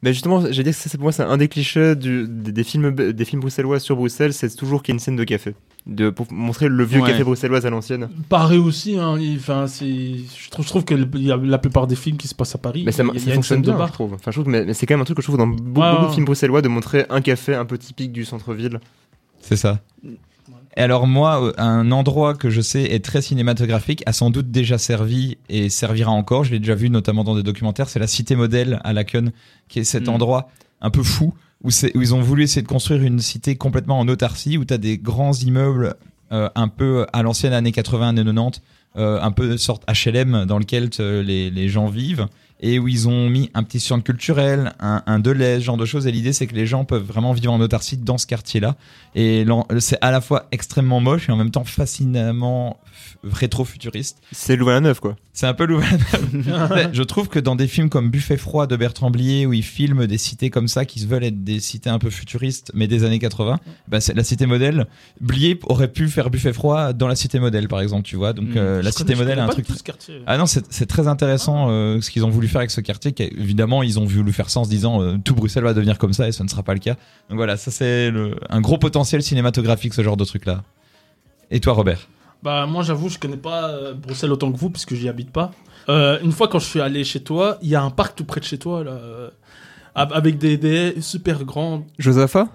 Mais 0.03 0.13
justement, 0.13 0.43
j'ai 0.51 0.63
dit 0.63 0.71
que 0.71 0.77
ça 0.77 0.89
c'est 0.91 0.99
pour 0.99 1.05
moi 1.05 1.13
c'est 1.13 1.23
un 1.23 1.37
des 1.39 1.49
clichés 1.49 1.95
du- 1.97 2.27
des, 2.29 2.53
des 2.53 2.65
films 2.65 2.95
des 2.95 3.25
films 3.25 3.41
bruxellois 3.41 3.81
sur 3.81 3.97
Bruxelles, 3.97 4.33
c'est 4.35 4.55
toujours 4.55 4.83
qu'il 4.83 4.93
y 4.93 4.95
a 4.95 4.97
une 4.97 5.01
scène 5.01 5.17
de 5.17 5.25
café, 5.25 5.55
de 5.87 6.11
pour 6.11 6.31
montrer 6.31 6.69
le 6.69 6.85
vieux 6.85 7.01
Ouais. 7.01 7.11
café 7.11 7.25
bruxellois 7.25 7.65
à 7.67 7.71
l'ancienne. 7.71 8.11
Paris 8.29 8.59
aussi, 8.59 8.99
hein, 8.99 9.17
il- 9.19 9.39
je 9.41 10.51
trouve, 10.51 10.65
je 10.65 10.69
trouve 10.71 10.85
que 10.85 10.95
le- 10.95 11.09
il 11.15 11.23
y 11.23 11.33
a 11.33 11.37
la 11.39 11.57
plupart 11.59 11.87
des 11.87 11.97
films 11.97 12.19
qui 12.19 12.29
se 12.29 12.35
passent 12.35 12.55
à 12.55 12.59
Paris, 12.59 12.83
Mais 12.85 12.93
ça, 12.93 13.03
il 13.03 13.07
y 13.07 13.11
a- 13.11 13.13
ça 13.13 13.27
une 13.31 13.35
fonctionne 13.37 13.43
scène 13.43 13.63
de 13.63 13.71
bien, 13.71 13.79
bar. 13.79 13.89
je 13.89 13.93
trouve. 13.95 14.13
Enfin, 14.15 14.31
je 14.31 14.41
trouve, 14.41 14.49
mais, 14.53 14.67
mais 14.67 14.75
c'est 14.75 14.85
quand 14.85 14.95
même 14.95 15.01
un 15.01 15.05
truc 15.07 15.17
que 15.17 15.23
je 15.23 15.27
trouve 15.27 15.39
dans 15.39 15.47
beaucoup, 15.47 16.07
de 16.07 16.13
films 16.13 16.27
bruxellois 16.27 16.61
de 16.61 16.69
montrer 16.69 17.07
un 17.09 17.23
café 17.23 17.55
un 17.55 17.65
peu 17.65 17.79
typique 17.79 18.13
du 18.13 18.27
centre-ville. 18.27 18.81
C'est 19.47 19.57
ça. 19.57 19.81
Et 20.77 20.81
alors 20.81 21.07
moi, 21.07 21.43
euh, 21.43 21.53
un 21.57 21.93
endroit 21.93 22.35
que 22.35 22.51
je 22.51 22.61
sais 22.61 22.83
est 22.83 23.05
très 23.05 23.23
cinématographique, 23.23 24.03
a 24.07 24.13
sans 24.13 24.31
doute 24.31 24.51
déjà 24.51 24.77
servi 24.79 25.39
et 25.49 25.69
servira 25.69 26.11
encore, 26.11 26.45
je 26.45 26.51
l'ai 26.51 26.59
déjà 26.59 26.75
vu 26.75 26.91
notamment 26.91 27.23
dans 27.23 27.37
des 27.37 27.45
documentaires, 27.45 27.89
c'est 27.89 28.01
la 28.01 28.09
cité 28.09 28.35
modèle 28.35 28.81
à 28.83 28.93
Laken, 28.93 29.31
qui 29.69 29.79
est 29.79 29.85
cet 29.85 30.09
Mm. 30.09 30.15
endroit 30.15 30.49
un 30.81 30.91
peu 30.91 31.03
fou, 31.03 31.33
où, 31.63 31.71
ils 31.95 32.15
ont 32.15 32.21
voulu 32.21 32.43
essayer 32.43 32.63
de 32.63 32.67
construire 32.67 33.03
une 33.03 33.21
cité 33.21 33.57
complètement 33.57 34.01
en 34.01 34.09
autarcie, 34.09 34.59
où 34.59 34.65
tu 34.65 34.75
as 34.75 34.79
des 34.79 34.99
grands 34.99 35.33
immeubles 35.33 35.95
euh, 36.33 36.49
un 36.57 36.69
peu 36.69 37.07
à 37.13 37.23
l'ancienne 37.23 37.53
année 37.53 37.71
80, 37.71 38.09
années 38.09 38.25
90, 38.25 38.61
euh, 38.97 39.21
un 39.21 39.31
peu 39.31 39.49
de 39.49 39.57
sorte 39.57 39.85
HLM 39.89 40.45
dans 40.47 40.59
lequel 40.59 40.91
les 40.99 41.69
gens 41.69 41.87
vivent, 41.87 42.27
et 42.67 42.79
où 42.79 42.89
ils 42.89 43.07
ont 43.09 43.29
mis 43.29 43.51
un 43.53 43.63
petit 43.63 43.79
centre 43.79 44.03
culturel, 44.03 44.73
un, 44.81 45.03
un 45.07 45.19
Deleuze, 45.19 45.61
ce 45.61 45.65
genre 45.67 45.77
de 45.77 45.85
choses, 45.85 46.07
et 46.07 46.13
l'idée 46.13 46.33
c'est 46.33 46.47
que 46.47 46.55
les 46.55 46.67
gens 46.67 46.85
peuvent 46.87 47.05
vraiment 47.05 47.33
vivre 47.33 47.53
en 47.53 47.61
autarcie 47.61 47.99
dans 47.99 48.17
ce 48.17 48.27
quartier-là. 48.27 48.75
Et 49.15 49.45
c'est 49.79 49.99
à 50.01 50.11
la 50.11 50.21
fois 50.23 50.49
extrêmement 50.51 50.99
moche 50.99 51.29
et 51.29 51.33
en 51.33 51.37
même 51.37 51.51
temps 51.51 51.65
fascinamment 51.65 52.79
rétro-futuriste. 53.23 54.19
C'est 54.33 54.57
Louvain-la-Neuve, 54.57 55.01
quoi. 55.01 55.17
C'est 55.33 55.47
un 55.47 55.55
peu 55.55 55.65
Louvain. 55.65 55.87
Je 56.93 57.03
trouve 57.03 57.29
que 57.29 57.39
dans 57.39 57.57
des 57.57 57.67
films 57.67 57.89
comme 57.89 58.11
Buffet 58.11 58.37
froid 58.37 58.67
de 58.67 58.77
Bertrand 58.77 59.11
Blier, 59.11 59.47
où 59.47 59.53
il 59.53 59.63
filme 59.65 60.07
des 60.07 60.19
cités 60.19 60.49
comme 60.51 60.69
ça 60.69 60.85
qui 60.85 61.01
se 61.01 61.07
veulent 61.07 61.25
être 61.25 61.43
des 61.43 61.59
cités 61.61 61.91
un 61.91 61.99
peu 61.99 62.11
futuristes, 62.11 62.71
mais 62.75 62.87
des 62.87 63.05
années 63.05 63.19
80, 63.19 63.59
bah 63.89 64.01
c'est 64.01 64.15
la 64.15 64.23
cité 64.25 64.47
modèle. 64.47 64.87
Blier 65.21 65.59
aurait 65.65 65.89
pu 65.91 66.09
faire 66.09 66.31
Buffet 66.31 66.53
froid 66.53 66.93
dans 66.93 67.09
la 67.09 67.17
cité 67.17 67.41
modèle, 67.41 67.67
par 67.69 67.81
exemple, 67.81 68.05
tu 68.05 68.17
vois. 68.17 68.33
Donc 68.33 68.51
Mm. 68.51 68.57
euh, 68.57 68.83
la 68.83 68.91
Je 68.91 68.95
cité 68.97 69.15
modèle 69.15 69.39
est 69.39 69.47
connais 69.47 69.51
un 69.51 69.63
truc. 69.63 69.67
Ah 70.27 70.39
non, 70.39 70.47
c'est 70.47 70.65
c'est 70.71 70.87
très 70.87 71.09
intéressant 71.09 71.67
euh, 71.69 72.01
ce 72.01 72.11
qu'ils 72.11 72.25
ont 72.25 72.31
voulu 72.31 72.47
faire 72.49 72.54
avec 72.59 72.71
ce 72.71 72.81
quartier. 72.81 73.13
Qui, 73.13 73.23
évidemment, 73.25 73.83
ils 73.83 73.99
ont 73.99 74.05
voulu 74.05 74.33
faire 74.33 74.51
ça 74.51 74.61
en 74.61 74.65
se 74.65 74.71
disant 74.71 75.03
euh, 75.03 75.17
tout 75.25 75.35
Bruxelles 75.35 75.65
va 75.65 75.75
devenir 75.75 75.99
comme 75.99 76.13
ça 76.13 76.29
et 76.29 76.33
ce 76.33 76.43
ne 76.43 76.49
sera 76.49 76.63
pas 76.63 76.75
le 76.75 76.81
cas. 76.81 76.95
Donc 77.29 77.37
voilà, 77.39 77.57
ça 77.57 77.71
c'est 77.71 78.11
le- 78.11 78.37
un 78.51 78.61
gros 78.61 78.79
potentiel 78.79 79.23
cinématographique, 79.23 79.95
ce 79.95 80.03
genre 80.03 80.17
de 80.17 80.25
truc-là. 80.25 80.63
Et 81.51 81.61
toi, 81.61 81.73
Robert? 81.75 82.09
Bah 82.43 82.67
moi 82.67 82.83
j'avoue 82.83 83.09
je 83.09 83.19
connais 83.19 83.39
pas 83.39 83.71
euh, 83.71 83.95
Bruxelles 83.95 84.31
autant 84.31 84.53
que 84.53 84.59
vous 84.59 84.69
puisque 84.69 84.95
j'y 84.95 85.09
habite 85.09 85.31
pas. 85.31 85.53
Euh, 85.89 86.19
une 86.23 86.31
fois 86.33 86.47
quand 86.49 86.59
je 86.59 86.67
suis 86.67 86.81
allé 86.81 87.03
chez 87.03 87.21
toi, 87.21 87.57
il 87.63 87.69
y 87.71 87.75
a 87.75 87.83
un 87.83 87.89
parc 87.91 88.17
tout 88.17 88.25
près 88.25 88.39
de 88.41 88.45
chez 88.45 88.59
toi 88.59 88.85
là, 88.85 88.91
euh, 88.91 89.31
avec 89.95 90.37
des, 90.37 90.55
haies 90.63 91.01
super 91.01 91.43
grandes. 91.45 91.85
Josapha? 91.99 92.49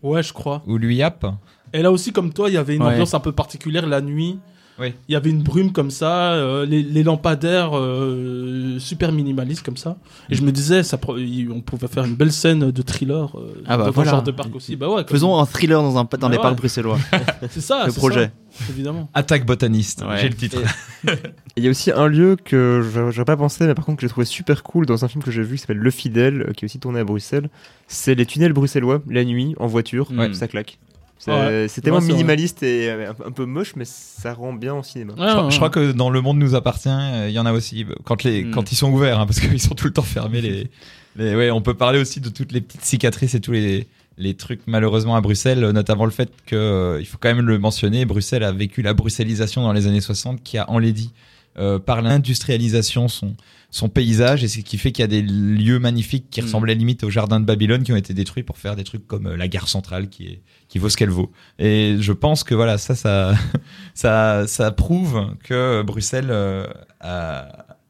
Ouais 0.00 0.22
je 0.22 0.32
crois. 0.32 0.62
Ou 0.68 0.78
lui 0.78 0.94
Yap? 0.96 1.26
Et 1.72 1.82
là 1.82 1.90
aussi 1.90 2.12
comme 2.12 2.32
toi 2.32 2.50
il 2.50 2.54
y 2.54 2.56
avait 2.56 2.76
une 2.76 2.82
Ouais. 2.82 2.92
ambiance 2.92 3.14
un 3.14 3.20
peu 3.20 3.32
particulière 3.32 3.86
la 3.88 4.00
nuit. 4.00 4.38
Oui. 4.80 4.94
Il 5.08 5.12
y 5.12 5.16
avait 5.16 5.30
une 5.30 5.42
brume 5.42 5.70
comme 5.72 5.90
ça, 5.90 6.32
euh, 6.32 6.64
les, 6.66 6.82
les 6.82 7.02
lampadaires 7.02 7.70
euh, 7.76 8.78
super 8.78 9.12
minimalistes 9.12 9.62
comme 9.64 9.76
ça. 9.76 9.96
Et 10.30 10.34
je 10.34 10.42
me 10.42 10.50
disais 10.50 10.82
ça, 10.82 10.98
on 11.06 11.60
pouvait 11.60 11.88
faire 11.88 12.04
une 12.04 12.14
belle 12.14 12.32
scène 12.32 12.70
de 12.70 12.82
thriller 12.82 13.36
euh, 13.38 13.62
Ah 13.66 13.76
bah 13.76 13.84
dans 13.86 13.90
voilà. 13.92 14.10
ce 14.10 14.14
genre 14.16 14.22
de 14.22 14.30
parc 14.30 14.54
aussi. 14.56 14.76
Bah 14.76 14.88
ouais. 14.88 15.04
Faisons 15.08 15.38
un 15.38 15.44
thriller 15.46 15.82
dans, 15.82 15.98
un, 15.98 16.04
dans 16.18 16.28
les 16.28 16.36
Ouais. 16.36 16.42
parcs 16.42 16.56
bruxellois. 16.56 16.98
c'est 17.50 17.60
ça. 17.60 17.86
le 17.86 17.92
projet. 17.92 18.32
ça, 18.50 18.64
évidemment. 18.70 19.08
Attaque 19.14 19.44
botaniste, 19.46 20.02
Ouais. 20.08 20.18
j'ai 20.20 20.28
le 20.30 20.34
titre. 20.36 20.58
Il 21.56 21.64
y 21.64 21.66
a 21.68 21.70
aussi 21.70 21.90
un 21.92 22.06
lieu 22.06 22.36
que 22.42 22.80
je- 22.82 23.10
j'aurais 23.10 23.26
pas 23.26 23.36
pensé, 23.36 23.66
mais 23.66 23.74
par 23.74 23.84
contre 23.84 23.98
que 23.98 24.06
j'ai 24.06 24.10
trouvé 24.10 24.24
super 24.24 24.62
cool 24.62 24.86
dans 24.86 25.04
un 25.04 25.08
film 25.08 25.22
que 25.22 25.30
j'ai 25.30 25.42
vu 25.42 25.56
qui 25.56 25.60
s'appelle 25.60 25.76
Le 25.78 25.90
Fidèle, 25.90 26.52
qui 26.56 26.64
est 26.64 26.66
aussi 26.66 26.78
tourné 26.80 27.00
à 27.00 27.04
Bruxelles. 27.04 27.50
C'est 27.88 28.14
les 28.14 28.24
tunnels 28.24 28.54
bruxellois, 28.54 29.02
la 29.08 29.22
nuit, 29.24 29.54
en 29.58 29.66
voiture, 29.66 30.10
Ouais. 30.16 30.32
ça 30.32 30.48
claque. 30.48 30.78
C'est 31.24 31.30
Ouais. 31.30 31.66
tellement 31.82 31.98
Ouais, 32.00 32.06
minimaliste 32.06 32.62
et 32.64 32.90
euh, 32.90 33.12
un, 33.24 33.30
peu 33.30 33.44
moche, 33.44 33.74
mais 33.76 33.84
ça 33.84 34.34
rend 34.34 34.52
bien 34.52 34.74
au 34.74 34.82
cinéma. 34.82 35.12
Ouais, 35.12 35.20
Je, 35.20 35.30
crois, 35.32 35.44
ouais, 35.44 35.50
je 35.52 35.56
crois 35.56 35.70
que 35.70 35.92
dans 35.92 36.10
Le 36.10 36.20
Monde 36.20 36.38
nous 36.38 36.54
appartient, 36.56 36.88
euh, 36.90 37.26
il 37.28 37.32
y 37.32 37.38
en 37.38 37.46
a 37.46 37.52
aussi 37.52 37.84
euh, 37.88 37.94
quand 38.04 38.24
les 38.24 38.42
Mm. 38.44 38.50
quand 38.50 38.72
ils 38.72 38.76
sont 38.76 38.90
ouverts, 38.90 39.20
hein, 39.20 39.26
parce 39.26 39.38
qu'ils 39.38 39.60
sont 39.60 39.74
tout 39.76 39.86
le 39.86 39.92
temps 39.92 40.02
fermés. 40.02 40.40
Les, 40.40 40.68
les- 41.16 41.36
ouais, 41.36 41.50
on 41.52 41.60
peut 41.62 41.74
parler 41.74 42.00
aussi 42.00 42.20
de 42.20 42.28
toutes 42.28 42.50
les 42.52 42.60
petites 42.60 42.84
cicatrices 42.84 43.34
et 43.34 43.40
tous 43.40 43.52
les 43.52 43.86
les 44.18 44.34
trucs 44.34 44.60
malheureusement 44.66 45.16
à 45.16 45.20
Bruxelles, 45.22 45.60
notamment 45.70 46.04
le 46.04 46.10
fait 46.10 46.30
que 46.44 46.54
euh, 46.56 47.00
il 47.00 47.06
faut 47.06 47.16
quand 47.18 47.34
même 47.34 47.46
le 47.46 47.58
mentionner, 47.58 48.04
Bruxelles 48.04 48.42
a 48.44 48.52
vécu 48.52 48.82
la 48.82 48.92
bruxellisation 48.92 49.62
dans 49.62 49.72
les 49.72 49.86
années 49.86 50.02
60 50.02 50.42
qui 50.42 50.58
a 50.58 50.68
enlaidi 50.68 51.12
euh, 51.58 51.78
par 51.78 52.02
l'industrialisation 52.02 53.08
son 53.08 53.36
son 53.74 53.88
paysage 53.88 54.44
et 54.44 54.48
ce 54.48 54.58
qui 54.60 54.76
fait 54.76 54.92
qu'il 54.92 55.02
y 55.02 55.04
a 55.04 55.08
des 55.08 55.22
lieux 55.22 55.78
magnifiques 55.78 56.26
qui 56.30 56.42
Mm. 56.42 56.44
ressemblaient 56.44 56.74
limite 56.74 57.04
au 57.04 57.10
jardin 57.10 57.40
de 57.40 57.46
Babylone 57.46 57.82
qui 57.84 57.92
ont 57.92 57.96
été 57.96 58.12
détruits 58.12 58.42
pour 58.42 58.58
faire 58.58 58.76
des 58.76 58.84
trucs 58.84 59.06
comme 59.06 59.26
euh, 59.28 59.36
la 59.36 59.48
gare 59.48 59.66
centrale 59.68 60.08
qui 60.10 60.26
est 60.26 60.42
qui 60.68 60.78
vaut 60.78 60.90
ce 60.90 60.96
qu'elle 60.98 61.10
vaut. 61.10 61.32
Et 61.58 61.96
je 61.98 62.12
pense 62.12 62.44
que 62.44 62.54
voilà, 62.54 62.76
ça 62.76 62.94
ça 62.94 63.34
ça, 63.94 64.46
ça 64.46 64.70
prouve 64.72 65.36
que 65.42 65.82
Bruxelles 65.82 66.28
euh, 66.30 66.66
a, 67.00 67.48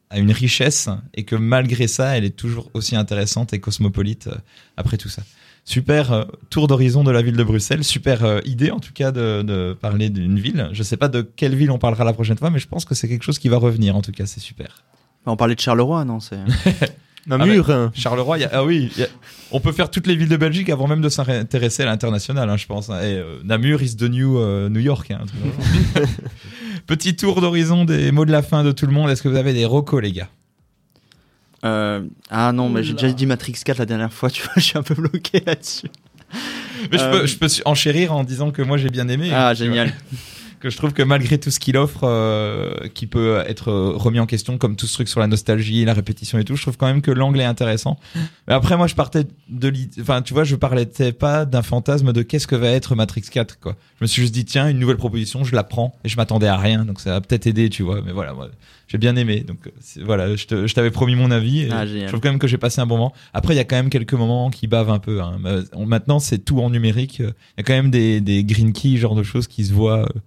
a 0.09 0.19
une 0.19 0.31
richesse 0.31 0.87
et 1.13 1.23
que 1.25 1.35
malgré 1.35 1.87
ça, 1.87 2.17
elle 2.17 2.23
est 2.23 2.35
toujours 2.37 2.69
aussi 2.73 2.95
intéressante 2.95 3.51
et 3.53 3.59
cosmopolite 3.59 4.27
euh, 4.27 4.35
après 4.77 4.97
tout 4.97 5.09
ça. 5.09 5.23
Super 5.65 6.11
euh, 6.11 6.23
tour 6.49 6.67
d'horizon 6.67 7.03
de 7.05 7.11
la 7.11 7.21
ville 7.21 7.37
de 7.37 7.43
Bruxelles, 7.43 7.83
super 7.85 8.25
euh, 8.25 8.39
idée 8.43 8.69
en 8.71 8.79
tout 8.79 8.91
cas 8.93 9.11
de, 9.11 9.41
de 9.43 9.73
parler 9.79 10.09
d'une 10.09 10.37
ville. 10.39 10.69
Je 10.73 10.83
sais 10.83 10.97
pas 10.97 11.07
de 11.07 11.21
quelle 11.21 11.55
ville 11.55 11.71
on 11.71 11.77
parlera 11.79 12.03
la 12.03 12.11
prochaine 12.13 12.37
fois, 12.37 12.49
mais 12.49 12.59
je 12.59 12.67
pense 12.67 12.83
que 12.83 12.93
c'est 12.95 13.07
quelque 13.07 13.23
chose 13.23 13.39
qui 13.39 13.47
va 13.47 13.57
revenir 13.57 13.95
en 13.95 14.01
tout 14.01 14.11
cas, 14.11 14.25
c'est 14.25 14.41
super. 14.41 14.83
On 15.25 15.37
parlait 15.37 15.55
de 15.55 15.61
Charleroi, 15.61 16.03
non 16.03 16.19
c'est... 16.19 16.37
Namur. 17.25 17.65
Charleroi, 17.93 18.37
il 18.37 18.41
y 18.41 18.43
a- 18.43 18.49
ah 18.51 18.65
oui, 18.65 18.91
il 18.97 18.99
y 18.99 19.05
a- 19.05 19.09
on 19.51 19.61
peut 19.61 19.71
faire 19.71 19.89
toutes 19.89 20.07
les 20.07 20.17
villes 20.17 20.27
de 20.27 20.35
Belgique 20.35 20.69
avant 20.69 20.87
même 20.89 20.99
de 20.99 21.07
s'intéresser 21.07 21.83
à 21.83 21.85
l'international, 21.85 22.49
hein, 22.49 22.57
je 22.57 22.65
pense. 22.67 22.89
hein. 22.89 22.99
Et, 22.99 23.15
euh, 23.15 23.37
Namur 23.45 23.81
is 23.81 23.95
the 23.95 24.03
new 24.09 24.37
euh, 24.37 24.67
New 24.67 24.81
York. 24.81 25.11
hein. 25.11 25.21
Petit 26.87 27.15
tour 27.15 27.39
d'horizon 27.39 27.85
des 27.85 28.11
mots 28.11 28.25
de 28.25 28.31
la 28.33 28.41
fin 28.41 28.65
de 28.65 28.73
tout 28.73 28.85
le 28.85 28.91
monde. 28.91 29.09
Est-ce 29.09 29.23
que 29.23 29.29
vous 29.29 29.37
avez 29.37 29.53
des 29.53 29.63
recos, 29.65 30.01
les 30.01 30.11
gars? 30.11 30.27
Euh, 31.63 32.01
ah 32.29 32.51
non, 32.51 32.69
mais 32.69 32.83
j'ai 32.83 32.93
déjà 32.93 33.11
dit 33.11 33.25
Matrix 33.25 33.53
4 33.63 33.77
la 33.77 33.85
dernière 33.85 34.13
fois, 34.13 34.29
tu 34.29 34.43
vois, 34.43 34.53
je 34.57 34.61
suis 34.61 34.77
un 34.77 34.83
peu 34.83 34.95
bloqué 34.95 35.41
là-dessus. 35.45 35.87
Mais 36.91 36.97
je, 36.97 37.03
Euh, 37.03 37.11
peux, 37.21 37.25
je 37.27 37.37
peux 37.37 37.47
enchérir 37.65 38.13
en 38.13 38.23
disant 38.23 38.51
que 38.51 38.61
moi 38.61 38.77
j'ai 38.77 38.89
bien 38.89 39.07
aimé. 39.07 39.29
Ah, 39.31 39.45
vois. 39.45 39.53
génial. 39.53 39.93
que 40.63 40.69
je 40.69 40.77
trouve 40.77 40.93
que 40.93 41.03
malgré 41.03 41.37
tout 41.37 41.51
ce 41.51 41.59
qu'il 41.59 41.75
offre, 41.75 42.05
euh, 42.05 42.73
qui 42.93 43.05
peut 43.05 43.43
être 43.47 43.69
euh, 43.69 43.91
remis 43.97 44.21
en 44.21 44.25
question, 44.25 44.57
comme 44.57 44.77
tout 44.77 44.87
ce 44.87 44.93
truc 44.93 45.09
sur 45.09 45.19
la 45.19 45.27
nostalgie, 45.27 45.83
la 45.83 45.93
répétition 45.93 46.39
et 46.39 46.45
tout, 46.45 46.55
je 46.55 46.61
trouve 46.61 46.77
quand 46.77 46.87
même 46.87 47.01
que 47.01 47.11
l'angle 47.11 47.41
est 47.41 47.45
intéressant. 47.45 47.99
Mais 48.47 48.53
après, 48.53 48.77
moi, 48.77 48.87
je 48.87 48.95
partais 48.95 49.25
de 49.49 49.67
l'idée, 49.67 50.01
enfin, 50.01 50.21
tu 50.21 50.33
vois, 50.33 50.45
je 50.45 50.55
parlais 50.55 50.85
pas 51.19 51.43
d'un 51.43 51.63
fantasme 51.63 52.13
de 52.13 52.21
qu'est-ce 52.21 52.47
que 52.47 52.55
va 52.55 52.69
être 52.69 52.95
Matrix 52.95 53.23
4, 53.29 53.59
quoi. 53.59 53.75
Je 53.99 54.05
me 54.05 54.07
suis 54.07 54.21
juste 54.21 54.33
dit, 54.33 54.45
tiens, 54.45 54.69
une 54.69 54.79
nouvelle 54.79 54.95
proposition, 54.95 55.43
je 55.43 55.53
la 55.53 55.65
prends, 55.65 55.99
et 56.05 56.09
je 56.09 56.15
m'attendais 56.15 56.47
à 56.47 56.55
rien, 56.57 56.85
donc 56.85 57.01
ça 57.01 57.17
a 57.17 57.19
peut-être 57.21 57.45
aidé, 57.45 57.69
tu 57.69 57.83
vois. 57.83 58.01
Mais 58.01 58.13
voilà, 58.13 58.31
moi, 58.33 58.47
j'ai 58.93 58.99
bien 58.99 59.15
aimé, 59.15 59.39
donc 59.41 59.57
euh, 59.65 59.71
voilà, 60.05 60.35
je 60.35 60.45
te- 60.45 60.67
je 60.67 60.73
t'avais 60.75 60.91
promis 60.91 61.15
mon 61.15 61.31
avis, 61.31 61.61
et 61.63 61.69
Ah, 61.71 61.85
je 61.85 62.05
trouve 62.05 62.19
quand 62.21 62.29
même 62.29 62.37
que 62.37 62.45
j'ai 62.47 62.59
passé 62.59 62.79
un 62.79 62.85
bon 62.85 62.97
moment. 62.97 63.13
Après, 63.33 63.55
il 63.55 63.57
y 63.57 63.59
a 63.59 63.63
quand 63.63 63.75
même 63.75 63.89
quelques 63.89 64.13
moments 64.13 64.51
qui 64.51 64.67
bavent 64.67 64.91
un 64.91 64.99
peu. 64.99 65.19
Hein. 65.21 65.39
Euh, 65.45 65.63
Maintenant, 65.85 66.19
c'est 66.19 66.37
tout 66.37 66.59
en 66.61 66.69
numérique. 66.69 67.17
Il 67.19 67.25
y 67.57 67.61
a 67.61 67.63
quand 67.63 67.73
même 67.73 67.89
des, 67.89 68.21
des 68.21 68.43
green 68.43 68.71
keys, 68.71 68.97
genre 68.97 69.15
de 69.15 69.23
choses 69.23 69.47
qui 69.47 69.65
se 69.65 69.73
voient 69.73 70.03
euh, 70.03 70.19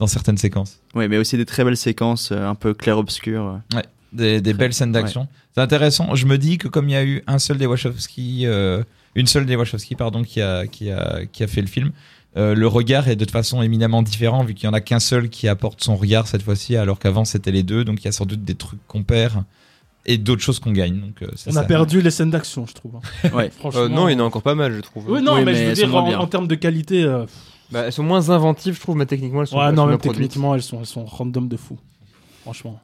dans 0.00 0.06
certaines 0.06 0.38
séquences. 0.38 0.80
Oui, 0.94 1.06
mais 1.08 1.18
aussi 1.18 1.36
des 1.36 1.44
très 1.44 1.62
belles 1.62 1.76
séquences, 1.76 2.32
euh, 2.32 2.46
un 2.48 2.54
peu 2.54 2.72
clair-obscur. 2.72 3.60
euh. 3.76 3.82
Des, 4.12 4.40
belles 4.54 4.72
scènes 4.72 4.92
d'action. 4.92 5.28
C'est 5.54 5.60
intéressant. 5.60 6.14
Je 6.14 6.24
me 6.24 6.38
dis 6.38 6.56
que 6.56 6.68
comme 6.68 6.88
il 6.88 6.92
y 6.92 6.96
a 6.96 7.04
eu 7.04 7.22
un 7.26 7.38
seul 7.38 7.58
des 7.58 7.66
Wachowski, 7.66 8.46
euh, 8.46 8.82
une 9.14 9.26
seule 9.26 9.44
des 9.44 9.56
Wachowski, 9.56 9.94
pardon, 9.94 10.22
qui 10.22 10.40
a, 10.40 10.66
qui 10.66 10.90
a, 10.90 11.20
qui 11.30 11.42
a 11.44 11.46
fait 11.46 11.60
le 11.60 11.66
film, 11.66 11.92
euh, 12.36 12.54
le 12.54 12.66
regard 12.66 13.08
est 13.08 13.16
de 13.16 13.24
toute 13.24 13.32
façon 13.32 13.62
éminemment 13.62 14.02
différent 14.02 14.44
vu 14.44 14.54
qu'il 14.54 14.66
y 14.66 14.68
en 14.68 14.72
a 14.74 14.80
qu'un 14.80 15.00
seul 15.00 15.28
qui 15.30 15.48
apporte 15.48 15.82
son 15.82 15.96
regard 15.96 16.26
cette 16.26 16.42
fois-ci, 16.42 16.76
alors 16.76 16.98
qu'avant 16.98 17.24
c'était 17.24 17.52
les 17.52 17.62
deux. 17.62 17.84
Donc 17.84 18.00
il 18.02 18.04
y 18.04 18.08
a 18.08 18.12
sans 18.12 18.26
doute 18.26 18.44
des 18.44 18.54
trucs 18.54 18.84
qu'on 18.86 19.02
perd 19.02 19.44
et 20.04 20.18
d'autres 20.18 20.42
choses 20.42 20.58
qu'on 20.60 20.72
gagne. 20.72 21.00
Donc 21.00 21.22
euh, 21.22 21.28
On 21.46 21.50
a 21.50 21.52
ça. 21.54 21.64
perdu 21.64 22.00
les 22.00 22.10
scènes 22.10 22.30
d'action, 22.30 22.66
je 22.66 22.74
trouve. 22.74 22.96
hein. 22.96 23.28
Ouais. 23.34 23.50
Franchement. 23.50 23.80
Euh, 23.82 23.88
non, 23.88 24.08
il 24.08 24.12
y 24.12 24.16
en 24.16 24.20
a 24.20 24.22
encore 24.24 24.42
pas 24.42 24.54
mal, 24.54 24.72
je 24.74 24.80
trouve. 24.80 25.04
Oui, 25.10 25.22
non, 25.22 25.34
Oui, 25.34 25.44
mais, 25.44 25.54
je 25.54 25.84
veux 25.84 26.02
dire, 26.04 26.20
en, 26.20 26.26
termes 26.26 26.46
de 26.46 26.54
qualité. 26.54 27.02
euh, 27.02 27.24
Bah, 27.72 27.82
elles 27.86 27.92
sont 27.92 28.02
moins 28.04 28.30
inventives, 28.30 28.74
je 28.76 28.80
trouve, 28.80 28.96
mais 28.96 29.06
techniquement, 29.06 29.40
elles 29.40 29.48
sont 29.48 29.58
Ouais, 29.58 29.72
non, 29.72 29.86
même 29.86 29.98
techniquement, 29.98 30.54
elles 30.54 30.62
sont, 30.62 30.78
elles 30.80 30.86
sont 30.86 31.04
random 31.04 31.48
de 31.48 31.56
fou. 31.56 31.78
Franchement. 32.42 32.78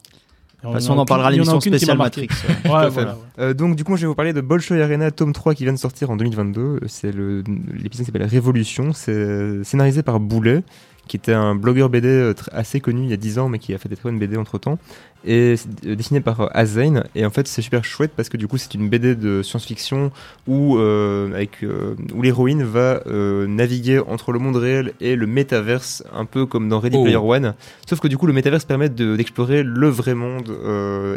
De 0.63 0.69
toute 0.69 0.75
façon, 0.75 0.95
on 0.95 0.99
en 0.99 1.05
parlera 1.05 1.29
à 1.29 1.31
l'émission 1.33 1.61
spéciale 1.61 1.99
Matrix. 1.99 2.29
Ouais, 2.65 2.89
voilà. 2.91 3.17
Euh, 3.39 3.53
donc 3.53 3.75
du 3.75 3.83
coup, 3.83 3.97
je 3.97 4.03
vais 4.03 4.07
vous 4.07 4.15
parler 4.15 4.33
de 4.33 4.41
Bolshoi 4.41 4.77
Arena 4.79 5.11
tome 5.11 5.33
3 5.33 5.55
qui 5.55 5.65
vient 5.65 5.73
de 5.73 5.79
sortir 5.79 6.11
en 6.11 6.17
2022. 6.17 6.81
C'est 6.87 7.13
l'épisode 7.13 7.91
qui 7.91 8.05
s'appelle 8.05 8.23
Révolution. 8.23 8.93
C'est 8.93 9.65
scénarisé 9.65 10.03
par 10.05 10.21
Boulet, 10.21 10.63
qui 11.09 11.17
était 11.17 11.33
un 11.33 11.55
blogueur 11.55 11.89
BD 11.89 12.09
euh, 12.09 12.35
assez 12.53 12.81
connu 12.81 13.03
il 13.05 13.11
y 13.11 13.13
a 13.13 13.17
10 13.17 13.39
ans, 13.39 13.49
mais 13.49 13.59
qui 13.59 13.75
a 13.75 13.79
fait 13.79 13.89
des 13.89 13.97
très 13.97 14.09
bonnes 14.09 14.19
BD 14.19 14.37
entre 14.37 14.59
temps. 14.59 14.79
Et 15.25 15.57
c'est 15.57 15.69
euh, 15.87 15.95
dessiné 15.95 16.21
par 16.21 16.41
euh, 16.41 16.47
Azain. 16.53 17.05
Et 17.15 17.25
en 17.27 17.31
fait, 17.31 17.47
c'est 17.47 17.63
super 17.63 17.85
chouette 17.85 18.13
parce 18.17 18.29
que 18.29 18.37
du 18.37 18.49
coup, 18.49 18.57
c'est 18.59 18.75
une 18.75 18.89
BD 18.89 19.15
de 19.15 19.43
science-fiction 19.43 20.11
où 20.49 20.79
euh, 20.79 21.33
avec 21.35 21.63
euh, 21.63 21.95
où 22.15 22.23
l'héroïne 22.23 22.63
va 22.65 23.03
euh, 23.07 23.47
naviguer 23.47 24.01
entre 24.01 24.33
le 24.33 24.39
monde 24.39 24.57
réel 24.57 24.95
et 25.01 25.15
le 25.17 25.27
métaverse, 25.27 26.03
un 26.13 26.25
peu 26.25 26.47
comme 26.47 26.69
dans 26.69 26.81
Ready 26.81 26.97
Oh. 26.97 27.03
Player 27.03 27.17
One. 27.19 27.55
Sauf 27.89 28.01
que 28.01 28.09
du 28.09 28.17
coup, 28.17 28.27
le 28.27 28.33
métaverse 28.33 28.65
permet 28.65 28.89
de- 28.89 29.17
d'explorer 29.17 29.63
le 29.63 29.89
vrai 29.89 30.15
monde 30.15 30.51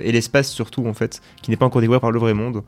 et 0.03 0.11
l'espace 0.11 0.49
surtout 0.51 0.85
en 0.87 0.93
fait, 0.93 1.21
qui 1.41 1.49
n'est 1.51 1.57
pas 1.57 1.65
encore 1.65 1.81
découvert 1.81 2.01
par 2.01 2.11
le 2.11 2.19
vrai 2.19 2.33
monde. 2.33 2.63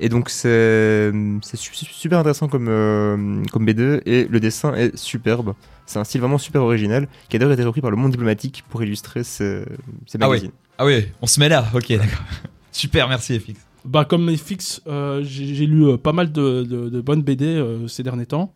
Et 0.00 0.08
donc 0.08 0.30
c'est 0.30 1.10
c'est 1.42 1.56
su- 1.56 1.74
su- 1.74 1.86
super 1.92 2.18
intéressant 2.20 2.46
comme 2.48 2.68
euh, 2.68 3.42
comme 3.52 3.64
BD 3.64 4.00
et 4.06 4.26
le 4.28 4.38
dessin 4.40 4.74
est 4.74 4.96
superbe. 4.96 5.54
C'est 5.86 5.98
un 5.98 6.04
style 6.04 6.20
vraiment 6.20 6.38
super 6.38 6.62
original 6.62 7.08
qui 7.28 7.36
a 7.36 7.38
d'ailleurs 7.38 7.54
été 7.54 7.64
repris 7.64 7.80
par 7.80 7.90
le 7.90 7.96
Monde 7.96 8.10
diplomatique 8.12 8.62
pour 8.68 8.82
illustrer 8.82 9.24
ces, 9.24 9.64
ces 10.06 10.18
Ah 10.20 10.28
ouais. 10.28 10.36
magazines. 10.36 10.52
Ah 10.78 10.84
oui, 10.86 11.06
on 11.22 11.26
se 11.26 11.40
met 11.40 11.48
là. 11.48 11.64
Ok, 11.74 11.88
d'accord. 11.88 12.24
Super, 12.72 13.08
merci 13.08 13.38
FX. 13.40 13.54
Bah, 13.84 14.04
comme 14.04 14.30
FX, 14.36 14.82
euh, 14.86 15.22
j'ai 15.24 15.66
lu 15.66 15.86
euh, 15.86 15.96
pas 15.96 16.12
mal 16.12 16.30
de, 16.30 16.62
de- 16.62 16.88
de 16.90 17.00
bonnes 17.00 17.22
BD 17.22 17.46
euh, 17.46 17.88
ces 17.88 18.02
derniers 18.02 18.26
temps. 18.26 18.52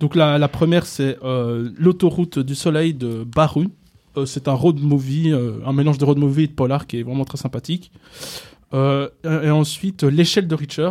Donc, 0.00 0.14
la, 0.14 0.36
la 0.38 0.48
première, 0.48 0.84
c'est 0.86 1.16
euh, 1.24 1.70
L'autoroute 1.78 2.38
du 2.38 2.54
soleil 2.54 2.92
de 2.92 3.24
Baru. 3.24 3.68
Euh, 4.18 4.26
c'est 4.26 4.46
un 4.48 4.52
road 4.52 4.78
movie, 4.80 5.32
euh, 5.32 5.54
un 5.64 5.72
mélange 5.72 5.96
de 5.98 6.04
road 6.04 6.18
movie 6.18 6.44
et 6.44 6.46
de 6.48 6.52
polar 6.52 6.86
qui 6.86 6.98
est 7.00 7.02
vraiment 7.02 7.24
très 7.24 7.38
sympathique. 7.38 7.90
Euh, 8.74 9.08
et 9.24 9.50
ensuite, 9.50 10.04
euh, 10.04 10.10
L'échelle 10.10 10.48
de 10.48 10.54
Richer. 10.54 10.90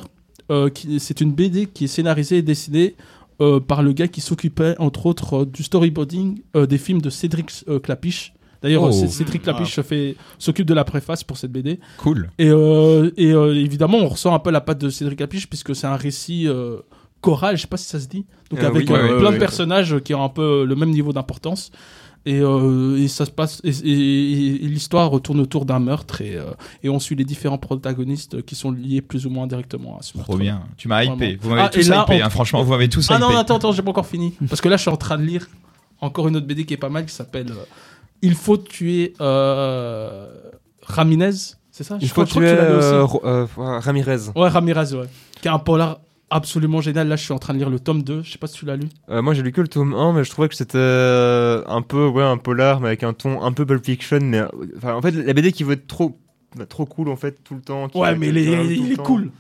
euh, 0.51 0.69
qui- 0.69 0.99
c'est 0.99 1.21
une 1.21 1.31
BD 1.31 1.65
qui 1.65 1.85
est 1.85 1.87
scénarisée 1.87 2.37
et 2.37 2.41
dessinée 2.43 2.95
euh, 3.41 3.59
par 3.59 3.81
le 3.83 3.91
gars 3.93 4.07
qui 4.07 4.21
s'occupait, 4.21 4.75
entre 4.79 5.07
autres, 5.07 5.41
euh, 5.41 5.45
du 5.45 5.63
storyboarding 5.63 6.41
euh, 6.55 6.65
des 6.67 6.77
films 6.77 7.01
de 7.01 7.09
Cédric 7.09 7.49
euh, 7.67 7.79
Clapiche. 7.79 8.33
D'ailleurs, 8.61 8.83
Oh. 8.83 8.91
Cédric 8.91 9.41
Clapiche 9.41 9.81
fait- 9.81 10.15
s'occupe 10.39 10.65
de 10.67 10.73
la 10.73 10.83
préface 10.85 11.23
pour 11.23 11.37
cette 11.37 11.51
BD. 11.51 11.79
Cool. 11.97 12.29
Et, 12.39 12.47
euh, 12.49 13.11
et 13.17 13.31
euh, 13.33 13.53
évidemment, 13.55 13.97
on 13.97 14.07
ressent 14.07 14.33
un 14.33 14.39
peu 14.39 14.51
la 14.51 14.61
patte 14.61 14.77
de 14.79 14.89
Cédric 14.89 15.19
Lapiche 15.19 15.47
puisque 15.49 15.75
c'est 15.75 15.87
un 15.87 15.97
récit 15.97 16.47
euh, 16.47 16.77
choral, 17.21 17.57
je 17.57 17.63
sais 17.63 17.67
pas 17.67 17.77
si 17.77 17.87
ça 17.87 17.99
se 17.99 18.07
dit. 18.07 18.25
Donc 18.51 18.61
Euh, 18.61 18.67
avec 18.67 18.87
oui, 18.89 18.95
euh, 18.95 19.01
ouais, 19.01 19.07
plein 19.07 19.15
ouais, 19.17 19.21
de 19.23 19.33
ouais. 19.33 19.37
personnages 19.39 19.99
qui 19.99 20.13
ont 20.13 20.23
un 20.23 20.29
peu 20.29 20.63
le 20.63 20.75
même 20.75 20.91
niveau 20.91 21.11
d'importance. 21.11 21.71
Et, 22.27 22.39
euh, 22.41 22.97
et 22.97 23.07
ça 23.07 23.25
se 23.25 23.31
passe. 23.31 23.61
Et, 23.63 23.69
et- 23.69 24.55
et 24.65 24.67
l'histoire 24.67 25.11
retourne 25.11 25.39
autour 25.39 25.65
d'un 25.65 25.77
meurtre 25.79 26.21
et, 26.21 26.35
euh, 26.35 26.45
et 26.83 26.89
on 26.89 26.99
suit 26.99 27.15
les 27.15 27.23
différents 27.23 27.59
protagonistes 27.59 28.41
qui 28.43 28.55
sont 28.55 28.71
liés 28.71 29.01
plus 29.01 29.27
ou 29.27 29.29
moins 29.29 29.45
directement 29.45 29.99
à 29.99 30.01
ce 30.01 30.17
meurtre. 30.17 30.31
Trop 30.31 30.39
bien. 30.39 30.63
Tu 30.75 30.87
m'as 30.87 31.03
hypé. 31.03 31.37
Vous 31.39 31.49
m'avez 31.49 31.61
Ah, 31.61 31.69
tous 31.69 31.87
là, 31.87 32.03
hypé. 32.03 32.21
on- 32.23 32.25
hein. 32.25 32.29
Franchement, 32.31 32.63
vous 32.63 32.71
m'avez 32.71 32.89
tous 32.89 33.05
Ah 33.11 33.15
hypé. 33.17 33.21
non, 33.21 33.37
attends, 33.37 33.57
attends, 33.57 33.71
j'ai 33.73 33.83
pas 33.83 33.91
encore 33.91 34.07
fini. 34.07 34.33
Parce 34.49 34.59
que 34.59 34.69
là, 34.69 34.75
je 34.77 34.81
suis 34.81 34.89
en 34.91 34.97
train 34.97 35.17
de 35.17 35.23
lire 35.23 35.47
encore 36.01 36.27
une 36.27 36.35
autre 36.35 36.47
BD 36.47 36.65
qui 36.65 36.73
est 36.73 36.77
pas 36.77 36.89
mal 36.89 37.05
qui 37.05 37.13
s'appelle 37.13 37.51
euh, 37.51 37.63
Il 38.23 38.33
faut 38.33 38.57
tuer 38.57 39.13
euh, 39.21 40.27
Ramirez. 40.83 41.31
C'est 41.71 41.83
ça? 41.83 41.97
Il 42.01 42.07
Je 42.07 42.13
faut 42.13 42.23
crois- 42.23 42.25
je 42.25 42.31
crois 42.31 42.41
que 42.43 43.09
tuer 43.11 43.19
tu 43.19 43.27
euh, 43.27 43.45
Ramirez. 43.81 44.17
Ouais, 44.35 44.47
Ramirez, 44.49 44.93
ouais. 44.95 45.07
Qui 45.41 45.47
est 45.47 45.51
un 45.51 45.59
polar 45.59 45.99
absolument 46.29 46.81
génial. 46.81 47.07
Là, 47.07 47.15
je 47.15 47.23
suis 47.23 47.33
en 47.33 47.39
train 47.39 47.53
de 47.53 47.59
lire 47.59 47.69
le 47.69 47.79
tome 47.79 48.03
2. 48.03 48.21
Je 48.23 48.31
sais 48.31 48.37
pas 48.37 48.47
si 48.47 48.55
tu 48.55 48.65
l'as 48.65 48.75
lu. 48.75 48.87
Euh, 49.09 49.21
moi 49.21 49.33
j'ai 49.33 49.41
lu 49.43 49.51
que 49.51 49.61
le 49.61 49.67
tome 49.67 49.93
1 49.93 50.13
mais 50.13 50.23
je 50.23 50.29
trouvais 50.29 50.49
que 50.49 50.55
c'était 50.55 50.77
euh, 50.77 51.63
un 51.67 51.81
peu 51.81 52.07
ouais 52.07 52.23
un 52.23 52.37
polar 52.37 52.79
mais 52.79 52.87
avec 52.87 53.03
un 53.03 53.13
ton 53.13 53.41
un 53.43 53.51
peu 53.51 53.65
Pulp 53.65 53.85
Fiction 53.85 54.19
mais 54.21 54.39
euh, 54.39 54.47
enfin, 54.77 54.93
en 54.95 55.01
fait 55.01 55.11
la 55.11 55.33
BD 55.33 55.51
qui 55.51 55.63
veut 55.63 55.73
être 55.73 55.87
trop 55.87 56.17
bah, 56.57 56.65
trop 56.65 56.85
cool 56.85 57.09
en 57.09 57.15
fait 57.15 57.43
tout 57.43 57.53
le 57.55 57.61
temps. 57.61 57.87
qui- 57.89 57.97
Ouais, 57.97 58.15
mais 58.15 58.29
il 58.29 58.37
est, 58.37 58.65
il 58.75 58.97
cool. 58.97 59.31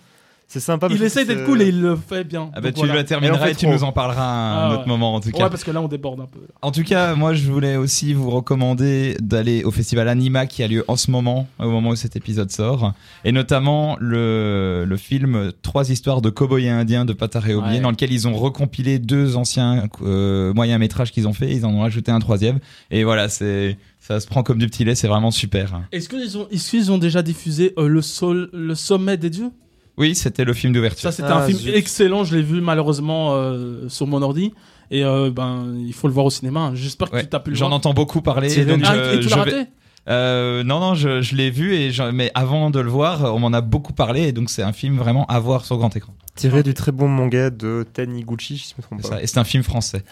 C'est 0.47 0.59
sympa. 0.59 0.81
parce 0.87 0.93
Il 0.93 0.99
que 0.99 1.05
essaye 1.05 1.25
d'être 1.25 1.43
cool 1.45 1.61
et 1.63 1.67
il 1.69 1.81
le 1.81 1.95
fait 1.95 2.23
bien. 2.23 2.49
Ah 2.53 2.61
bah, 2.61 2.69
Donc 2.69 2.75
tu 2.75 2.85
voilà. 2.85 3.01
en 3.01 3.03
termineras 3.03 3.39
fait 3.39 3.51
et 3.51 3.55
tu 3.55 3.65
trop. 3.65 3.73
nous 3.73 3.83
en 3.83 3.91
parleras 3.91 4.21
à 4.23 4.25
un 4.67 4.69
Ah 4.69 4.73
autre 4.73 4.81
ouais. 4.83 4.87
moment 4.87 5.15
en 5.15 5.19
tout 5.19 5.31
cas. 5.31 5.43
Ouais, 5.45 5.49
parce 5.49 5.63
que 5.63 5.71
là, 5.71 5.81
on 5.81 5.87
déborde 5.87 6.19
un 6.21 6.27
peu. 6.27 6.39
En 6.61 6.71
tout 6.71 6.83
cas, 6.83 7.15
moi 7.15 7.33
je 7.33 7.49
voulais 7.51 7.75
aussi 7.77 8.13
vous 8.13 8.29
recommander 8.29 9.17
d'aller 9.21 9.63
au 9.63 9.71
festival 9.71 10.07
Anima 10.07 10.45
qui 10.45 10.61
a 10.63 10.67
lieu 10.67 10.85
en 10.87 10.95
ce 10.95 11.09
moment, 11.11 11.47
au 11.59 11.69
moment 11.69 11.89
où 11.89 11.95
cet 11.95 12.15
épisode 12.15 12.51
sort, 12.51 12.93
et 13.25 13.31
notamment 13.31 13.97
le, 13.99 14.85
le 14.87 14.97
film 14.97 15.51
Trois 15.63 15.89
histoires 15.89 16.21
de 16.21 16.29
cow-boys 16.29 16.59
et 16.61 16.69
indiens 16.69 17.05
de 17.05 17.13
Pataré 17.13 17.55
Oublié, 17.55 17.77
Ouais. 17.77 17.81
dans 17.81 17.89
lequel 17.91 18.11
ils 18.13 18.27
ont 18.27 18.35
recompilé 18.37 18.99
deux 18.99 19.35
anciens 19.37 19.87
euh, 20.03 20.53
moyens 20.53 20.79
métrages 20.79 21.11
qu'ils 21.11 21.27
ont 21.27 21.33
fait, 21.33 21.51
ils 21.51 21.65
en 21.65 21.73
ont 21.73 21.83
ajouté 21.83 22.11
un 22.11 22.19
troisième, 22.19 22.59
et 22.91 23.03
voilà, 23.03 23.29
c'est 23.29 23.77
ça 23.99 24.19
se 24.19 24.27
prend 24.27 24.43
comme 24.43 24.59
du 24.59 24.67
petit 24.67 24.85
lait, 24.85 24.93
c'est 24.93 25.07
vraiment 25.07 25.31
super. 25.31 25.81
Est-ce 25.91 26.07
qu'ils 26.07 26.37
ont, 26.37 26.47
est-ce 26.51 26.69
qu'ils 26.69 26.91
ont 26.91 26.99
déjà 26.99 27.23
diffusé 27.23 27.73
euh, 27.79 27.87
le, 27.87 28.03
sol, 28.03 28.49
le 28.53 28.75
sommet 28.75 29.17
des 29.17 29.31
dieux? 29.31 29.49
Oui, 29.97 30.15
c'était 30.15 30.43
le 30.43 30.53
film 30.53 30.73
d'ouverture. 30.73 31.01
Ça, 31.01 31.11
c'était 31.11 31.29
Ah, 31.31 31.37
un 31.43 31.47
film 31.47 31.57
zut. 31.57 31.73
excellent. 31.75 32.23
Je 32.23 32.35
l'ai 32.35 32.41
vu 32.43 32.59
malheureusement 32.61 33.33
euh, 33.35 33.87
sur 33.89 34.07
mon 34.07 34.21
ordi. 34.21 34.53
Et 34.91 35.03
euh, 35.03 35.31
ben, 35.31 35.73
il 35.85 35.93
faut 35.93 36.07
le 36.07 36.13
voir 36.13 36.25
au 36.25 36.29
cinéma. 36.29 36.71
J'espère 36.75 37.09
que 37.09 37.15
Ouais, 37.15 37.27
tu 37.27 37.35
as 37.35 37.39
pu 37.39 37.51
le 37.51 37.55
J'en 37.55 37.71
entends 37.71 37.93
beaucoup 37.93 38.21
parler. 38.21 38.49
Thierry 38.49 38.69
donc 38.69 38.81
Ah, 38.85 38.93
je- 38.95 39.17
et 39.17 39.19
tu 39.21 39.29
l'as 39.29 39.43
vais- 39.43 39.51
raté? 39.51 39.69
Euh, 40.07 40.63
non, 40.63 40.79
non, 40.79 40.93
je, 40.93 41.21
je 41.21 41.35
l'ai 41.35 41.49
vu, 41.49 41.73
et 41.75 41.91
mais 42.13 42.29
avant 42.35 42.69
de 42.69 42.79
le 42.79 42.89
voir, 42.91 43.33
on 43.33 43.39
m'en 43.39 43.51
a 43.53 43.61
beaucoup 43.61 43.91
parlé, 43.93 44.27
et 44.27 44.31
donc 44.33 44.51
c'est 44.51 44.61
un 44.61 44.71
film 44.73 44.97
vraiment 44.97 45.25
à 45.25 45.39
voir 45.39 45.65
sur 45.65 45.77
grand 45.77 45.95
écran. 45.95 46.13
Tiré 46.35 46.61
du 46.61 46.75
très 46.75 46.91
bon 46.91 47.07
manga 47.07 47.49
de 47.49 47.83
Taniguchi 47.91 48.59
si 48.59 48.69
je 48.69 48.75
me 48.77 48.83
trompe 48.83 49.01
pas. 49.01 49.07
ça, 49.07 49.23
et 49.23 49.25
c'est 49.25 49.39
un 49.39 49.43
film 49.43 49.63
français. 49.63 50.03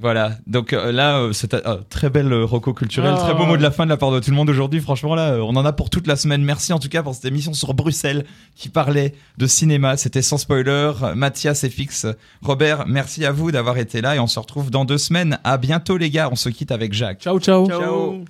Voilà, 0.00 0.32
donc 0.48 0.72
euh, 0.72 0.90
là, 0.90 1.18
euh, 1.18 1.32
c'est 1.32 1.54
un 1.54 1.78
très 1.88 2.10
belle 2.10 2.32
euh, 2.32 2.44
roco 2.44 2.74
culturelle, 2.74 3.14
très 3.16 3.32
beau 3.32 3.46
mot 3.46 3.56
de 3.56 3.62
la 3.62 3.70
fin 3.70 3.84
de 3.84 3.90
la 3.90 3.96
part 3.96 4.10
de 4.10 4.18
tout 4.18 4.30
le 4.30 4.36
monde 4.36 4.50
aujourd'hui. 4.50 4.80
Franchement, 4.80 5.14
là, 5.14 5.34
euh, 5.34 5.40
on 5.40 5.54
en 5.54 5.64
a 5.64 5.72
pour 5.72 5.88
toute 5.88 6.08
la 6.08 6.16
semaine. 6.16 6.42
Merci 6.42 6.72
en 6.72 6.80
tout 6.80 6.88
cas 6.88 7.04
pour 7.04 7.14
cette 7.14 7.26
émission 7.26 7.52
sur 7.52 7.74
Bruxelles 7.74 8.24
qui 8.56 8.68
parlait 8.68 9.14
de 9.38 9.46
cinéma. 9.46 9.96
C'était 9.96 10.22
sans 10.22 10.36
spoiler. 10.36 10.90
Mathias 11.14 11.62
et 11.62 11.70
Fix, 11.70 12.06
Robert, 12.42 12.86
merci 12.88 13.24
à 13.24 13.30
vous 13.30 13.52
d'avoir 13.52 13.78
été 13.78 14.00
là 14.00 14.16
et 14.16 14.18
on 14.18 14.26
se 14.26 14.40
retrouve 14.40 14.70
dans 14.70 14.84
deux 14.84 14.98
semaines. 14.98 15.38
À 15.44 15.58
bientôt 15.58 15.96
les 15.96 16.10
gars, 16.10 16.28
on 16.30 16.36
se 16.36 16.48
quitte 16.48 16.72
avec 16.72 16.92
Jacques. 16.92 17.20
Ciao, 17.20 17.38
ciao. 17.38 17.68
Ciao. 17.68 18.24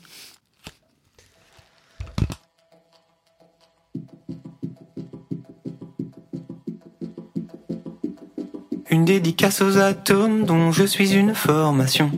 Une 8.94 9.04
dédicace 9.04 9.60
aux 9.60 9.78
atomes 9.78 10.44
dont 10.44 10.70
je 10.70 10.84
suis 10.84 11.14
une 11.14 11.34
formation. 11.34 12.12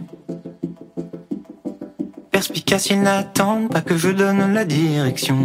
Perspicace, 2.30 2.90
ils 2.90 3.00
n'attendent 3.00 3.70
pas 3.70 3.80
que 3.80 3.96
je 3.96 4.10
donne 4.10 4.52
la 4.52 4.66
direction. 4.66 5.38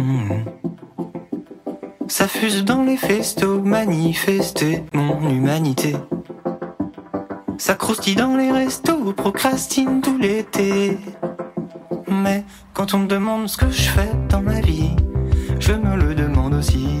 Ça 2.06 2.28
fuse 2.28 2.66
dans 2.66 2.82
les 2.82 2.98
festos, 2.98 3.62
manifester 3.62 4.84
mon 4.92 5.26
humanité. 5.30 5.96
Ça 7.56 7.76
croustille 7.76 8.14
dans 8.14 8.36
les 8.36 8.52
restos, 8.52 9.14
procrastine 9.14 10.02
tout 10.02 10.18
l'été. 10.18 10.98
Mais 12.08 12.44
quand 12.74 12.92
on 12.92 12.98
me 12.98 13.08
demande 13.08 13.48
ce 13.48 13.56
que 13.56 13.70
je 13.70 13.88
fais 13.88 14.10
dans 14.28 14.42
ma 14.42 14.60
vie, 14.60 14.90
je 15.58 15.72
me 15.72 15.96
le 15.96 16.14
demande 16.14 16.52
aussi. 16.52 17.00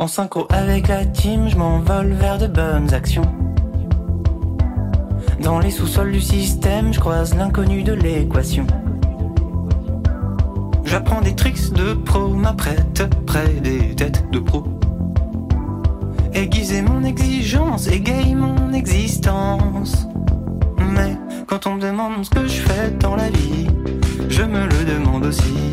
En 0.00 0.06
synchro 0.06 0.46
avec 0.50 0.86
la 0.86 1.04
team, 1.04 1.48
je 1.48 1.56
m'envole 1.56 2.12
vers 2.12 2.38
de 2.38 2.46
bonnes 2.46 2.94
actions. 2.94 3.28
Dans 5.42 5.58
les 5.58 5.72
sous-sols 5.72 6.12
du 6.12 6.20
système, 6.20 6.94
je 6.94 7.00
croise 7.00 7.34
l'inconnu 7.34 7.82
de 7.82 7.94
l'équation. 7.94 8.64
J'apprends 10.84 11.20
des 11.20 11.34
tricks 11.34 11.72
de 11.72 11.94
pro, 11.94 12.28
m'apprête 12.28 13.02
près 13.26 13.48
des 13.54 13.96
têtes 13.96 14.30
de 14.30 14.38
pro. 14.38 14.62
Aiguiser 16.32 16.82
mon 16.82 17.02
exigence, 17.02 17.88
égaye 17.88 18.36
mon 18.36 18.72
existence. 18.72 20.06
Mais 20.78 21.16
quand 21.48 21.66
on 21.66 21.74
me 21.74 21.80
demande 21.80 22.24
ce 22.24 22.30
que 22.30 22.46
je 22.46 22.60
fais 22.60 22.92
dans 23.00 23.16
la 23.16 23.30
vie, 23.30 23.66
je 24.28 24.42
me 24.42 24.64
le 24.64 24.84
demande 24.84 25.26
aussi. 25.26 25.72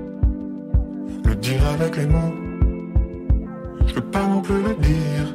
dire 1.41 1.67
avec 1.73 1.97
les 1.97 2.05
mots. 2.05 2.33
Je 3.87 3.93
peux 3.95 4.01
pas 4.01 4.25
non 4.27 4.41
plus 4.41 4.61
le 4.61 4.75
dire, 4.75 5.25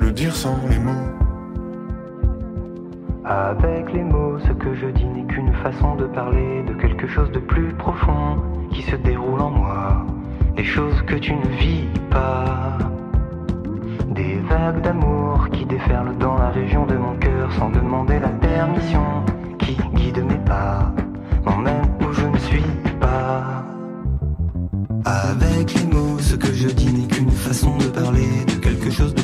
le 0.00 0.10
dire 0.10 0.34
sans 0.34 0.56
les 0.68 0.78
mots. 0.78 1.08
Avec 3.24 3.92
les 3.92 4.02
mots, 4.02 4.38
ce 4.38 4.52
que 4.52 4.74
je 4.74 4.86
dis 4.86 5.04
n'est 5.04 5.26
qu'une 5.26 5.52
façon 5.62 5.94
de 5.96 6.06
parler 6.06 6.62
de 6.64 6.72
quelque 6.72 7.06
chose 7.06 7.30
de 7.32 7.38
plus 7.38 7.68
profond 7.74 8.38
qui 8.72 8.82
se 8.82 8.96
déroule 8.96 9.42
en 9.42 9.50
moi. 9.50 10.06
Des 10.56 10.64
choses 10.64 11.00
que 11.02 11.16
tu 11.16 11.34
ne 11.34 11.48
vis 11.60 11.86
pas. 12.10 12.78
Des 14.08 14.36
vagues 14.48 14.80
d'amour 14.82 15.48
qui 15.52 15.66
déferlent 15.66 16.16
dans 16.18 16.36
la 16.36 16.48
région 16.48 16.86
de 16.86 16.96
mon 16.96 17.14
cœur 17.16 17.52
sans 17.52 17.70
demander 17.70 18.18
la 18.18 18.28
permission. 18.28 19.04
Qui 19.58 19.76
guide 19.94 20.24
mes 20.24 20.42
pas, 20.46 20.92
ce 26.32 26.36
que 26.36 26.54
je 26.54 26.68
dis 26.68 26.90
n'est 26.90 27.06
qu'une 27.08 27.30
façon 27.30 27.76
de 27.76 27.88
parler 27.88 28.26
de 28.46 28.54
quelque 28.54 28.90
chose 28.90 29.14
de 29.14 29.20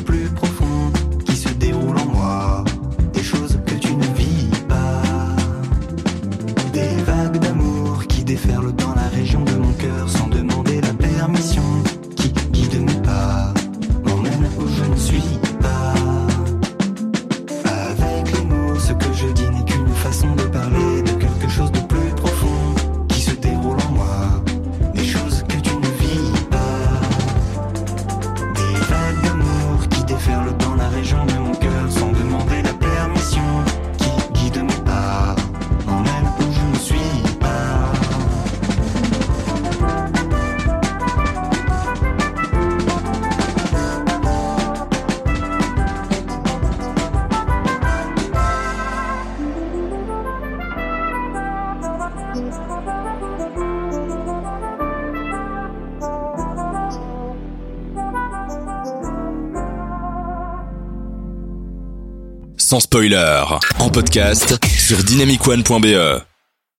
Spoiler, 62.81 63.45
en 63.81 63.91
podcast 63.91 64.59
sur 64.79 65.03
dynamicone.be. 65.03 66.28